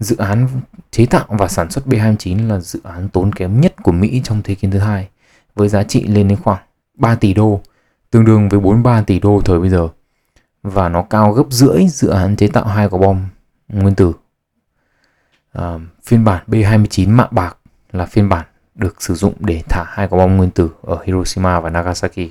Dự 0.00 0.16
án 0.16 0.48
chế 0.90 1.06
tạo 1.06 1.26
và 1.28 1.48
sản 1.48 1.70
xuất 1.70 1.86
B-29 1.86 2.48
là 2.48 2.60
dự 2.60 2.80
án 2.84 3.08
tốn 3.08 3.32
kém 3.32 3.60
nhất 3.60 3.74
của 3.82 3.92
Mỹ 3.92 4.20
trong 4.24 4.42
Thế 4.42 4.54
chiến 4.54 4.70
thứ 4.70 4.78
hai 4.78 5.08
với 5.54 5.68
giá 5.68 5.82
trị 5.82 6.06
lên 6.06 6.28
đến 6.28 6.38
khoảng 6.44 6.62
3 6.98 7.14
tỷ 7.14 7.34
đô, 7.34 7.60
tương 8.10 8.24
đương 8.24 8.48
với 8.48 8.60
43 8.60 9.02
tỷ 9.02 9.20
đô 9.20 9.40
thời 9.44 9.58
bây 9.58 9.70
giờ. 9.70 9.88
Và 10.62 10.88
nó 10.88 11.02
cao 11.02 11.32
gấp 11.32 11.46
rưỡi 11.50 11.88
dự 11.88 12.08
án 12.08 12.36
chế 12.36 12.48
tạo 12.48 12.64
hai 12.64 12.88
quả 12.88 12.98
bom 13.00 13.26
nguyên 13.68 13.94
tử. 13.94 14.12
À, 15.52 15.78
phiên 16.04 16.24
bản 16.24 16.44
B-29 16.46 17.10
mạ 17.10 17.26
bạc 17.30 17.56
là 17.92 18.06
phiên 18.06 18.28
bản 18.28 18.46
được 18.74 19.02
sử 19.02 19.14
dụng 19.14 19.34
để 19.38 19.62
thả 19.68 19.84
hai 19.88 20.08
quả 20.08 20.18
bom 20.18 20.36
nguyên 20.36 20.50
tử 20.50 20.70
ở 20.82 20.98
Hiroshima 21.04 21.60
và 21.60 21.70
Nagasaki. 21.70 22.30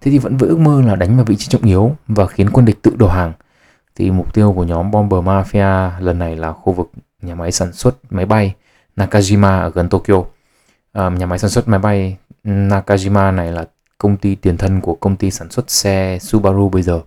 Thế 0.00 0.10
thì 0.10 0.18
vẫn 0.18 0.36
với 0.36 0.48
ước 0.48 0.58
mơ 0.58 0.82
là 0.82 0.96
đánh 0.96 1.16
vào 1.16 1.24
vị 1.24 1.36
trí 1.36 1.46
trọng 1.46 1.62
yếu 1.62 1.96
và 2.08 2.26
khiến 2.26 2.50
quân 2.50 2.64
địch 2.64 2.82
tự 2.82 2.96
đầu 2.96 3.08
hàng 3.08 3.32
thì 3.94 4.10
mục 4.10 4.34
tiêu 4.34 4.52
của 4.52 4.64
nhóm 4.64 4.90
Bomber 4.90 5.24
Mafia 5.24 6.00
lần 6.00 6.18
này 6.18 6.36
là 6.36 6.52
khu 6.52 6.72
vực 6.72 6.90
nhà 7.22 7.34
máy 7.34 7.52
sản 7.52 7.72
xuất 7.72 7.96
máy 8.10 8.26
bay 8.26 8.54
Nakajima 8.96 9.60
ở 9.60 9.70
gần 9.70 9.88
Tokyo. 9.88 10.24
À, 10.92 11.08
nhà 11.08 11.26
máy 11.26 11.38
sản 11.38 11.50
xuất 11.50 11.68
máy 11.68 11.78
bay 11.78 12.16
Nakajima 12.44 13.34
này 13.34 13.52
là 13.52 13.68
công 13.98 14.16
ty 14.16 14.34
tiền 14.34 14.56
thân 14.56 14.80
của 14.80 14.94
công 14.94 15.16
ty 15.16 15.30
sản 15.30 15.50
xuất 15.50 15.70
xe 15.70 16.18
Subaru 16.20 16.68
bây 16.68 16.82
giờ. 16.82 17.00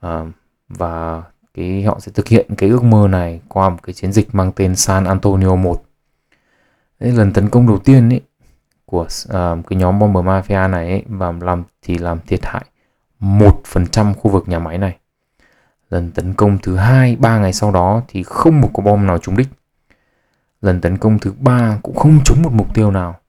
À, 0.00 0.24
và 0.68 1.22
cái 1.54 1.82
họ 1.82 2.00
sẽ 2.00 2.12
thực 2.14 2.28
hiện 2.28 2.54
cái 2.58 2.70
ước 2.70 2.82
mơ 2.84 3.08
này 3.10 3.40
qua 3.48 3.68
một 3.68 3.78
cái 3.82 3.94
chiến 3.94 4.12
dịch 4.12 4.34
mang 4.34 4.52
tên 4.52 4.76
San 4.76 5.04
Antonio 5.04 5.54
1. 5.54 5.82
Đấy, 7.00 7.12
lần 7.12 7.32
tấn 7.32 7.48
công 7.48 7.66
đầu 7.66 7.78
tiên 7.78 8.12
ấy 8.12 8.20
của 8.84 9.02
uh, 9.02 9.66
cái 9.68 9.78
nhóm 9.78 9.98
Bomber 9.98 10.24
Mafia 10.24 10.70
này 10.70 10.88
ấy, 10.88 11.02
và 11.08 11.32
làm 11.40 11.62
thì 11.82 11.98
làm 11.98 12.18
thiệt 12.26 12.40
hại 12.42 12.64
một 13.18 13.60
phần 13.64 13.86
trăm 13.86 14.14
khu 14.14 14.30
vực 14.30 14.48
nhà 14.48 14.58
máy 14.58 14.78
này 14.78 14.96
Lần 15.92 16.10
tấn 16.10 16.34
công 16.34 16.58
thứ 16.62 16.76
hai 16.76 17.16
ba 17.16 17.38
ngày 17.38 17.52
sau 17.52 17.70
đó 17.70 18.02
thì 18.08 18.22
không 18.22 18.60
một 18.60 18.70
quả 18.72 18.84
bom 18.84 19.06
nào 19.06 19.18
trúng 19.18 19.36
đích. 19.36 19.48
Lần 20.60 20.80
tấn 20.80 20.98
công 20.98 21.18
thứ 21.18 21.32
ba 21.38 21.78
cũng 21.82 21.96
không 21.96 22.24
trúng 22.24 22.42
một 22.42 22.52
mục 22.52 22.74
tiêu 22.74 22.90
nào, 22.90 23.20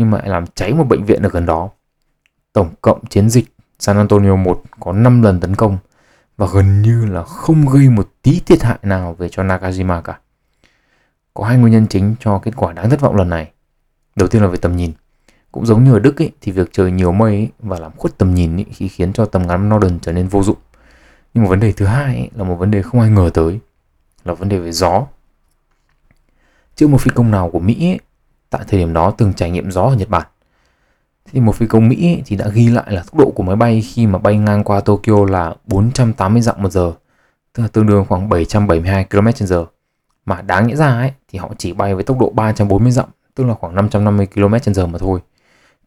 nhưng 0.00 0.10
mà 0.10 0.18
lại 0.18 0.28
làm 0.28 0.44
cháy 0.46 0.72
một 0.72 0.84
bệnh 0.88 1.04
viện 1.04 1.22
ở 1.22 1.28
gần 1.28 1.46
đó. 1.46 1.70
Tổng 2.52 2.70
cộng 2.80 3.06
chiến 3.06 3.30
dịch 3.30 3.44
San 3.78 3.96
Antonio 3.96 4.36
1 4.36 4.62
có 4.80 4.92
5 4.92 5.22
lần 5.22 5.40
tấn 5.40 5.56
công 5.56 5.78
và 6.36 6.46
gần 6.54 6.82
như 6.82 7.06
là 7.06 7.22
không 7.22 7.66
gây 7.66 7.88
một 7.88 8.08
tí 8.22 8.40
thiệt 8.46 8.62
hại 8.62 8.78
nào 8.82 9.14
về 9.14 9.28
cho 9.28 9.42
Nakajima 9.42 10.02
cả. 10.02 10.18
Có 11.34 11.44
hai 11.44 11.58
nguyên 11.58 11.72
nhân 11.72 11.86
chính 11.86 12.14
cho 12.20 12.38
kết 12.38 12.56
quả 12.56 12.72
đáng 12.72 12.90
thất 12.90 13.00
vọng 13.00 13.16
lần 13.16 13.28
này. 13.28 13.50
Đầu 14.16 14.28
tiên 14.28 14.42
là 14.42 14.48
về 14.48 14.56
tầm 14.56 14.76
nhìn. 14.76 14.92
Cũng 15.52 15.66
giống 15.66 15.84
như 15.84 15.92
ở 15.92 15.98
Đức 15.98 16.22
ấy, 16.22 16.32
thì 16.40 16.52
việc 16.52 16.68
trời 16.72 16.90
nhiều 16.90 17.12
mây 17.12 17.34
ấy, 17.34 17.48
và 17.58 17.78
làm 17.78 17.92
khuất 17.96 18.18
tầm 18.18 18.34
nhìn 18.34 18.56
ấy, 18.56 18.66
khi 18.72 18.88
khiến 18.88 19.12
cho 19.12 19.24
tầm 19.24 19.46
ngắm 19.46 19.68
Norden 19.68 19.98
trở 20.00 20.12
nên 20.12 20.28
vô 20.28 20.42
dụng 20.42 20.56
nhưng 21.34 21.44
mà 21.44 21.50
vấn 21.50 21.60
đề 21.60 21.72
thứ 21.72 21.86
hai 21.86 22.16
ấy, 22.16 22.30
là 22.34 22.44
một 22.44 22.54
vấn 22.54 22.70
đề 22.70 22.82
không 22.82 23.00
ai 23.00 23.10
ngờ 23.10 23.30
tới 23.34 23.60
là 24.24 24.34
vấn 24.34 24.48
đề 24.48 24.58
về 24.58 24.72
gió 24.72 25.06
chưa 26.80 26.86
một 26.86 27.00
phi 27.00 27.10
công 27.14 27.30
nào 27.30 27.50
của 27.50 27.58
Mỹ 27.58 27.90
ấy, 27.90 28.00
tại 28.50 28.62
thời 28.68 28.80
điểm 28.80 28.92
đó 28.92 29.10
từng 29.10 29.32
trải 29.32 29.50
nghiệm 29.50 29.70
gió 29.70 29.82
ở 29.82 29.94
Nhật 29.94 30.08
Bản. 30.08 30.26
Thì 31.32 31.40
một 31.40 31.54
phi 31.54 31.66
công 31.66 31.88
Mỹ 31.88 32.06
ấy, 32.06 32.22
thì 32.26 32.36
đã 32.36 32.48
ghi 32.48 32.68
lại 32.68 32.84
là 32.88 33.02
tốc 33.02 33.16
độ 33.16 33.30
của 33.30 33.42
máy 33.42 33.56
bay 33.56 33.82
khi 33.82 34.06
mà 34.06 34.18
bay 34.18 34.38
ngang 34.38 34.64
qua 34.64 34.80
Tokyo 34.80 35.24
là 35.28 35.54
480 35.66 36.42
dặm 36.42 36.62
một 36.62 36.72
giờ 36.72 36.92
tức 37.52 37.62
là 37.62 37.68
tương 37.68 37.86
đương 37.86 38.04
khoảng 38.08 38.28
772 38.28 39.06
km/h 39.10 39.64
mà 40.26 40.42
đáng 40.42 40.66
nghĩa 40.66 40.76
ra 40.76 40.86
ấy 40.86 41.12
thì 41.28 41.38
họ 41.38 41.50
chỉ 41.58 41.72
bay 41.72 41.94
với 41.94 42.04
tốc 42.04 42.18
độ 42.20 42.30
340 42.34 42.92
dặm 42.92 43.06
tức 43.34 43.44
là 43.44 43.54
khoảng 43.54 43.74
550 43.74 44.26
km/h 44.34 44.86
mà 44.86 44.98
thôi. 44.98 45.20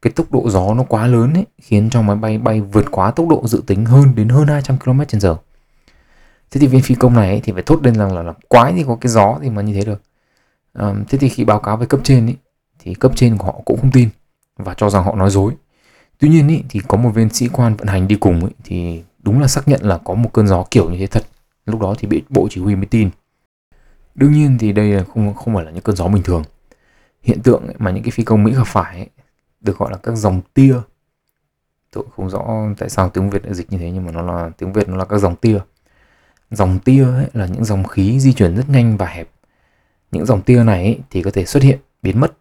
Cái 0.02 0.14
tốc 0.16 0.32
độ 0.32 0.50
gió 0.50 0.74
nó 0.74 0.84
quá 0.84 1.08
lớn 1.08 1.34
ấy 1.34 1.46
khiến 1.62 1.90
cho 1.90 2.02
máy 2.02 2.16
bay 2.16 2.38
bay 2.38 2.62
vượt 2.62 2.86
quá 2.92 3.12
tốc 3.12 3.28
độ 3.30 3.48
dự 3.48 3.64
tính 3.68 3.86
hơn 3.86 4.16
đến 4.16 4.30
hơn 4.30 4.48
200 4.48 4.78
km/h 4.78 5.36
thế 6.54 6.60
thì 6.60 6.68
viên 6.68 6.82
phi 6.82 6.96
công 6.96 7.14
này 7.14 7.30
ấy, 7.30 7.42
thì 7.44 7.54
phải 7.54 7.64
thốt 7.64 7.80
lên 7.84 7.96
rằng 7.96 8.16
là, 8.16 8.24
là 8.24 8.34
quái 8.48 8.74
thì 8.74 8.84
có 8.88 8.98
cái 9.02 9.12
gió 9.12 9.38
thì 9.42 9.50
mà 9.50 9.62
như 9.62 9.74
thế 9.74 9.86
được. 9.86 10.02
À, 10.74 10.94
thế 11.10 11.18
thì 11.18 11.30
khi 11.30 11.44
báo 11.44 11.60
cáo 11.60 11.78
với 11.78 11.88
cấp 11.88 12.00
trên 12.04 12.26
ấy, 12.26 12.36
thì 12.84 12.94
cấp 12.94 13.12
trên 13.16 13.38
của 13.38 13.46
họ 13.46 13.62
cũng 13.66 13.80
không 13.82 13.92
tin 13.92 14.10
và 14.58 14.74
cho 14.74 14.90
rằng 14.90 15.04
họ 15.04 15.16
nói 15.16 15.30
dối. 15.30 15.54
Tuy 16.20 16.30
nhiên 16.30 16.48
ý, 16.48 16.64
thì 16.70 16.80
có 16.88 16.98
một 16.98 17.10
viên 17.10 17.30
sĩ 17.30 17.48
quan 17.48 17.76
vận 17.76 17.88
hành 17.88 18.08
đi 18.08 18.16
cùng 18.16 18.46
ý, 18.46 18.54
thì 18.64 19.04
đúng 19.20 19.40
là 19.42 19.48
xác 19.48 19.68
nhận 19.68 19.82
là 19.84 19.98
có 19.98 20.14
một 20.14 20.30
cơn 20.34 20.48
gió 20.48 20.66
kiểu 20.72 20.90
như 20.90 20.98
thế 20.98 21.08
thật. 21.08 21.24
Lúc 21.66 21.82
đó 21.82 21.96
thì 21.98 22.08
bị 22.08 22.24
bộ 22.30 22.48
chỉ 22.52 22.62
huy 22.62 22.76
mới 22.76 22.86
tin. 22.86 23.10
Đương 24.16 24.32
nhiên 24.32 24.58
thì 24.58 24.72
đây 24.72 24.92
là 24.92 25.04
không 25.14 25.34
không 25.34 25.56
phải 25.56 25.66
là 25.66 25.72
những 25.72 25.84
cơn 25.84 25.96
gió 25.96 26.08
bình 26.08 26.24
thường. 26.24 26.44
Hiện 27.22 27.42
tượng 27.42 27.68
mà 27.78 27.92
những 27.92 28.04
cái 28.04 28.12
phi 28.12 28.24
công 28.24 28.44
mỹ 28.44 28.54
gặp 28.54 28.68
phải 28.68 28.98
ấy, 28.98 29.10
được 29.62 29.78
gọi 29.78 29.92
là 29.92 29.98
các 29.98 30.16
dòng 30.16 30.42
tia. 30.54 30.76
Tôi 31.92 32.04
không 32.16 32.30
rõ 32.30 32.46
tại 32.78 32.90
sao 32.90 33.10
tiếng 33.10 33.30
việt 33.30 33.46
lại 33.46 33.54
dịch 33.54 33.72
như 33.72 33.78
thế 33.78 33.92
nhưng 33.92 34.06
mà 34.06 34.12
nó 34.12 34.22
là 34.22 34.50
tiếng 34.58 34.74
việt 34.74 34.90
nó 34.90 34.96
là 34.96 35.06
các 35.06 35.18
dòng 35.18 35.36
tia. 35.36 35.60
Dòng 36.52 36.80
tia 36.80 37.04
ấy 37.04 37.28
là 37.34 37.46
những 37.46 37.66
dòng 37.66 37.84
khí 37.84 38.20
di 38.20 38.34
chuyển 38.34 38.56
rất 38.56 38.70
nhanh 38.70 38.98
và 38.98 39.06
hẹp. 39.06 39.30
Những 40.12 40.26
dòng 40.26 40.42
tia 40.42 40.64
này 40.64 40.84
ấy, 40.84 41.00
thì 41.10 41.24
có 41.24 41.32
thể 41.32 41.46
xuất 41.46 41.64
hiện 41.64 41.80
biến 42.02 42.20
mất 42.20 42.34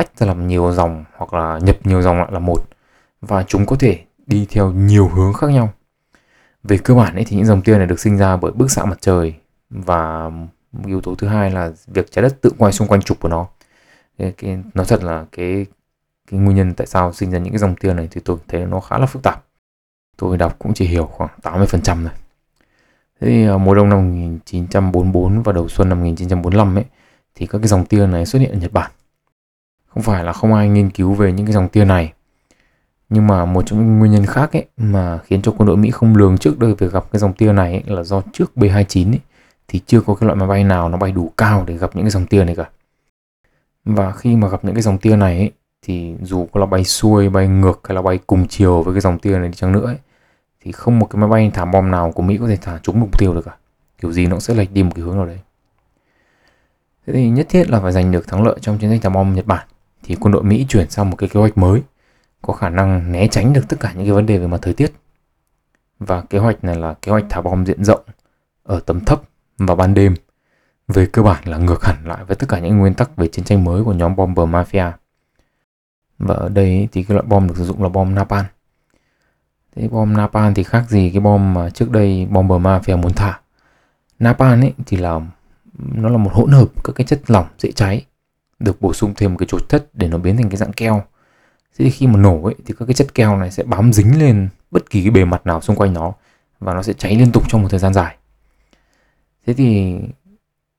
tách 0.00 0.18
ra 0.18 0.26
làm 0.26 0.48
nhiều 0.48 0.72
dòng 0.72 1.04
hoặc 1.16 1.34
là 1.34 1.58
nhập 1.62 1.76
nhiều 1.84 2.02
dòng 2.02 2.16
lại 2.16 2.28
là 2.32 2.38
một. 2.38 2.68
Và 3.20 3.42
chúng 3.42 3.66
có 3.66 3.76
thể 3.76 4.04
đi 4.26 4.46
theo 4.50 4.72
nhiều 4.72 5.08
hướng 5.08 5.32
khác 5.32 5.50
nhau. 5.50 5.72
Về 6.62 6.78
cơ 6.78 6.94
bản 6.94 7.14
ấy 7.14 7.24
thì 7.24 7.36
những 7.36 7.46
dòng 7.46 7.62
tia 7.62 7.78
này 7.78 7.86
được 7.86 8.00
sinh 8.00 8.16
ra 8.16 8.36
bởi 8.36 8.52
bức 8.52 8.70
xạ 8.70 8.84
mặt 8.84 8.98
trời 9.00 9.34
và 9.70 10.30
yếu 10.86 11.00
tố 11.00 11.14
thứ 11.14 11.26
hai 11.26 11.50
là 11.50 11.72
việc 11.86 12.12
trái 12.12 12.22
đất 12.22 12.40
tự 12.40 12.50
quay 12.58 12.72
xung 12.72 12.88
quanh 12.88 13.02
trục 13.02 13.20
của 13.20 13.28
nó. 13.28 13.46
Cái, 14.18 14.32
cái, 14.32 14.58
nói 14.74 14.86
thật 14.88 15.04
là 15.04 15.26
cái 15.32 15.66
cái 16.30 16.40
nguyên 16.40 16.56
nhân 16.56 16.74
tại 16.74 16.86
sao 16.86 17.12
sinh 17.12 17.30
ra 17.30 17.38
những 17.38 17.52
cái 17.52 17.58
dòng 17.58 17.76
tia 17.76 17.94
này 17.94 18.08
thì 18.10 18.20
tôi 18.24 18.36
thấy 18.48 18.66
nó 18.66 18.80
khá 18.80 18.98
là 18.98 19.06
phức 19.06 19.22
tạp. 19.22 19.44
Tôi 20.16 20.36
đọc 20.36 20.56
cũng 20.58 20.74
chỉ 20.74 20.84
hiểu 20.86 21.06
khoảng 21.06 21.30
80% 21.42 21.82
thôi. 21.84 22.14
Thế 23.20 23.26
thì 23.28 23.46
à, 23.46 23.56
mùa 23.56 23.74
đông 23.74 23.88
năm 23.88 23.98
1944 23.98 25.42
và 25.42 25.52
đầu 25.52 25.68
xuân 25.68 25.88
năm 25.88 25.98
1945 25.98 26.78
ấy 26.78 26.84
thì 27.34 27.46
các 27.46 27.58
cái 27.58 27.68
dòng 27.68 27.86
tia 27.86 28.06
này 28.06 28.26
xuất 28.26 28.38
hiện 28.38 28.52
ở 28.52 28.58
Nhật 28.58 28.72
Bản 28.72 28.90
không 29.94 30.02
phải 30.02 30.24
là 30.24 30.32
không 30.32 30.54
ai 30.54 30.68
nghiên 30.68 30.90
cứu 30.90 31.14
về 31.14 31.32
những 31.32 31.46
cái 31.46 31.52
dòng 31.52 31.68
tiền 31.68 31.88
này 31.88 32.12
nhưng 33.10 33.26
mà 33.26 33.44
một 33.44 33.62
trong 33.66 33.78
những 33.78 33.98
nguyên 33.98 34.12
nhân 34.12 34.26
khác 34.26 34.52
ấy 34.52 34.64
mà 34.76 35.18
khiến 35.18 35.42
cho 35.42 35.52
quân 35.58 35.66
đội 35.66 35.76
Mỹ 35.76 35.90
không 35.90 36.16
lường 36.16 36.38
trước 36.38 36.58
được 36.58 36.78
việc 36.78 36.92
gặp 36.92 37.04
cái 37.12 37.20
dòng 37.20 37.32
tia 37.32 37.52
này 37.52 37.72
ấy, 37.72 37.82
là 37.96 38.02
do 38.02 38.22
trước 38.32 38.52
B29 38.56 39.12
ấy, 39.12 39.20
thì 39.68 39.80
chưa 39.86 40.00
có 40.00 40.14
cái 40.14 40.26
loại 40.26 40.36
máy 40.36 40.48
bay 40.48 40.64
nào 40.64 40.88
nó 40.88 40.98
bay 40.98 41.12
đủ 41.12 41.32
cao 41.36 41.64
để 41.66 41.76
gặp 41.76 41.90
những 41.94 42.04
cái 42.04 42.10
dòng 42.10 42.26
tia 42.26 42.44
này 42.44 42.56
cả. 42.56 42.70
Và 43.84 44.12
khi 44.12 44.36
mà 44.36 44.48
gặp 44.48 44.64
những 44.64 44.74
cái 44.74 44.82
dòng 44.82 44.98
tia 44.98 45.16
này 45.16 45.38
ấy, 45.38 45.50
thì 45.82 46.14
dù 46.22 46.48
có 46.52 46.60
là 46.60 46.66
bay 46.66 46.84
xuôi, 46.84 47.28
bay 47.28 47.48
ngược 47.48 47.80
hay 47.84 47.94
là 47.94 48.02
bay 48.02 48.18
cùng 48.26 48.48
chiều 48.48 48.82
với 48.82 48.94
cái 48.94 49.00
dòng 49.00 49.18
tia 49.18 49.38
này 49.38 49.48
đi 49.48 49.54
chăng 49.54 49.72
nữa 49.72 49.86
ấy, 49.86 49.96
thì 50.60 50.72
không 50.72 50.98
một 50.98 51.06
cái 51.10 51.20
máy 51.20 51.30
bay 51.30 51.50
thả 51.54 51.64
bom 51.64 51.90
nào 51.90 52.12
của 52.12 52.22
Mỹ 52.22 52.38
có 52.40 52.48
thể 52.48 52.56
thả 52.56 52.78
trúng 52.82 53.00
mục 53.00 53.18
tiêu 53.18 53.34
được 53.34 53.44
cả. 53.44 53.56
Kiểu 54.00 54.12
gì 54.12 54.26
nó 54.26 54.30
cũng 54.30 54.40
sẽ 54.40 54.54
lệch 54.54 54.72
đi 54.72 54.82
một 54.82 54.92
cái 54.94 55.04
hướng 55.04 55.16
nào 55.16 55.26
đấy. 55.26 55.38
Thế 57.06 57.12
thì 57.12 57.30
nhất 57.30 57.46
thiết 57.48 57.70
là 57.70 57.80
phải 57.80 57.92
giành 57.92 58.12
được 58.12 58.28
thắng 58.28 58.42
lợi 58.42 58.56
trong 58.60 58.78
chiến 58.78 58.90
dịch 58.90 59.02
thả 59.02 59.08
bom 59.08 59.34
Nhật 59.34 59.46
Bản 59.46 59.66
thì 60.02 60.16
quân 60.20 60.32
đội 60.32 60.42
Mỹ 60.42 60.66
chuyển 60.68 60.90
sang 60.90 61.10
một 61.10 61.16
cái 61.16 61.28
kế 61.28 61.40
hoạch 61.40 61.58
mới, 61.58 61.82
có 62.42 62.52
khả 62.52 62.68
năng 62.68 63.12
né 63.12 63.28
tránh 63.28 63.52
được 63.52 63.68
tất 63.68 63.76
cả 63.80 63.92
những 63.92 64.04
cái 64.04 64.12
vấn 64.12 64.26
đề 64.26 64.38
về 64.38 64.46
mặt 64.46 64.58
thời 64.62 64.74
tiết. 64.74 64.92
Và 65.98 66.20
kế 66.20 66.38
hoạch 66.38 66.64
này 66.64 66.76
là 66.76 66.94
kế 67.02 67.12
hoạch 67.12 67.24
thả 67.30 67.40
bom 67.40 67.66
diện 67.66 67.84
rộng 67.84 68.00
ở 68.62 68.80
tầm 68.80 69.00
thấp 69.00 69.22
vào 69.58 69.76
ban 69.76 69.94
đêm. 69.94 70.14
Về 70.88 71.06
cơ 71.06 71.22
bản 71.22 71.48
là 71.48 71.58
ngược 71.58 71.84
hẳn 71.84 71.96
lại 72.04 72.24
với 72.24 72.36
tất 72.36 72.48
cả 72.48 72.58
những 72.58 72.78
nguyên 72.78 72.94
tắc 72.94 73.16
về 73.16 73.28
chiến 73.28 73.44
tranh 73.44 73.64
mới 73.64 73.84
của 73.84 73.92
nhóm 73.92 74.16
bomber 74.16 74.48
mafia. 74.48 74.92
Và 76.18 76.34
ở 76.34 76.48
đây 76.48 76.88
thì 76.92 77.02
cái 77.02 77.14
loại 77.14 77.26
bom 77.28 77.48
được 77.48 77.54
sử 77.56 77.64
dụng 77.64 77.82
là 77.82 77.88
bom 77.88 78.14
napalm. 78.14 78.46
Thế 79.76 79.88
bom 79.88 80.16
napalm 80.16 80.54
thì 80.54 80.62
khác 80.62 80.84
gì 80.88 81.10
cái 81.10 81.20
bom 81.20 81.54
mà 81.54 81.70
trước 81.70 81.90
đây 81.90 82.26
bomber 82.30 82.60
mafia 82.60 82.98
muốn 82.98 83.12
thả. 83.12 83.40
Napalm 84.18 84.60
ấy 84.60 84.74
thì 84.86 84.96
là, 84.96 85.20
nó 85.78 86.08
là 86.08 86.16
một 86.16 86.30
hỗn 86.32 86.50
hợp 86.50 86.84
các 86.84 86.92
cái 86.96 87.06
chất 87.06 87.30
lỏng 87.30 87.46
dễ 87.58 87.72
cháy 87.72 88.04
được 88.60 88.80
bổ 88.80 88.92
sung 88.92 89.14
thêm 89.16 89.32
một 89.32 89.36
cái 89.38 89.46
chuột 89.46 89.68
thất 89.68 89.94
để 89.94 90.08
nó 90.08 90.18
biến 90.18 90.36
thành 90.36 90.48
cái 90.48 90.56
dạng 90.56 90.72
keo. 90.72 91.02
Thế 91.78 91.84
thì 91.84 91.90
khi 91.90 92.06
mà 92.06 92.16
nổ 92.16 92.44
ấy 92.44 92.54
thì 92.66 92.74
các 92.78 92.84
cái 92.84 92.94
chất 92.94 93.14
keo 93.14 93.36
này 93.36 93.50
sẽ 93.50 93.62
bám 93.62 93.92
dính 93.92 94.18
lên 94.18 94.48
bất 94.70 94.90
kỳ 94.90 95.02
cái 95.02 95.10
bề 95.10 95.24
mặt 95.24 95.46
nào 95.46 95.60
xung 95.60 95.76
quanh 95.76 95.92
nó 95.92 96.12
và 96.60 96.74
nó 96.74 96.82
sẽ 96.82 96.92
cháy 96.92 97.16
liên 97.16 97.32
tục 97.32 97.42
trong 97.48 97.62
một 97.62 97.68
thời 97.70 97.80
gian 97.80 97.94
dài. 97.94 98.16
Thế 99.46 99.54
thì 99.54 99.96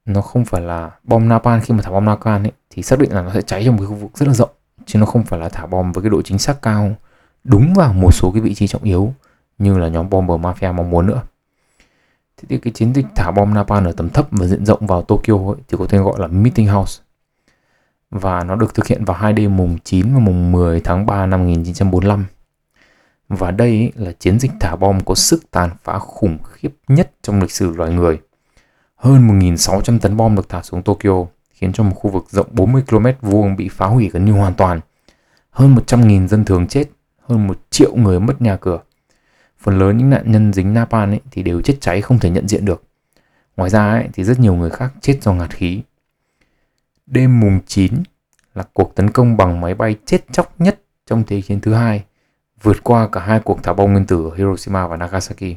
nó 0.05 0.21
không 0.21 0.45
phải 0.45 0.61
là 0.61 0.91
bom 1.03 1.29
napalm. 1.29 1.61
Khi 1.61 1.73
mà 1.73 1.81
thả 1.81 1.91
bom 1.91 2.05
napalm 2.05 2.43
ấy 2.45 2.51
thì 2.69 2.83
xác 2.83 2.99
định 2.99 3.13
là 3.13 3.21
nó 3.21 3.33
sẽ 3.33 3.41
cháy 3.41 3.63
trong 3.65 3.75
một 3.75 3.81
cái 3.81 3.87
khu 3.87 3.95
vực 3.95 4.17
rất 4.17 4.27
là 4.27 4.33
rộng 4.33 4.49
chứ 4.85 4.99
nó 4.99 5.05
không 5.05 5.23
phải 5.23 5.39
là 5.39 5.49
thả 5.49 5.65
bom 5.65 5.91
với 5.91 6.01
cái 6.03 6.09
độ 6.09 6.21
chính 6.21 6.37
xác 6.37 6.61
cao 6.61 6.95
đúng 7.43 7.73
vào 7.73 7.93
một 7.93 8.11
số 8.11 8.31
cái 8.31 8.41
vị 8.41 8.53
trí 8.53 8.67
trọng 8.67 8.83
yếu 8.83 9.13
như 9.57 9.77
là 9.77 9.87
nhóm 9.87 10.09
bomber 10.09 10.39
mafia 10.39 10.73
mong 10.73 10.89
muốn 10.89 11.07
nữa. 11.07 11.21
Thế 12.37 12.45
thì 12.49 12.57
cái 12.57 12.73
chiến 12.73 12.93
dịch 12.93 13.05
thả 13.15 13.31
bom 13.31 13.53
napalm 13.53 13.85
ở 13.85 13.91
tầm 13.91 14.09
thấp 14.09 14.27
và 14.31 14.47
diện 14.47 14.65
rộng 14.65 14.87
vào 14.87 15.01
Tokyo 15.01 15.35
ấy, 15.35 15.61
thì 15.67 15.77
có 15.77 15.85
tên 15.89 16.03
gọi 16.03 16.19
là 16.19 16.27
Meeting 16.27 16.67
House 16.67 17.03
và 18.11 18.43
nó 18.43 18.55
được 18.55 18.73
thực 18.73 18.87
hiện 18.87 19.05
vào 19.05 19.17
hai 19.17 19.33
đêm 19.33 19.57
mùng 19.57 19.77
9 19.83 20.13
và 20.13 20.19
mùng 20.19 20.51
10 20.51 20.81
tháng 20.81 21.05
3 21.05 21.25
năm 21.25 21.39
1945. 21.39 22.25
Và 23.29 23.51
đây 23.51 23.91
là 23.95 24.11
chiến 24.11 24.39
dịch 24.39 24.51
thả 24.59 24.75
bom 24.75 25.03
có 25.03 25.15
sức 25.15 25.51
tàn 25.51 25.69
phá 25.83 25.99
khủng 25.99 26.37
khiếp 26.43 26.69
nhất 26.87 27.11
trong 27.21 27.41
lịch 27.41 27.51
sử 27.51 27.75
loài 27.75 27.91
người. 27.91 28.19
Hơn 28.95 29.39
1.600 29.39 29.99
tấn 29.99 30.17
bom 30.17 30.35
được 30.35 30.49
thả 30.49 30.61
xuống 30.61 30.83
Tokyo, 30.83 31.25
khiến 31.53 31.73
cho 31.73 31.83
một 31.83 31.95
khu 31.95 32.11
vực 32.11 32.25
rộng 32.29 32.47
40 32.51 32.83
km 32.89 33.05
vuông 33.21 33.55
bị 33.55 33.69
phá 33.69 33.85
hủy 33.85 34.09
gần 34.13 34.25
như 34.25 34.31
hoàn 34.31 34.53
toàn. 34.53 34.79
Hơn 35.49 35.75
100.000 35.75 36.27
dân 36.27 36.45
thường 36.45 36.67
chết, 36.67 36.83
hơn 37.27 37.47
1 37.47 37.57
triệu 37.69 37.95
người 37.95 38.19
mất 38.19 38.41
nhà 38.41 38.57
cửa. 38.57 38.79
Phần 39.59 39.79
lớn 39.79 39.97
những 39.97 40.09
nạn 40.09 40.31
nhân 40.31 40.53
dính 40.53 40.73
napalm 40.73 41.11
ấy 41.11 41.19
thì 41.31 41.43
đều 41.43 41.61
chết 41.61 41.77
cháy 41.81 42.01
không 42.01 42.19
thể 42.19 42.29
nhận 42.29 42.47
diện 42.47 42.65
được. 42.65 42.83
Ngoài 43.57 43.69
ra 43.69 43.91
ấy, 43.91 44.07
thì 44.13 44.23
rất 44.23 44.39
nhiều 44.39 44.55
người 44.55 44.69
khác 44.69 44.93
chết 45.01 45.19
do 45.21 45.33
ngạt 45.33 45.49
khí 45.49 45.81
Đêm 47.11 47.39
mùng 47.39 47.59
9 47.65 47.93
là 48.55 48.63
cuộc 48.73 48.95
tấn 48.95 49.09
công 49.09 49.37
bằng 49.37 49.61
máy 49.61 49.75
bay 49.75 49.95
chết 50.05 50.21
chóc 50.31 50.61
nhất 50.61 50.81
trong 51.05 51.23
Thế 51.27 51.41
chiến 51.41 51.61
thứ 51.61 51.73
hai, 51.73 52.03
vượt 52.61 52.83
qua 52.83 53.07
cả 53.11 53.19
hai 53.19 53.39
cuộc 53.39 53.63
thả 53.63 53.73
bom 53.73 53.91
nguyên 53.91 54.05
tử 54.05 54.25
ở 54.25 54.35
Hiroshima 54.35 54.87
và 54.87 54.97
Nagasaki. 54.97 55.55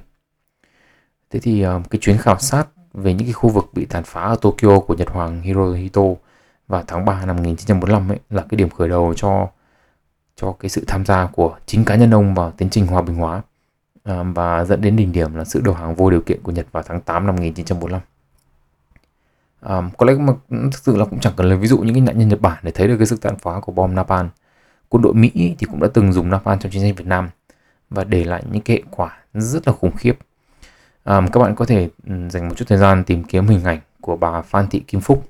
Thế 1.30 1.40
thì 1.42 1.62
ờ, 1.62 1.80
cái 1.90 1.98
chuyến 2.00 2.18
khảo 2.18 2.38
sát 2.38 2.66
về 2.94 3.14
những 3.14 3.26
cái 3.26 3.32
khu 3.32 3.50
vực 3.50 3.70
bị 3.74 3.84
tàn 3.84 4.04
phá 4.04 4.20
ở 4.22 4.36
Tokyo 4.40 4.80
của 4.80 4.94
Nhật 4.94 5.08
Hoàng 5.10 5.42
Hirohito 5.42 6.02
vào 6.68 6.84
tháng 6.86 7.04
3 7.04 7.26
năm 7.26 7.36
1945 7.36 8.08
ấy 8.08 8.18
là 8.30 8.42
cái 8.42 8.56
điểm 8.56 8.70
khởi 8.70 8.88
đầu 8.88 9.14
cho 9.16 9.48
cho 10.36 10.52
cái 10.60 10.68
sự 10.68 10.84
tham 10.86 11.04
gia 11.04 11.26
của 11.26 11.56
chính 11.66 11.84
cá 11.84 11.96
nhân 11.96 12.14
ông 12.14 12.34
vào 12.34 12.50
tiến 12.50 12.70
trình 12.70 12.86
hòa 12.86 13.02
bình 13.02 13.16
hóa 13.16 13.42
ờ, 14.02 14.24
và 14.34 14.64
dẫn 14.64 14.80
đến 14.80 14.96
đỉnh 14.96 15.12
điểm 15.12 15.34
là 15.34 15.44
sự 15.44 15.60
đầu 15.64 15.74
hàng 15.74 15.94
vô 15.94 16.10
điều 16.10 16.20
kiện 16.20 16.42
của 16.42 16.52
Nhật 16.52 16.66
vào 16.72 16.82
tháng 16.82 17.00
8 17.00 17.26
năm 17.26 17.36
1945 17.36 18.00
um, 19.68 19.90
có 19.98 20.06
lẽ 20.06 20.14
mà 20.14 20.32
thực 20.50 20.78
sự 20.82 20.96
là 20.96 21.04
cũng 21.04 21.20
chẳng 21.20 21.32
cần 21.36 21.46
lấy 21.48 21.58
ví 21.58 21.66
dụ 21.66 21.78
những 21.78 21.94
cái 21.94 22.00
nạn 22.00 22.18
nhân 22.18 22.28
Nhật 22.28 22.40
Bản 22.40 22.58
để 22.62 22.70
thấy 22.70 22.88
được 22.88 22.96
cái 22.98 23.06
sức 23.06 23.20
tàn 23.20 23.36
phá 23.38 23.60
của 23.62 23.72
bom 23.72 23.94
napalm 23.94 24.28
quân 24.88 25.02
đội 25.02 25.14
Mỹ 25.14 25.30
thì 25.58 25.66
cũng 25.70 25.80
đã 25.80 25.88
từng 25.94 26.12
dùng 26.12 26.30
napalm 26.30 26.58
trong 26.58 26.72
chiến 26.72 26.82
tranh 26.82 26.94
Việt 26.94 27.06
Nam 27.06 27.28
và 27.90 28.04
để 28.04 28.24
lại 28.24 28.42
những 28.50 28.62
cái 28.62 28.76
hệ 28.76 28.82
quả 28.90 29.18
rất 29.34 29.68
là 29.68 29.72
khủng 29.72 29.96
khiếp. 29.96 30.18
Um, 31.04 31.26
các 31.28 31.40
bạn 31.40 31.54
có 31.54 31.64
thể 31.64 31.88
dành 32.06 32.48
một 32.48 32.54
chút 32.56 32.64
thời 32.68 32.78
gian 32.78 33.04
tìm 33.04 33.24
kiếm 33.24 33.46
hình 33.46 33.64
ảnh 33.64 33.80
của 34.00 34.16
bà 34.16 34.42
Phan 34.42 34.68
Thị 34.68 34.80
Kim 34.86 35.00
Phúc 35.00 35.28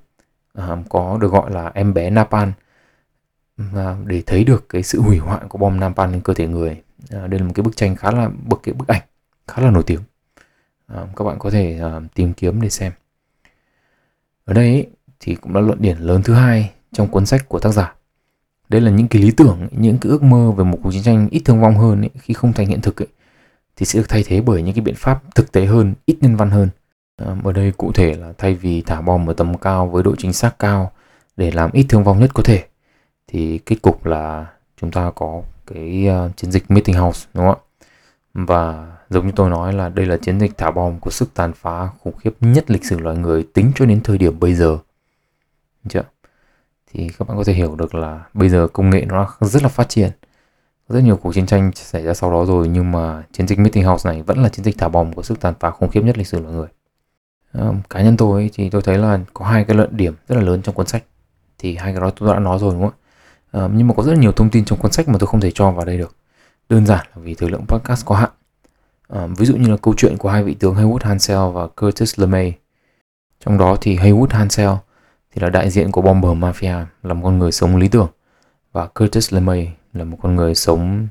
um, 0.55 0.83
có 0.89 1.19
được 1.21 1.33
gọi 1.33 1.51
là 1.51 1.71
em 1.75 1.95
bé 1.95 2.11
napalm 2.11 2.53
và 3.57 3.97
để 4.07 4.23
thấy 4.27 4.45
được 4.45 4.69
cái 4.69 4.83
sự 4.83 5.01
hủy 5.01 5.19
hoại 5.19 5.41
của 5.49 5.59
bom 5.59 5.81
napalm 5.81 6.13
lên 6.13 6.21
cơ 6.21 6.35
thể 6.35 6.47
người. 6.47 6.83
Uh, 7.05 7.31
đây 7.31 7.41
là 7.41 7.47
một 7.47 7.53
cái 7.55 7.63
bức 7.63 7.77
tranh 7.77 7.97
khá 7.97 8.11
là 8.11 8.31
bức 8.49 8.61
cái 8.63 8.73
bức 8.73 8.89
ảnh 8.89 9.03
khá 9.49 9.63
là 9.63 9.71
nổi 9.71 9.83
tiếng. 9.87 10.01
Các 10.89 11.25
bạn 11.25 11.39
có 11.39 11.51
thể 11.51 11.81
uh, 11.97 12.15
tìm 12.15 12.33
kiếm 12.33 12.61
để 12.61 12.71
xem 12.71 12.93
ở 14.45 14.55
đây 14.55 14.67
ấy, 14.67 14.87
thì 15.21 15.35
cũng 15.35 15.55
là 15.55 15.61
luận 15.61 15.79
điểm 15.81 15.97
lớn 16.01 16.23
thứ 16.23 16.35
hai 16.35 16.71
trong 16.93 17.09
cuốn 17.09 17.27
sách 17.27 17.49
của 17.49 17.59
tác 17.59 17.71
giả. 17.73 17.95
Đây 18.69 18.81
là 18.81 18.91
những 18.91 19.09
cái 19.09 19.23
lý 19.23 19.31
tưởng, 19.31 19.69
những 19.71 19.99
cái 19.99 20.11
ước 20.11 20.23
mơ 20.23 20.51
về 20.51 20.65
một 20.65 20.79
cuộc 20.83 20.93
chiến 20.93 21.03
tranh 21.03 21.29
ít 21.31 21.43
thương 21.45 21.61
vong 21.61 21.79
hơn 21.79 22.01
ấy, 22.01 22.11
khi 22.19 22.35
không 22.35 22.53
thành 22.53 22.67
hiện 22.67 22.81
thực 22.81 23.03
ấy, 23.03 23.09
thì 23.77 23.87
sẽ 23.87 23.99
được 23.99 24.07
thay 24.09 24.25
thế 24.27 24.41
bởi 24.41 24.63
những 24.63 24.75
cái 24.75 24.85
biện 24.85 24.95
pháp 24.95 25.23
thực 25.35 25.53
tế 25.53 25.65
hơn, 25.65 25.95
ít 26.07 26.17
nhân 26.21 26.37
văn 26.37 26.51
hơn. 26.51 26.69
À, 27.17 27.37
ở 27.45 27.53
đây 27.53 27.73
cụ 27.73 27.93
thể 27.93 28.15
là 28.15 28.33
thay 28.39 28.55
vì 28.55 28.83
thả 28.83 29.01
bom 29.01 29.31
ở 29.31 29.33
tầm 29.33 29.59
cao 29.59 29.87
với 29.89 30.03
độ 30.03 30.15
chính 30.19 30.33
xác 30.33 30.59
cao 30.59 30.93
để 31.37 31.51
làm 31.51 31.71
ít 31.73 31.87
thương 31.89 32.05
vong 32.05 32.21
nhất 32.21 32.31
có 32.35 32.43
thể 32.43 32.65
thì 33.27 33.59
kết 33.59 33.77
cục 33.83 34.07
là 34.07 34.47
chúng 34.81 34.91
ta 34.91 35.11
có 35.15 35.43
cái 35.67 36.09
uh, 36.27 36.37
chiến 36.37 36.53
dịch 36.53 36.71
meeting 36.71 36.97
house 36.97 37.29
đúng 37.35 37.47
không 37.47 37.55
ạ 37.55 37.65
và 38.35 38.97
giống 39.11 39.27
như 39.27 39.33
tôi 39.37 39.51
nói 39.51 39.73
là 39.73 39.89
đây 39.89 40.07
là 40.07 40.17
chiến 40.17 40.41
dịch 40.41 40.59
thả 40.59 40.71
bom 40.71 41.01
có 41.01 41.11
sức 41.11 41.35
tàn 41.35 41.53
phá 41.53 41.89
khủng 42.01 42.17
khiếp 42.17 42.35
nhất 42.41 42.71
lịch 42.71 42.85
sử 42.85 42.99
loài 42.99 43.17
người 43.17 43.47
tính 43.55 43.73
cho 43.75 43.87
đến 43.87 44.01
thời 44.05 44.19
điểm 44.19 44.41
bây 44.41 44.55
giờ. 44.55 44.79
Chưa? 45.89 46.03
Thì 46.93 47.11
các 47.19 47.29
bạn 47.29 47.37
có 47.37 47.45
thể 47.45 47.53
hiểu 47.53 47.77
được 47.77 47.95
là 47.95 48.25
bây 48.35 48.49
giờ 48.49 48.69
công 48.73 48.91
nghệ 48.91 49.05
nó 49.09 49.37
rất 49.41 49.63
là 49.63 49.69
phát 49.69 49.89
triển. 49.89 50.11
Rất 50.89 51.01
nhiều 51.01 51.17
cuộc 51.17 51.35
chiến 51.35 51.47
tranh 51.47 51.71
xảy 51.75 52.03
ra 52.03 52.15
sau 52.15 52.31
đó 52.33 52.45
rồi 52.45 52.69
nhưng 52.69 52.93
mà 52.93 53.23
chiến 53.33 53.49
dịch 53.49 53.59
Meeting 53.59 53.85
House 53.85 54.11
này 54.11 54.23
vẫn 54.23 54.43
là 54.43 54.49
chiến 54.49 54.65
dịch 54.65 54.79
thả 54.79 54.89
bom 54.89 55.13
có 55.13 55.23
sức 55.23 55.41
tàn 55.41 55.55
phá 55.61 55.71
khủng 55.71 55.91
khiếp 55.91 56.01
nhất 56.05 56.19
lịch 56.19 56.27
sử 56.27 56.41
loài 56.41 56.55
người. 56.55 56.69
Um, 57.53 57.81
cá 57.91 58.03
nhân 58.03 58.17
tôi 58.17 58.43
ấy, 58.43 58.51
thì 58.55 58.71
tôi 58.71 58.83
thấy 58.83 58.99
là 58.99 59.21
có 59.35 59.47
hai 59.47 59.65
cái 59.65 59.77
luận 59.77 59.97
điểm 59.97 60.15
rất 60.29 60.37
là 60.37 60.43
lớn 60.43 60.63
trong 60.63 60.75
cuốn 60.75 60.87
sách. 60.87 61.05
Thì 61.59 61.77
hai 61.77 61.93
cái 61.93 62.01
đó 62.01 62.11
tôi 62.11 62.35
đã 62.35 62.41
nói 62.41 62.59
rồi 62.59 62.73
đúng 62.75 62.83
không 62.83 62.91
ạ? 63.53 63.61
Um, 63.61 63.77
nhưng 63.77 63.89
mà 63.89 63.95
có 63.95 64.03
rất 64.03 64.13
là 64.13 64.19
nhiều 64.19 64.33
thông 64.33 64.51
tin 64.51 64.65
trong 64.65 64.79
cuốn 64.79 64.93
sách 64.93 65.09
mà 65.09 65.19
tôi 65.19 65.27
không 65.27 65.41
thể 65.41 65.51
cho 65.55 65.71
vào 65.71 65.85
đây 65.85 65.99
được 65.99 66.17
đơn 66.69 66.87
giản 66.87 67.07
là 67.15 67.23
vì 67.23 67.35
thời 67.35 67.51
lượng 67.51 67.67
podcast 67.67 68.07
có 68.07 68.15
hạn. 68.15 68.31
À, 69.09 69.27
ví 69.37 69.47
dụ 69.47 69.57
như 69.57 69.71
là 69.71 69.77
câu 69.77 69.95
chuyện 69.97 70.17
của 70.17 70.29
hai 70.29 70.45
vị 70.45 70.55
tướng 70.55 70.75
Haywood 70.75 70.99
Hansel 71.01 71.39
và 71.53 71.67
Curtis 71.67 72.21
LeMay. 72.21 72.55
Trong 73.41 73.59
đó 73.59 73.77
thì 73.81 73.97
Haywood 73.97 74.27
Hansel 74.31 74.71
thì 75.33 75.41
là 75.41 75.51
đại 75.51 75.71
diện 75.71 75.93
của 75.93 76.03
bomber 76.03 76.33
mafia 76.33 76.85
là 77.03 77.15
một 77.15 77.21
con 77.25 77.39
người 77.39 77.53
sống 77.53 77.77
lý 77.77 77.89
tưởng. 77.89 78.09
Và 78.73 78.87
Curtis 78.87 79.33
LeMay 79.33 79.73
là 79.93 80.05
một 80.05 80.19
con 80.23 80.37
người 80.37 80.55
sống 80.55 81.09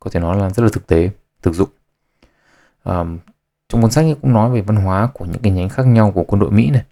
có 0.00 0.10
thể 0.10 0.20
nói 0.20 0.36
là 0.36 0.50
rất 0.50 0.62
là 0.62 0.68
thực 0.72 0.86
tế 0.86 1.10
thực 1.42 1.54
dụng. 1.54 1.68
À, 2.84 3.04
trong 3.68 3.82
cuốn 3.82 3.90
sách 3.90 4.04
cũng 4.22 4.32
nói 4.32 4.50
về 4.50 4.60
văn 4.60 4.76
hóa 4.76 5.08
của 5.14 5.24
những 5.24 5.42
cái 5.42 5.52
nhánh 5.52 5.68
khác 5.68 5.86
nhau 5.86 6.10
của 6.10 6.24
quân 6.24 6.40
đội 6.40 6.50
Mỹ 6.50 6.70
này 6.70 6.82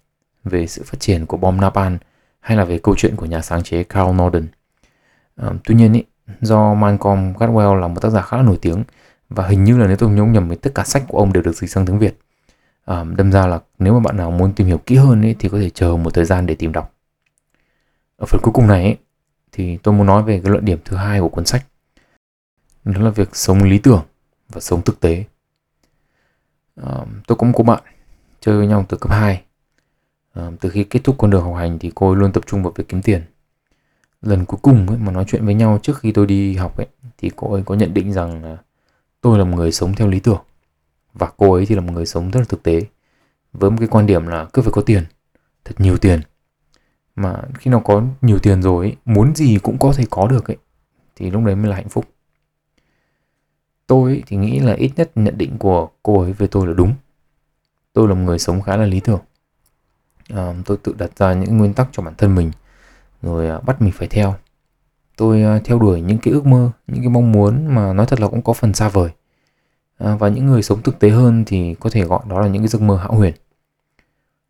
về 0.43 0.67
sự 0.67 0.83
phát 0.85 0.99
triển 0.99 1.25
của 1.25 1.37
bom 1.37 1.61
napalm 1.61 1.97
hay 2.39 2.57
là 2.57 2.65
về 2.65 2.79
câu 2.83 2.95
chuyện 2.97 3.15
của 3.15 3.25
nhà 3.25 3.41
sáng 3.41 3.63
chế 3.63 3.83
Carl 3.83 4.11
Norden 4.11 4.47
À, 5.35 5.47
ờ, 5.47 5.53
tuy 5.63 5.75
nhiên 5.75 5.93
ý, 5.93 6.03
do 6.41 6.73
Malcolm 6.73 7.33
Gladwell 7.33 7.75
là 7.75 7.87
một 7.87 7.99
tác 8.01 8.09
giả 8.09 8.21
khá 8.21 8.37
là 8.37 8.43
nổi 8.43 8.57
tiếng 8.61 8.83
và 9.29 9.47
hình 9.47 9.63
như 9.63 9.77
là 9.77 9.87
nếu 9.87 9.95
tôi 9.95 10.09
không 10.09 10.15
nhớ 10.15 10.23
nhầm 10.23 10.49
thì 10.49 10.55
tất 10.55 10.71
cả 10.75 10.83
sách 10.83 11.03
của 11.07 11.17
ông 11.17 11.33
đều 11.33 11.43
được 11.43 11.55
dịch 11.55 11.69
sang 11.69 11.85
tiếng 11.85 11.99
Việt. 11.99 12.19
À, 12.85 13.03
đâm 13.03 13.31
ra 13.31 13.47
là 13.47 13.59
nếu 13.79 13.93
mà 13.93 13.99
bạn 13.99 14.17
nào 14.17 14.31
muốn 14.31 14.53
tìm 14.53 14.67
hiểu 14.67 14.77
kỹ 14.77 14.95
hơn 14.95 15.21
ấy, 15.21 15.35
thì 15.39 15.49
có 15.49 15.57
thể 15.57 15.69
chờ 15.69 15.95
một 15.95 16.13
thời 16.13 16.25
gian 16.25 16.45
để 16.45 16.55
tìm 16.55 16.71
đọc. 16.71 16.93
Ở 18.17 18.25
phần 18.25 18.41
cuối 18.43 18.53
cùng 18.53 18.67
này 18.67 18.83
ấy, 18.83 18.97
thì 19.51 19.77
tôi 19.77 19.93
muốn 19.93 20.07
nói 20.07 20.23
về 20.23 20.41
cái 20.43 20.51
luận 20.51 20.65
điểm 20.65 20.79
thứ 20.85 20.95
hai 20.97 21.19
của 21.19 21.29
cuốn 21.29 21.45
sách. 21.45 21.65
Đó 22.83 23.01
là 23.01 23.09
việc 23.09 23.35
sống 23.35 23.63
lý 23.63 23.77
tưởng 23.77 24.03
và 24.49 24.61
sống 24.61 24.81
thực 24.81 24.99
tế. 24.99 25.23
À, 26.75 26.93
tôi 27.27 27.37
có 27.37 27.47
một 27.47 27.53
cô 27.55 27.63
bạn 27.63 27.83
chơi 28.39 28.57
với 28.57 28.67
nhau 28.67 28.85
từ 28.89 28.97
cấp 28.97 29.11
2 29.11 29.43
À, 30.33 30.51
từ 30.61 30.69
khi 30.69 30.83
kết 30.83 30.99
thúc 31.03 31.15
con 31.17 31.29
đường 31.29 31.43
học 31.43 31.55
hành 31.55 31.79
thì 31.79 31.91
cô 31.95 32.09
ấy 32.11 32.15
luôn 32.15 32.31
tập 32.31 32.43
trung 32.47 32.63
vào 32.63 32.73
việc 32.75 32.83
kiếm 32.87 33.01
tiền 33.01 33.21
lần 34.23 34.45
cuối 34.45 34.59
cùng 34.61 34.87
ấy, 34.87 34.97
mà 34.97 35.11
nói 35.11 35.25
chuyện 35.27 35.45
với 35.45 35.53
nhau 35.53 35.79
trước 35.83 35.99
khi 35.99 36.11
tôi 36.11 36.25
đi 36.25 36.55
học 36.55 36.77
ấy 36.77 36.87
thì 37.17 37.31
cô 37.35 37.53
ấy 37.53 37.63
có 37.65 37.75
nhận 37.75 37.93
định 37.93 38.13
rằng 38.13 38.43
là 38.43 38.57
tôi 39.21 39.37
là 39.37 39.43
một 39.43 39.57
người 39.57 39.71
sống 39.71 39.95
theo 39.95 40.07
lý 40.07 40.19
tưởng. 40.19 40.41
Và 41.13 41.31
cô 41.37 41.53
ấy 41.53 41.65
thì 41.65 41.75
là 41.75 41.81
một 41.81 41.93
người 41.93 42.05
sống 42.05 42.31
rất 42.31 42.39
là 42.39 42.45
thực 42.49 42.63
tế 42.63 42.81
với 43.53 43.71
một 43.71 43.77
cái 43.79 43.87
quan 43.87 44.05
điểm 44.05 44.27
là 44.27 44.45
cứ 44.53 44.61
phải 44.61 44.71
có 44.71 44.81
tiền 44.81 45.03
thật 45.65 45.75
nhiều 45.77 45.97
tiền. 45.97 46.21
Mà 47.15 47.41
khi 47.57 47.71
nào 47.71 47.79
có 47.79 48.03
nhiều 48.21 48.39
tiền 48.39 48.61
rồi 48.61 48.85
ấy, 48.85 48.95
muốn 49.05 49.35
gì 49.35 49.59
cũng 49.63 49.77
có 49.79 49.93
thể 49.93 50.03
có 50.09 50.27
được 50.27 50.47
ấy 50.47 50.57
thì 51.15 51.31
lúc 51.31 51.43
đấy 51.43 51.55
mới 51.55 51.69
là 51.69 51.75
hạnh 51.75 51.89
phúc. 51.89 52.05
Tôi 53.87 54.23
thì 54.27 54.37
nghĩ 54.37 54.59
là 54.59 54.73
ít 54.73 54.91
nhất 54.95 55.11
nhận 55.15 55.37
định 55.37 55.57
của 55.57 55.89
cô 56.03 56.21
ấy 56.21 56.33
về 56.33 56.47
tôi 56.47 56.67
là 56.67 56.73
đúng. 56.73 56.93
Tôi 57.93 58.07
là 58.07 58.13
một 58.13 58.21
người 58.25 58.39
sống 58.39 58.61
khá 58.61 58.77
là 58.77 58.85
lý 58.85 58.99
tưởng. 58.99 59.21
À, 60.29 60.53
tôi 60.65 60.77
tự 60.77 60.95
đặt 60.97 61.17
ra 61.17 61.33
những 61.33 61.57
nguyên 61.57 61.73
tắc 61.73 61.89
cho 61.91 62.03
bản 62.03 62.13
thân 62.17 62.35
mình 62.35 62.51
rồi 63.23 63.49
à, 63.49 63.59
bắt 63.59 63.81
mình 63.81 63.91
phải 63.91 64.07
theo. 64.07 64.35
Tôi 65.17 65.43
à, 65.43 65.59
theo 65.65 65.79
đuổi 65.79 66.01
những 66.01 66.17
cái 66.17 66.33
ước 66.33 66.45
mơ 66.45 66.71
những 66.87 67.01
cái 67.01 67.09
mong 67.09 67.31
muốn 67.31 67.67
mà 67.75 67.93
nói 67.93 68.05
thật 68.05 68.19
là 68.19 68.27
cũng 68.27 68.41
có 68.41 68.53
phần 68.53 68.73
xa 68.73 68.89
vời. 68.89 69.09
À, 69.97 70.15
và 70.15 70.29
những 70.29 70.45
người 70.45 70.63
sống 70.63 70.81
thực 70.81 70.99
tế 70.99 71.09
hơn 71.09 71.43
thì 71.47 71.75
có 71.79 71.89
thể 71.89 72.03
gọi 72.03 72.21
đó 72.29 72.39
là 72.41 72.47
những 72.47 72.61
cái 72.61 72.67
giấc 72.67 72.81
mơ 72.81 72.97
hão 72.97 73.15
huyền. 73.15 73.33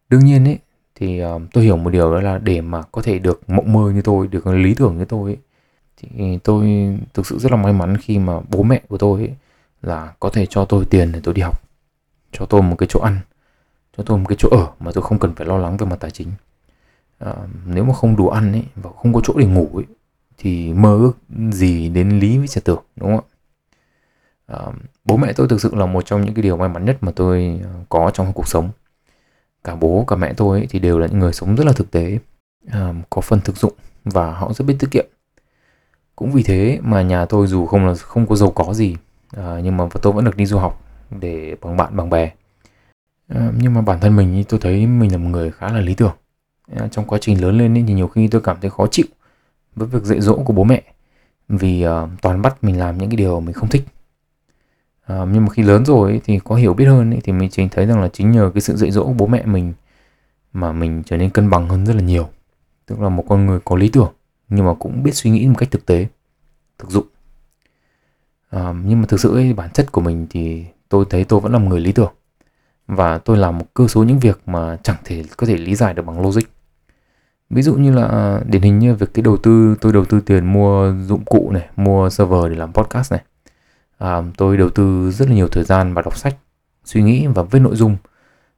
Đương 0.09 0.25
nhiên 0.25 0.45
ấy 0.45 0.59
thì 0.95 1.25
uh, 1.25 1.41
tôi 1.53 1.63
hiểu 1.63 1.77
một 1.77 1.89
điều 1.89 2.13
đó 2.13 2.21
là 2.21 2.37
để 2.37 2.61
mà 2.61 2.81
có 2.91 3.01
thể 3.01 3.19
được 3.19 3.49
mộng 3.49 3.73
mơ 3.73 3.91
như 3.91 4.01
tôi 4.01 4.27
được 4.27 4.47
lý 4.47 4.73
tưởng 4.73 4.97
như 4.97 5.05
tôi 5.05 5.31
ấy, 5.31 5.37
thì 5.97 6.37
tôi 6.43 6.67
thực 7.13 7.27
sự 7.27 7.39
rất 7.39 7.51
là 7.51 7.57
may 7.57 7.73
mắn 7.73 7.97
khi 7.97 8.19
mà 8.19 8.39
bố 8.49 8.63
mẹ 8.63 8.81
của 8.87 8.97
tôi 8.97 9.19
ấy, 9.19 9.33
là 9.81 10.13
có 10.19 10.29
thể 10.29 10.45
cho 10.45 10.65
tôi 10.65 10.85
tiền 10.85 11.11
để 11.11 11.19
tôi 11.23 11.33
đi 11.33 11.41
học 11.41 11.61
cho 12.31 12.45
tôi 12.45 12.61
một 12.61 12.75
cái 12.79 12.87
chỗ 12.91 12.99
ăn 12.99 13.19
cho 13.97 14.03
tôi 14.03 14.17
một 14.17 14.25
cái 14.29 14.35
chỗ 14.39 14.49
ở 14.51 14.67
mà 14.79 14.91
tôi 14.91 15.03
không 15.03 15.19
cần 15.19 15.35
phải 15.35 15.47
lo 15.47 15.57
lắng 15.57 15.77
về 15.77 15.85
mặt 15.85 15.97
tài 15.99 16.11
chính 16.11 16.31
à, 17.25 17.33
nếu 17.65 17.83
mà 17.83 17.93
không 17.93 18.15
đủ 18.15 18.29
ăn 18.29 18.51
ấy 18.51 18.63
và 18.75 18.89
không 19.01 19.13
có 19.13 19.21
chỗ 19.23 19.33
để 19.37 19.45
ngủ 19.45 19.69
ấy 19.73 19.85
thì 20.37 20.73
mơ 20.73 20.97
ước 20.97 21.13
gì 21.51 21.89
đến 21.89 22.19
lý 22.19 22.37
với 22.37 22.47
trật 22.47 22.65
tưởng 22.65 22.83
đúng 22.95 23.09
không 23.09 23.25
ạ? 23.27 23.29
À, 24.47 24.59
bố 25.05 25.17
mẹ 25.17 25.33
tôi 25.33 25.47
thực 25.47 25.61
sự 25.61 25.75
là 25.75 25.85
một 25.85 26.05
trong 26.05 26.21
những 26.21 26.33
cái 26.33 26.43
điều 26.43 26.57
may 26.57 26.69
mắn 26.69 26.85
nhất 26.85 26.97
mà 27.01 27.11
tôi 27.15 27.59
ờ, 27.63 27.69
có 27.89 28.11
trong 28.13 28.33
cuộc 28.33 28.47
sống. 28.47 28.69
Cả 29.63 29.75
bố 29.75 30.05
cả 30.07 30.15
mẹ 30.15 30.33
tôi 30.33 30.59
ấy, 30.59 30.67
thì 30.69 30.79
đều 30.79 30.99
là 30.99 31.07
những 31.07 31.19
người 31.19 31.33
sống 31.33 31.55
rất 31.55 31.67
là 31.67 31.73
thực 31.73 31.91
tế. 31.91 32.19
À, 32.71 32.93
có 33.09 33.21
phần 33.21 33.41
thực 33.41 33.57
dụng 33.57 33.73
và 34.05 34.33
họ 34.33 34.53
rất 34.53 34.65
biết 34.65 34.75
tiết 34.79 34.91
kiệm. 34.91 35.05
Cũng 36.15 36.31
vì 36.31 36.43
thế 36.43 36.79
mà 36.81 37.01
nhà 37.01 37.25
tôi 37.25 37.47
dù 37.47 37.65
không 37.65 37.87
là 37.87 37.95
không 37.95 38.27
có 38.27 38.35
giàu 38.35 38.51
có 38.51 38.73
gì 38.73 38.95
à, 39.37 39.59
nhưng 39.63 39.77
mà 39.77 39.87
tôi 40.01 40.13
vẫn 40.13 40.25
được 40.25 40.37
đi 40.37 40.45
du 40.45 40.57
học 40.57 40.81
để 41.19 41.55
bằng 41.61 41.77
bạn 41.77 41.97
bằng 41.97 42.09
bè. 42.09 42.31
À, 43.27 43.51
nhưng 43.57 43.73
mà 43.73 43.81
bản 43.81 43.99
thân 43.99 44.15
mình 44.15 44.43
tôi 44.49 44.59
thấy 44.59 44.87
mình 44.87 45.11
là 45.11 45.17
một 45.17 45.29
người 45.29 45.51
khá 45.51 45.69
là 45.69 45.79
lý 45.79 45.93
tưởng 45.93 46.15
trong 46.91 47.05
quá 47.05 47.19
trình 47.21 47.41
lớn 47.41 47.57
lên 47.57 47.85
thì 47.87 47.93
nhiều 47.93 48.07
khi 48.07 48.27
tôi 48.27 48.41
cảm 48.41 48.57
thấy 48.61 48.69
khó 48.69 48.87
chịu 48.87 49.05
với 49.75 49.87
việc 49.87 50.03
dạy 50.03 50.21
dỗ 50.21 50.35
của 50.35 50.53
bố 50.53 50.63
mẹ. 50.63 50.83
Vì 51.49 51.87
uh, 51.87 52.09
toàn 52.21 52.41
bắt 52.41 52.63
mình 52.63 52.79
làm 52.79 52.97
những 52.97 53.09
cái 53.09 53.17
điều 53.17 53.39
mình 53.39 53.53
không 53.53 53.69
thích. 53.69 53.83
Uh, 55.13 55.27
nhưng 55.31 55.45
mà 55.45 55.49
khi 55.49 55.63
lớn 55.63 55.85
rồi 55.85 56.11
ấy, 56.11 56.21
thì 56.23 56.39
có 56.43 56.55
hiểu 56.55 56.73
biết 56.73 56.85
hơn 56.85 57.13
ấy, 57.13 57.19
thì 57.23 57.33
mình 57.33 57.49
chính 57.49 57.69
thấy 57.69 57.85
rằng 57.85 58.01
là 58.01 58.09
chính 58.13 58.31
nhờ 58.31 58.51
cái 58.53 58.61
sự 58.61 58.75
dạy 58.75 58.91
dỗ 58.91 59.05
của 59.05 59.13
bố 59.13 59.27
mẹ 59.27 59.45
mình 59.45 59.73
mà 60.53 60.71
mình 60.71 61.03
trở 61.05 61.17
nên 61.17 61.29
cân 61.29 61.49
bằng 61.49 61.69
hơn 61.69 61.85
rất 61.85 61.95
là 61.95 62.01
nhiều. 62.01 62.29
Tức 62.85 62.99
là 62.99 63.09
một 63.09 63.25
con 63.29 63.45
người 63.45 63.59
có 63.65 63.75
lý 63.75 63.89
tưởng 63.89 64.13
nhưng 64.49 64.65
mà 64.65 64.73
cũng 64.73 65.03
biết 65.03 65.15
suy 65.15 65.29
nghĩ 65.31 65.47
một 65.47 65.55
cách 65.57 65.71
thực 65.71 65.85
tế 65.85 66.07
thực 66.77 66.89
dụng. 66.89 67.07
Uh, 68.55 68.61
nhưng 68.85 69.01
mà 69.01 69.07
thực 69.07 69.19
sự 69.19 69.35
ấy, 69.35 69.53
bản 69.53 69.69
chất 69.69 69.91
của 69.91 70.01
mình 70.01 70.27
thì 70.29 70.65
tôi 70.89 71.05
thấy 71.09 71.23
tôi 71.23 71.39
vẫn 71.39 71.51
là 71.51 71.59
một 71.59 71.69
người 71.69 71.79
lý 71.79 71.91
tưởng. 71.91 72.13
Và 72.87 73.17
tôi 73.17 73.37
làm 73.37 73.57
một 73.57 73.65
cơ 73.73 73.87
số 73.87 74.03
những 74.03 74.19
việc 74.19 74.41
mà 74.45 74.77
chẳng 74.83 74.97
thể 75.03 75.23
có 75.37 75.47
thể 75.47 75.57
lý 75.57 75.75
giải 75.75 75.93
được 75.93 76.05
bằng 76.05 76.21
logic 76.21 76.43
ví 77.53 77.61
dụ 77.61 77.75
như 77.75 77.91
là 77.91 78.07
à, 78.07 78.39
điển 78.45 78.61
hình 78.61 78.79
như 78.79 78.95
việc 78.95 79.13
cái 79.13 79.23
đầu 79.23 79.37
tư 79.37 79.75
tôi 79.81 79.93
đầu 79.93 80.05
tư 80.05 80.19
tiền 80.19 80.45
mua 80.45 80.93
dụng 81.07 81.25
cụ 81.25 81.51
này 81.51 81.69
mua 81.75 82.09
server 82.09 82.43
để 82.49 82.55
làm 82.55 82.73
podcast 82.73 83.11
này. 83.11 83.21
À, 83.97 84.21
tôi 84.37 84.57
đầu 84.57 84.69
tư 84.69 85.11
rất 85.11 85.29
là 85.29 85.35
nhiều 85.35 85.47
thời 85.47 85.63
gian 85.63 85.93
và 85.93 86.01
đọc 86.01 86.17
sách 86.17 86.35
suy 86.85 87.03
nghĩ 87.03 87.27
và 87.27 87.43
viết 87.43 87.59
nội 87.59 87.75
dung. 87.75 87.97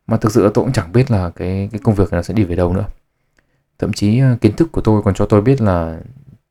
Mà 0.07 0.17
thực 0.17 0.31
sự 0.31 0.41
tôi 0.41 0.65
cũng 0.65 0.73
chẳng 0.73 0.91
biết 0.91 1.11
là 1.11 1.29
cái 1.29 1.69
cái 1.71 1.81
công 1.83 1.95
việc 1.95 2.11
này 2.13 2.23
sẽ 2.23 2.33
đi 2.33 2.43
về 2.43 2.55
đâu 2.55 2.73
nữa. 2.73 2.85
Thậm 3.79 3.93
chí 3.93 4.19
à, 4.19 4.37
kiến 4.41 4.55
thức 4.55 4.71
của 4.71 4.81
tôi 4.81 5.01
còn 5.01 5.13
cho 5.13 5.25
tôi 5.25 5.41
biết 5.41 5.61
là 5.61 5.99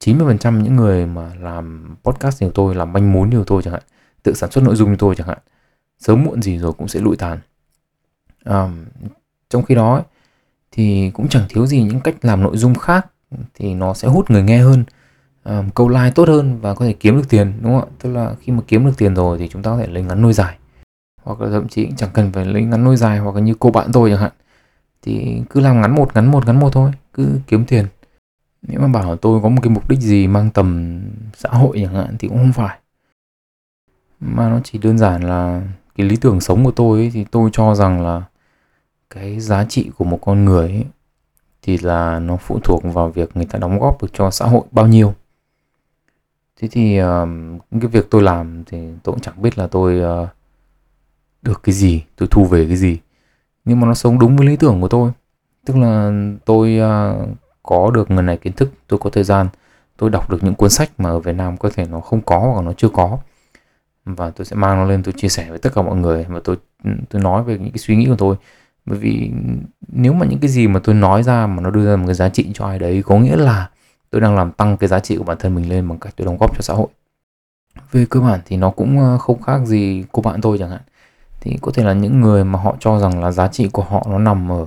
90% 0.04 0.62
những 0.62 0.76
người 0.76 1.06
mà 1.06 1.30
làm 1.40 1.96
podcast 2.04 2.42
như 2.42 2.50
tôi 2.54 2.74
làm 2.74 2.92
manh 2.92 3.12
mún 3.12 3.30
như 3.30 3.44
tôi 3.46 3.62
chẳng 3.62 3.72
hạn 3.72 3.82
tự 4.22 4.34
sản 4.34 4.50
xuất 4.50 4.64
nội 4.64 4.76
dung 4.76 4.90
như 4.90 4.96
tôi 4.98 5.14
chẳng 5.14 5.28
hạn 5.28 5.38
sớm 5.98 6.24
muộn 6.24 6.42
gì 6.42 6.58
rồi 6.58 6.72
cũng 6.72 6.88
sẽ 6.88 7.00
lụi 7.00 7.16
tàn. 7.16 7.38
À, 8.44 8.68
trong 9.48 9.62
khi 9.62 9.74
đó 9.74 9.94
ấy, 9.94 10.02
thì 10.76 11.10
cũng 11.10 11.28
chẳng 11.28 11.44
thiếu 11.48 11.66
gì 11.66 11.82
những 11.82 12.00
cách 12.00 12.14
làm 12.22 12.42
nội 12.42 12.56
dung 12.56 12.74
khác 12.74 13.06
thì 13.54 13.74
nó 13.74 13.94
sẽ 13.94 14.08
hút 14.08 14.30
người 14.30 14.42
nghe 14.42 14.58
hơn 14.58 14.84
um, 15.44 15.70
câu 15.70 15.88
like 15.88 16.10
tốt 16.14 16.28
hơn 16.28 16.60
và 16.60 16.74
có 16.74 16.84
thể 16.84 16.92
kiếm 16.92 17.16
được 17.16 17.28
tiền 17.28 17.52
đúng 17.62 17.72
không 17.72 17.88
ạ? 17.90 17.94
Tức 17.98 18.12
là 18.12 18.34
khi 18.40 18.52
mà 18.52 18.60
kiếm 18.66 18.86
được 18.86 18.92
tiền 18.98 19.14
rồi 19.14 19.38
thì 19.38 19.48
chúng 19.48 19.62
ta 19.62 19.70
có 19.70 19.78
thể 19.78 19.86
lấy 19.86 20.02
ngắn 20.02 20.22
nuôi 20.22 20.32
dài. 20.32 20.58
Hoặc 21.22 21.40
là 21.40 21.50
thậm 21.50 21.68
chí 21.68 21.88
chẳng 21.96 22.10
cần 22.14 22.32
phải 22.32 22.46
lấy 22.46 22.62
ngắn 22.62 22.84
nuôi 22.84 22.96
dài 22.96 23.18
hoặc 23.18 23.34
là 23.34 23.40
như 23.40 23.54
cô 23.58 23.70
bạn 23.70 23.92
tôi 23.92 24.10
chẳng 24.10 24.20
hạn. 24.20 24.32
Thì 25.02 25.42
cứ 25.50 25.60
làm 25.60 25.80
ngắn 25.80 25.94
một 25.94 26.14
ngắn 26.14 26.30
một 26.30 26.46
ngắn 26.46 26.60
một 26.60 26.72
thôi 26.72 26.90
cứ 27.14 27.40
kiếm 27.46 27.64
tiền. 27.64 27.86
Nếu 28.62 28.80
mà 28.80 28.88
bảo 28.88 29.16
tôi 29.16 29.40
có 29.42 29.48
một 29.48 29.60
cái 29.62 29.70
mục 29.70 29.88
đích 29.88 30.00
gì 30.00 30.26
mang 30.26 30.50
tầm 30.50 31.00
xã 31.36 31.48
hội 31.48 31.80
chẳng 31.84 31.94
hạn 31.94 32.16
thì 32.18 32.28
cũng 32.28 32.38
không 32.38 32.52
phải. 32.52 32.78
Mà 34.20 34.48
nó 34.48 34.60
chỉ 34.64 34.78
đơn 34.78 34.98
giản 34.98 35.22
là 35.22 35.62
cái 35.96 36.06
lý 36.06 36.16
tưởng 36.16 36.40
sống 36.40 36.64
của 36.64 36.70
tôi 36.70 36.98
ấy, 36.98 37.10
thì 37.14 37.24
tôi 37.30 37.50
cho 37.52 37.74
rằng 37.74 38.02
là 38.02 38.22
cái 39.10 39.40
giá 39.40 39.64
trị 39.64 39.90
của 39.98 40.04
một 40.04 40.18
con 40.22 40.44
người 40.44 40.68
ấy, 40.68 40.84
thì 41.62 41.78
là 41.78 42.18
nó 42.18 42.36
phụ 42.36 42.58
thuộc 42.64 42.82
vào 42.84 43.10
việc 43.10 43.36
người 43.36 43.46
ta 43.46 43.58
đóng 43.58 43.78
góp 43.78 44.02
được 44.02 44.08
cho 44.12 44.30
xã 44.30 44.46
hội 44.46 44.62
bao 44.70 44.86
nhiêu. 44.86 45.14
Thế 46.60 46.68
thì 46.68 47.02
uh, 47.02 47.28
cái 47.70 47.88
việc 47.88 48.10
tôi 48.10 48.22
làm 48.22 48.64
thì 48.64 48.78
tôi 49.02 49.12
cũng 49.12 49.20
chẳng 49.20 49.42
biết 49.42 49.58
là 49.58 49.66
tôi 49.66 50.22
uh, 50.22 50.28
được 51.42 51.62
cái 51.62 51.74
gì 51.74 52.04
tôi 52.16 52.28
thu 52.30 52.44
về 52.44 52.66
cái 52.66 52.76
gì. 52.76 52.98
Nhưng 53.64 53.80
mà 53.80 53.86
nó 53.86 53.94
sống 53.94 54.18
đúng 54.18 54.36
với 54.36 54.46
lý 54.46 54.56
tưởng 54.56 54.80
của 54.80 54.88
tôi. 54.88 55.10
Tức 55.66 55.76
là 55.76 56.12
tôi 56.44 56.78
uh, 56.80 57.28
có 57.62 57.90
được 57.90 58.10
người 58.10 58.22
này 58.22 58.36
kiến 58.36 58.52
thức 58.52 58.70
tôi 58.86 58.98
có 58.98 59.10
thời 59.10 59.24
gian 59.24 59.48
tôi 59.96 60.10
đọc 60.10 60.30
được 60.30 60.42
những 60.42 60.54
cuốn 60.54 60.70
sách 60.70 60.90
mà 61.00 61.10
ở 61.10 61.18
Việt 61.18 61.32
Nam 61.32 61.56
có 61.56 61.70
thể 61.74 61.86
nó 61.86 62.00
không 62.00 62.20
có 62.20 62.38
hoặc 62.38 62.62
nó 62.62 62.72
chưa 62.72 62.88
có. 62.88 63.18
Và 64.04 64.30
tôi 64.30 64.44
sẽ 64.44 64.56
mang 64.56 64.76
nó 64.76 64.84
lên 64.84 65.02
tôi 65.02 65.14
chia 65.16 65.28
sẻ 65.28 65.50
với 65.50 65.58
tất 65.58 65.70
cả 65.74 65.82
mọi 65.82 65.96
người 65.96 66.26
và 66.28 66.40
tôi 66.44 66.56
tôi 67.10 67.22
nói 67.22 67.42
về 67.42 67.58
những 67.58 67.70
cái 67.70 67.78
suy 67.78 67.96
nghĩ 67.96 68.06
của 68.06 68.16
tôi 68.18 68.36
bởi 68.86 68.98
vì 68.98 69.30
nếu 69.88 70.12
mà 70.12 70.26
những 70.26 70.38
cái 70.38 70.50
gì 70.50 70.66
mà 70.68 70.80
tôi 70.84 70.94
nói 70.94 71.22
ra 71.22 71.46
mà 71.46 71.62
nó 71.62 71.70
đưa 71.70 71.86
ra 71.90 71.96
một 71.96 72.06
cái 72.06 72.14
giá 72.14 72.28
trị 72.28 72.50
cho 72.54 72.66
ai 72.66 72.78
đấy, 72.78 73.02
có 73.06 73.18
nghĩa 73.18 73.36
là 73.36 73.70
tôi 74.10 74.20
đang 74.20 74.36
làm 74.36 74.52
tăng 74.52 74.76
cái 74.76 74.88
giá 74.88 75.00
trị 75.00 75.16
của 75.16 75.24
bản 75.24 75.36
thân 75.40 75.54
mình 75.54 75.68
lên 75.68 75.88
bằng 75.88 75.98
cách 75.98 76.14
tôi 76.16 76.26
đóng 76.26 76.36
góp 76.40 76.56
cho 76.56 76.60
xã 76.60 76.74
hội. 76.74 76.88
Về 77.92 78.06
cơ 78.10 78.20
bản 78.20 78.40
thì 78.44 78.56
nó 78.56 78.70
cũng 78.70 79.00
ờ, 79.00 79.18
không 79.18 79.42
khác 79.42 79.60
gì 79.64 80.04
cô 80.12 80.22
bạn 80.22 80.40
tôi 80.40 80.58
chẳng 80.58 80.70
hạn. 80.70 80.80
Thì 81.40 81.58
có 81.62 81.72
thể 81.74 81.84
là 81.84 81.92
những 81.92 82.20
người 82.20 82.44
mà 82.44 82.58
họ 82.58 82.76
cho 82.80 82.98
rằng 82.98 83.22
là 83.22 83.30
giá 83.30 83.48
trị 83.48 83.68
của 83.68 83.82
họ 83.82 84.06
nó 84.10 84.18
nằm 84.18 84.52
ở 84.52 84.66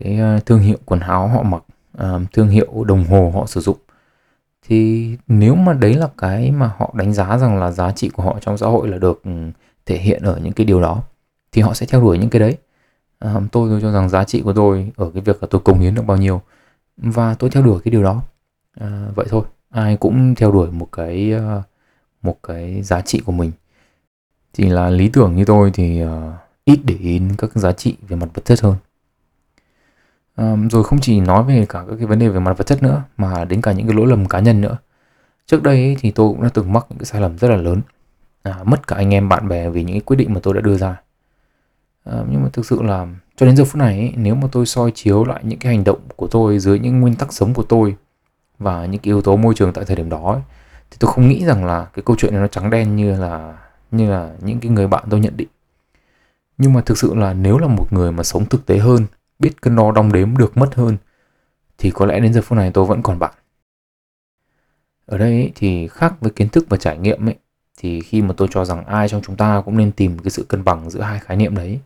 cái 0.00 0.18
ờ, 0.18 0.40
thương 0.46 0.60
hiệu 0.60 0.78
quần 0.84 1.00
áo 1.00 1.28
họ 1.28 1.42
mặc 1.42 1.62
ờ, 1.92 2.20
thương 2.32 2.48
hiệu 2.48 2.84
đồng 2.84 3.04
hồ 3.04 3.32
họ 3.34 3.46
sử 3.46 3.60
dụng. 3.60 3.76
Thì 4.68 5.10
nếu 5.26 5.54
mà 5.54 5.72
đấy 5.72 5.94
là 5.94 6.08
cái 6.18 6.50
mà 6.50 6.70
họ 6.76 6.94
đánh 6.94 7.12
giá 7.12 7.38
rằng 7.38 7.58
là 7.58 7.70
giá 7.70 7.92
trị 7.92 8.08
của 8.08 8.22
họ 8.22 8.38
trong 8.40 8.58
xã 8.58 8.66
hội 8.66 8.88
là 8.88 8.98
được 8.98 9.22
ừ, 9.24 9.30
thể 9.86 9.98
hiện 9.98 10.22
ở 10.22 10.40
những 10.42 10.52
cái 10.52 10.64
điều 10.64 10.80
đó, 10.80 11.02
thì 11.52 11.62
họ 11.62 11.74
sẽ 11.74 11.86
theo 11.86 12.00
đuổi 12.00 12.18
những 12.18 12.30
cái 12.30 12.40
đấy 12.40 12.56
à, 13.24 13.40
tôi 13.52 13.70
tôi 13.70 13.80
cho 13.80 13.92
rằng 13.92 14.08
giá 14.08 14.24
trị 14.24 14.42
của 14.42 14.52
tôi 14.52 14.92
ở 14.96 15.10
cái 15.14 15.22
việc 15.22 15.42
là 15.42 15.48
tôi 15.50 15.60
cống 15.60 15.80
hiến 15.80 15.94
được 15.94 16.02
bao 16.06 16.16
nhiêu. 16.16 16.40
Và 16.96 17.34
tôi 17.34 17.50
theo 17.50 17.62
đuổi 17.62 17.80
cái 17.84 17.92
điều 17.92 18.02
đó. 18.02 18.22
À, 18.80 19.08
vậy 19.14 19.26
thôi 19.30 19.44
ai 19.70 19.96
cũng 19.96 20.34
theo 20.34 20.52
đuổi 20.52 20.70
một 20.70 20.88
cái 20.92 21.32
à, 21.32 21.62
một 22.22 22.36
cái 22.42 22.82
giá 22.82 23.00
trị 23.00 23.20
của 23.26 23.32
mình. 23.32 23.52
Chỉ 24.52 24.68
là 24.68 24.90
lý 24.90 25.08
tưởng 25.08 25.36
như 25.36 25.44
tôi 25.44 25.70
thì 25.74 26.04
uh, 26.04 26.10
ít 26.64 26.80
để 26.84 26.94
ý 26.94 27.20
các 27.38 27.50
giá 27.54 27.72
trị 27.72 27.96
về 28.08 28.16
mặt 28.16 28.28
vật 28.34 28.44
chất 28.44 28.60
hơn. 28.60 28.76
Um, 30.36 30.68
rồi 30.68 30.84
không 30.84 30.98
chỉ 31.00 31.20
nói 31.20 31.44
về 31.44 31.66
cả 31.68 31.84
các 31.88 31.96
cái 31.96 32.06
vấn 32.06 32.18
đề 32.18 32.28
về 32.28 32.40
mặt 32.40 32.58
vật 32.58 32.64
chất 32.66 32.82
nữa 32.82 33.02
mà 33.16 33.44
đến 33.44 33.60
cả 33.60 33.72
những 33.72 33.86
cái 33.86 33.96
lỗi 33.96 34.06
lầm 34.06 34.26
cá 34.28 34.40
nhân 34.40 34.60
nữa. 34.60 34.76
Trước 35.46 35.62
đây 35.62 35.76
ấy, 35.76 35.96
thì 36.00 36.10
tôi 36.10 36.28
cũng 36.28 36.42
đã 36.42 36.48
từng 36.54 36.72
mắc 36.72 36.86
những 36.90 36.98
cái 36.98 37.06
sai 37.06 37.20
lầm 37.20 37.38
rất 37.38 37.48
là 37.48 37.56
lớn. 37.56 37.80
À, 38.42 38.58
mất 38.64 38.86
cả 38.86 38.96
anh 38.96 39.14
em 39.14 39.28
bạn 39.28 39.48
bè 39.48 39.70
vì 39.70 39.84
những 39.84 39.94
cái 39.94 40.00
quyết 40.00 40.16
định 40.16 40.34
mà 40.34 40.40
tôi 40.42 40.54
đã 40.54 40.60
đưa 40.60 40.76
ra 40.76 41.00
à, 42.04 42.24
nhưng 42.30 42.42
mà 42.42 42.48
thực 42.52 42.66
sự 42.66 42.82
là 42.82 43.06
cho 43.36 43.46
đến 43.46 43.56
giờ 43.56 43.64
phút 43.64 43.76
này 43.76 43.98
ấy, 43.98 44.12
nếu 44.16 44.34
mà 44.34 44.48
tôi 44.52 44.66
soi 44.66 44.90
chiếu 44.94 45.24
lại 45.24 45.40
những 45.44 45.58
cái 45.58 45.74
hành 45.74 45.84
động 45.84 46.00
của 46.16 46.26
tôi 46.26 46.58
dưới 46.58 46.78
những 46.78 47.00
nguyên 47.00 47.14
tắc 47.16 47.32
sống 47.32 47.54
của 47.54 47.62
tôi 47.62 47.96
và 48.58 48.86
những 48.86 49.00
cái 49.00 49.10
yếu 49.10 49.22
tố 49.22 49.36
môi 49.36 49.54
trường 49.54 49.72
tại 49.72 49.84
thời 49.84 49.96
điểm 49.96 50.10
đó 50.10 50.32
ấy, 50.32 50.42
thì 50.90 50.96
tôi 51.00 51.12
không 51.12 51.28
nghĩ 51.28 51.44
rằng 51.44 51.64
là 51.64 51.86
cái 51.94 52.02
câu 52.06 52.16
chuyện 52.18 52.32
này 52.32 52.40
nó 52.40 52.48
trắng 52.48 52.70
đen 52.70 52.96
như 52.96 53.16
là 53.20 53.58
như 53.90 54.10
là 54.10 54.34
những 54.42 54.60
cái 54.60 54.70
người 54.70 54.86
bạn 54.86 55.04
tôi 55.10 55.20
nhận 55.20 55.36
định. 55.36 55.48
Nhưng 56.58 56.72
mà 56.72 56.80
thực 56.80 56.98
sự 56.98 57.14
là 57.14 57.32
nếu 57.32 57.58
là 57.58 57.68
một 57.68 57.92
người 57.92 58.12
mà 58.12 58.22
sống 58.22 58.46
thực 58.46 58.66
tế 58.66 58.78
hơn 58.78 59.06
biết 59.38 59.60
cân 59.60 59.76
đo 59.76 59.92
đong 59.92 60.12
đếm 60.12 60.36
được 60.36 60.56
mất 60.56 60.74
hơn 60.74 60.96
thì 61.78 61.90
có 61.90 62.06
lẽ 62.06 62.20
đến 62.20 62.32
giờ 62.34 62.42
phút 62.42 62.58
này 62.58 62.70
tôi 62.74 62.84
vẫn 62.84 63.02
còn 63.02 63.18
bạn. 63.18 63.34
Ở 65.06 65.18
đây 65.18 65.32
ấy, 65.32 65.52
thì 65.54 65.88
khác 65.88 66.14
với 66.20 66.30
kiến 66.30 66.48
thức 66.48 66.66
và 66.68 66.76
trải 66.76 66.98
nghiệm 66.98 67.28
ấy 67.28 67.34
thì 67.78 68.00
khi 68.00 68.22
mà 68.22 68.34
tôi 68.36 68.48
cho 68.50 68.64
rằng 68.64 68.84
ai 68.84 69.08
trong 69.08 69.22
chúng 69.22 69.36
ta 69.36 69.62
cũng 69.64 69.76
nên 69.76 69.92
tìm 69.92 70.18
cái 70.18 70.30
sự 70.30 70.44
cân 70.48 70.64
bằng 70.64 70.90
giữa 70.90 71.00
hai 71.00 71.18
khái 71.20 71.36
niệm 71.36 71.54
đấy 71.54 71.80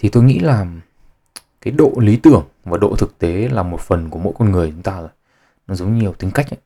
thì 0.00 0.08
tôi 0.08 0.24
nghĩ 0.24 0.38
là 0.38 0.66
cái 1.60 1.72
độ 1.72 1.92
lý 1.96 2.16
tưởng 2.16 2.44
và 2.64 2.78
độ 2.78 2.96
thực 2.98 3.18
tế 3.18 3.48
là 3.48 3.62
một 3.62 3.80
phần 3.80 4.10
của 4.10 4.18
mỗi 4.18 4.32
con 4.38 4.52
người 4.52 4.70
chúng 4.70 4.82
ta 4.82 5.00
rồi. 5.00 5.08
Nó 5.66 5.74
giống 5.74 5.98
nhiều 5.98 6.12
tính 6.12 6.30
cách 6.30 6.46
ấy. 6.50 6.58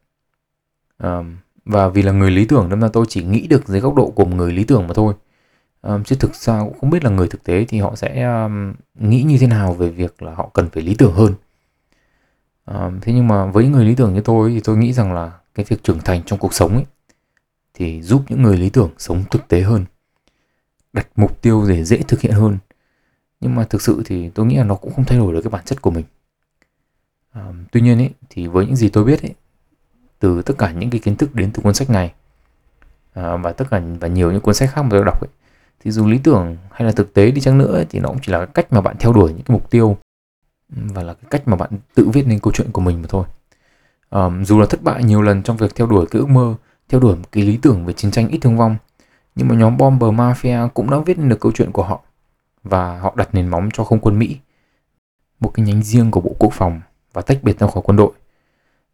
À, 0.99 1.23
và 1.65 1.89
vì 1.89 2.03
là 2.03 2.13
người 2.13 2.31
lý 2.31 2.45
tưởng 2.45 2.69
nên 2.69 2.81
là 2.81 2.89
tôi 2.89 3.07
chỉ 3.09 3.25
nghĩ 3.25 3.47
được 3.47 3.69
dưới 3.69 3.81
góc 3.81 3.95
độ 3.95 4.11
của 4.11 4.25
một 4.25 4.37
người 4.37 4.53
lý 4.53 4.65
tưởng 4.65 4.87
mà 4.87 4.95
thôi. 4.95 5.15
À, 5.83 5.99
chứ 6.05 6.17
thực 6.17 6.35
ra 6.35 6.61
cũng 6.61 6.79
không 6.81 6.91
biết 6.91 7.05
là 7.05 7.11
người 7.11 7.29
thực 7.29 7.45
tế 7.45 7.65
thì 7.69 7.81
họ 7.81 7.97
sẽ 7.97 8.23
um, 8.23 8.75
nghĩ 8.95 9.23
như 9.23 9.39
thế 9.39 9.47
nào 9.47 9.75
về 9.75 9.89
việc 9.89 10.23
là 10.23 10.35
họ 10.35 10.51
cần 10.53 10.71
phải 10.71 10.83
lý 10.83 10.95
tưởng 10.95 11.13
hơn. 11.13 11.35
À, 12.65 12.91
thế 13.03 13.13
nhưng 13.13 13.29
mà 13.29 13.47
với 13.47 13.69
người 13.69 13.85
lý 13.85 13.95
tưởng 13.95 14.15
như 14.15 14.21
tôi 14.21 14.51
thì 14.51 14.61
tôi 14.61 14.77
nghĩ 14.77 14.93
rằng 14.93 15.13
là 15.13 15.33
cái 15.55 15.67
việc 15.69 15.83
trưởng 15.83 16.01
thành 16.05 16.23
trong 16.27 16.39
cuộc 16.39 16.55
sống 16.55 16.75
ấy 16.75 16.85
thì 17.75 18.03
giúp 18.03 18.23
những 18.29 18.43
người 18.43 18.57
lý 18.57 18.71
tưởng 18.71 18.91
sống 18.99 19.25
thực 19.31 19.49
tế 19.49 19.61
hơn 19.61 19.85
đặt 20.93 21.09
mục 21.17 21.43
tiêu 21.43 21.65
để 21.69 21.85
dễ 21.85 22.03
thực 22.09 22.21
hiện 22.21 22.33
hơn 22.33 22.59
nhưng 23.45 23.55
mà 23.55 23.65
thực 23.65 23.83
sự 23.83 24.03
thì 24.05 24.31
tôi 24.35 24.47
nghĩ 24.47 24.57
là 24.57 24.65
nó 24.65 24.75
cũng 24.75 24.93
không 24.95 25.05
thay 25.05 25.19
đổi 25.19 25.33
được 25.33 25.41
cái 25.43 25.51
bản 25.51 25.65
chất 25.65 25.83
của 25.83 25.91
mình. 25.91 26.05
À, 27.33 27.53
tuy 27.73 27.81
nhiên 27.81 27.99
ấy 27.99 28.11
thì 28.31 28.47
với 28.47 28.67
những 28.67 28.77
gì 28.77 28.89
tôi 28.89 29.05
biết 29.05 29.23
ấy 29.23 29.35
từ 30.19 30.43
tất 30.43 30.55
cả 30.59 30.73
những 30.73 30.91
cái 30.91 31.01
kiến 31.01 31.17
thức 31.17 31.35
đến 31.35 31.51
từ 31.55 31.63
cuốn 31.63 31.75
sách 31.75 31.91
này 31.91 32.13
à, 33.13 33.37
và 33.37 33.53
tất 33.53 33.65
cả 33.71 33.83
và 34.01 34.09
nhiều 34.09 34.33
những 34.33 34.41
cuốn 34.41 34.55
sách 34.55 34.71
khác 34.73 34.83
mà 34.83 34.89
tôi 34.91 35.05
đọc 35.05 35.21
ấy 35.21 35.29
thì 35.81 35.91
dù 35.91 36.07
lý 36.07 36.19
tưởng 36.19 36.57
hay 36.71 36.87
là 36.87 36.93
thực 36.93 37.15
tế 37.15 37.31
đi 37.31 37.41
chăng 37.41 37.59
nữa 37.59 37.75
ấy, 37.75 37.87
thì 37.91 38.01
nó 38.01 38.09
cũng 38.09 38.19
chỉ 38.23 38.33
là 38.33 38.47
cách 38.47 38.73
mà 38.73 38.81
bạn 38.81 38.97
theo 38.99 39.13
đuổi 39.13 39.29
những 39.33 39.43
cái 39.43 39.55
mục 39.55 39.71
tiêu 39.71 39.97
và 40.69 41.03
là 41.03 41.15
cái 41.15 41.25
cách 41.31 41.49
mà 41.49 41.57
bạn 41.57 41.71
tự 41.95 42.09
viết 42.13 42.27
nên 42.27 42.39
câu 42.39 42.53
chuyện 42.53 42.73
của 42.73 42.81
mình 42.81 43.03
mà 43.03 43.07
thôi. 43.09 43.25
À, 44.11 44.31
dù 44.45 44.61
là 44.61 44.67
thất 44.67 44.83
bại 44.83 45.05
nhiều 45.05 45.23
lần 45.23 45.43
trong 45.43 45.57
việc 45.57 45.75
theo 45.75 45.87
đuổi 45.87 46.07
cái 46.11 46.21
ước 46.21 46.29
mơ 46.29 46.55
theo 46.89 47.01
đuổi 47.01 47.17
một 47.17 47.33
cái 47.33 47.45
lý 47.45 47.57
tưởng 47.57 47.87
về 47.87 47.93
chiến 47.93 48.11
tranh 48.11 48.29
ít 48.29 48.39
thương 48.39 48.57
vong 48.57 48.77
nhưng 49.35 49.49
mà 49.49 49.55
nhóm 49.55 49.77
Bomber 49.77 50.11
Mafia 50.11 50.69
cũng 50.69 50.91
đã 50.91 50.99
viết 51.07 51.19
nên 51.19 51.29
được 51.29 51.41
câu 51.41 51.53
chuyện 51.53 51.73
của 51.73 51.83
họ 51.83 52.03
và 52.65 52.99
họ 52.99 53.15
đặt 53.17 53.35
nền 53.35 53.49
móng 53.49 53.69
cho 53.73 53.85
không 53.85 54.01
quân 54.01 54.19
Mỹ. 54.19 54.39
Một 55.41 55.51
cái 55.55 55.67
nhánh 55.67 55.83
riêng 55.83 56.11
của 56.11 56.21
Bộ 56.21 56.37
Quốc 56.39 56.53
phòng 56.53 56.81
và 57.13 57.23
tách 57.23 57.43
biệt 57.43 57.59
ra 57.59 57.67
khỏi 57.67 57.83
quân 57.87 57.97
đội. 57.97 58.13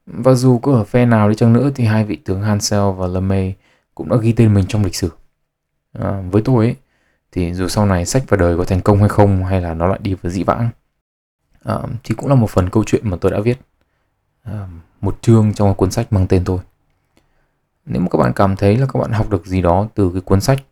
Và 0.06 0.34
dù 0.34 0.58
có 0.58 0.72
ở 0.72 0.84
phe 0.84 1.06
nào 1.06 1.28
đi 1.28 1.34
chăng 1.34 1.52
nữa 1.52 1.70
thì 1.74 1.84
hai 1.84 2.04
vị 2.04 2.16
tướng 2.16 2.42
Hansel 2.42 2.92
và 2.96 3.06
LeMay 3.06 3.54
cũng 3.94 4.08
đã 4.08 4.16
ghi 4.16 4.32
tên 4.32 4.54
mình 4.54 4.64
trong 4.68 4.84
lịch 4.84 4.94
sử. 4.94 5.10
À, 5.92 6.22
với 6.30 6.42
tôi 6.42 6.66
ấy 6.66 6.76
thì 7.32 7.54
dù 7.54 7.68
sau 7.68 7.86
này 7.86 8.06
sách 8.06 8.24
và 8.28 8.36
đời 8.36 8.56
có 8.56 8.64
thành 8.64 8.80
công 8.80 8.98
hay 8.98 9.08
không 9.08 9.44
hay 9.44 9.60
là 9.60 9.74
nó 9.74 9.86
lại 9.86 9.98
đi 10.02 10.14
vào 10.14 10.30
dĩ 10.30 10.42
vãng 10.42 10.70
à, 11.64 11.78
thì 12.04 12.14
cũng 12.14 12.28
là 12.28 12.34
một 12.34 12.50
phần 12.50 12.70
câu 12.70 12.84
chuyện 12.86 13.10
mà 13.10 13.16
tôi 13.20 13.32
đã 13.32 13.40
viết 13.40 13.58
à, 14.42 14.68
một 15.00 15.18
chương 15.22 15.54
trong 15.54 15.68
một 15.68 15.74
cuốn 15.76 15.90
sách 15.90 16.12
mang 16.12 16.26
tên 16.26 16.44
tôi. 16.44 16.58
Nếu 17.86 18.02
mà 18.02 18.08
các 18.10 18.18
bạn 18.18 18.32
cảm 18.36 18.56
thấy 18.56 18.76
là 18.76 18.86
các 18.86 19.00
bạn 19.00 19.12
học 19.12 19.30
được 19.30 19.46
gì 19.46 19.62
đó 19.62 19.88
từ 19.94 20.10
cái 20.12 20.20
cuốn 20.20 20.40
sách 20.40 20.62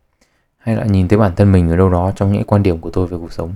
hay 0.59 0.75
là 0.75 0.85
nhìn 0.85 1.07
thấy 1.07 1.19
bản 1.19 1.35
thân 1.35 1.51
mình 1.51 1.69
ở 1.69 1.75
đâu 1.75 1.89
đó 1.89 2.11
trong 2.15 2.33
những 2.33 2.43
quan 2.43 2.63
điểm 2.63 2.79
của 2.79 2.89
tôi 2.89 3.07
về 3.07 3.17
cuộc 3.17 3.33
sống. 3.33 3.53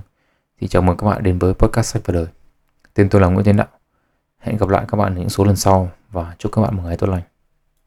Thì 0.60 0.68
chào 0.68 0.82
mừng 0.82 0.96
các 0.96 1.06
bạn 1.06 1.22
đến 1.22 1.38
với 1.38 1.54
podcast 1.54 1.86
sách 1.86 2.02
và 2.06 2.14
đời. 2.14 2.26
Tên 2.94 3.08
tôi 3.08 3.20
là 3.20 3.28
Nguyễn 3.28 3.44
Tiến 3.44 3.56
Đạo. 3.56 3.68
Hẹn 4.38 4.56
gặp 4.56 4.68
lại 4.68 4.84
các 4.88 4.96
bạn 4.96 5.14
ở 5.14 5.18
những 5.18 5.28
số 5.28 5.44
lần 5.44 5.56
sau 5.56 5.90
và 6.10 6.34
chúc 6.38 6.52
các 6.52 6.62
bạn 6.62 6.76
một 6.76 6.82
ngày 6.86 6.96
tốt 6.96 7.06
lành. 7.06 7.33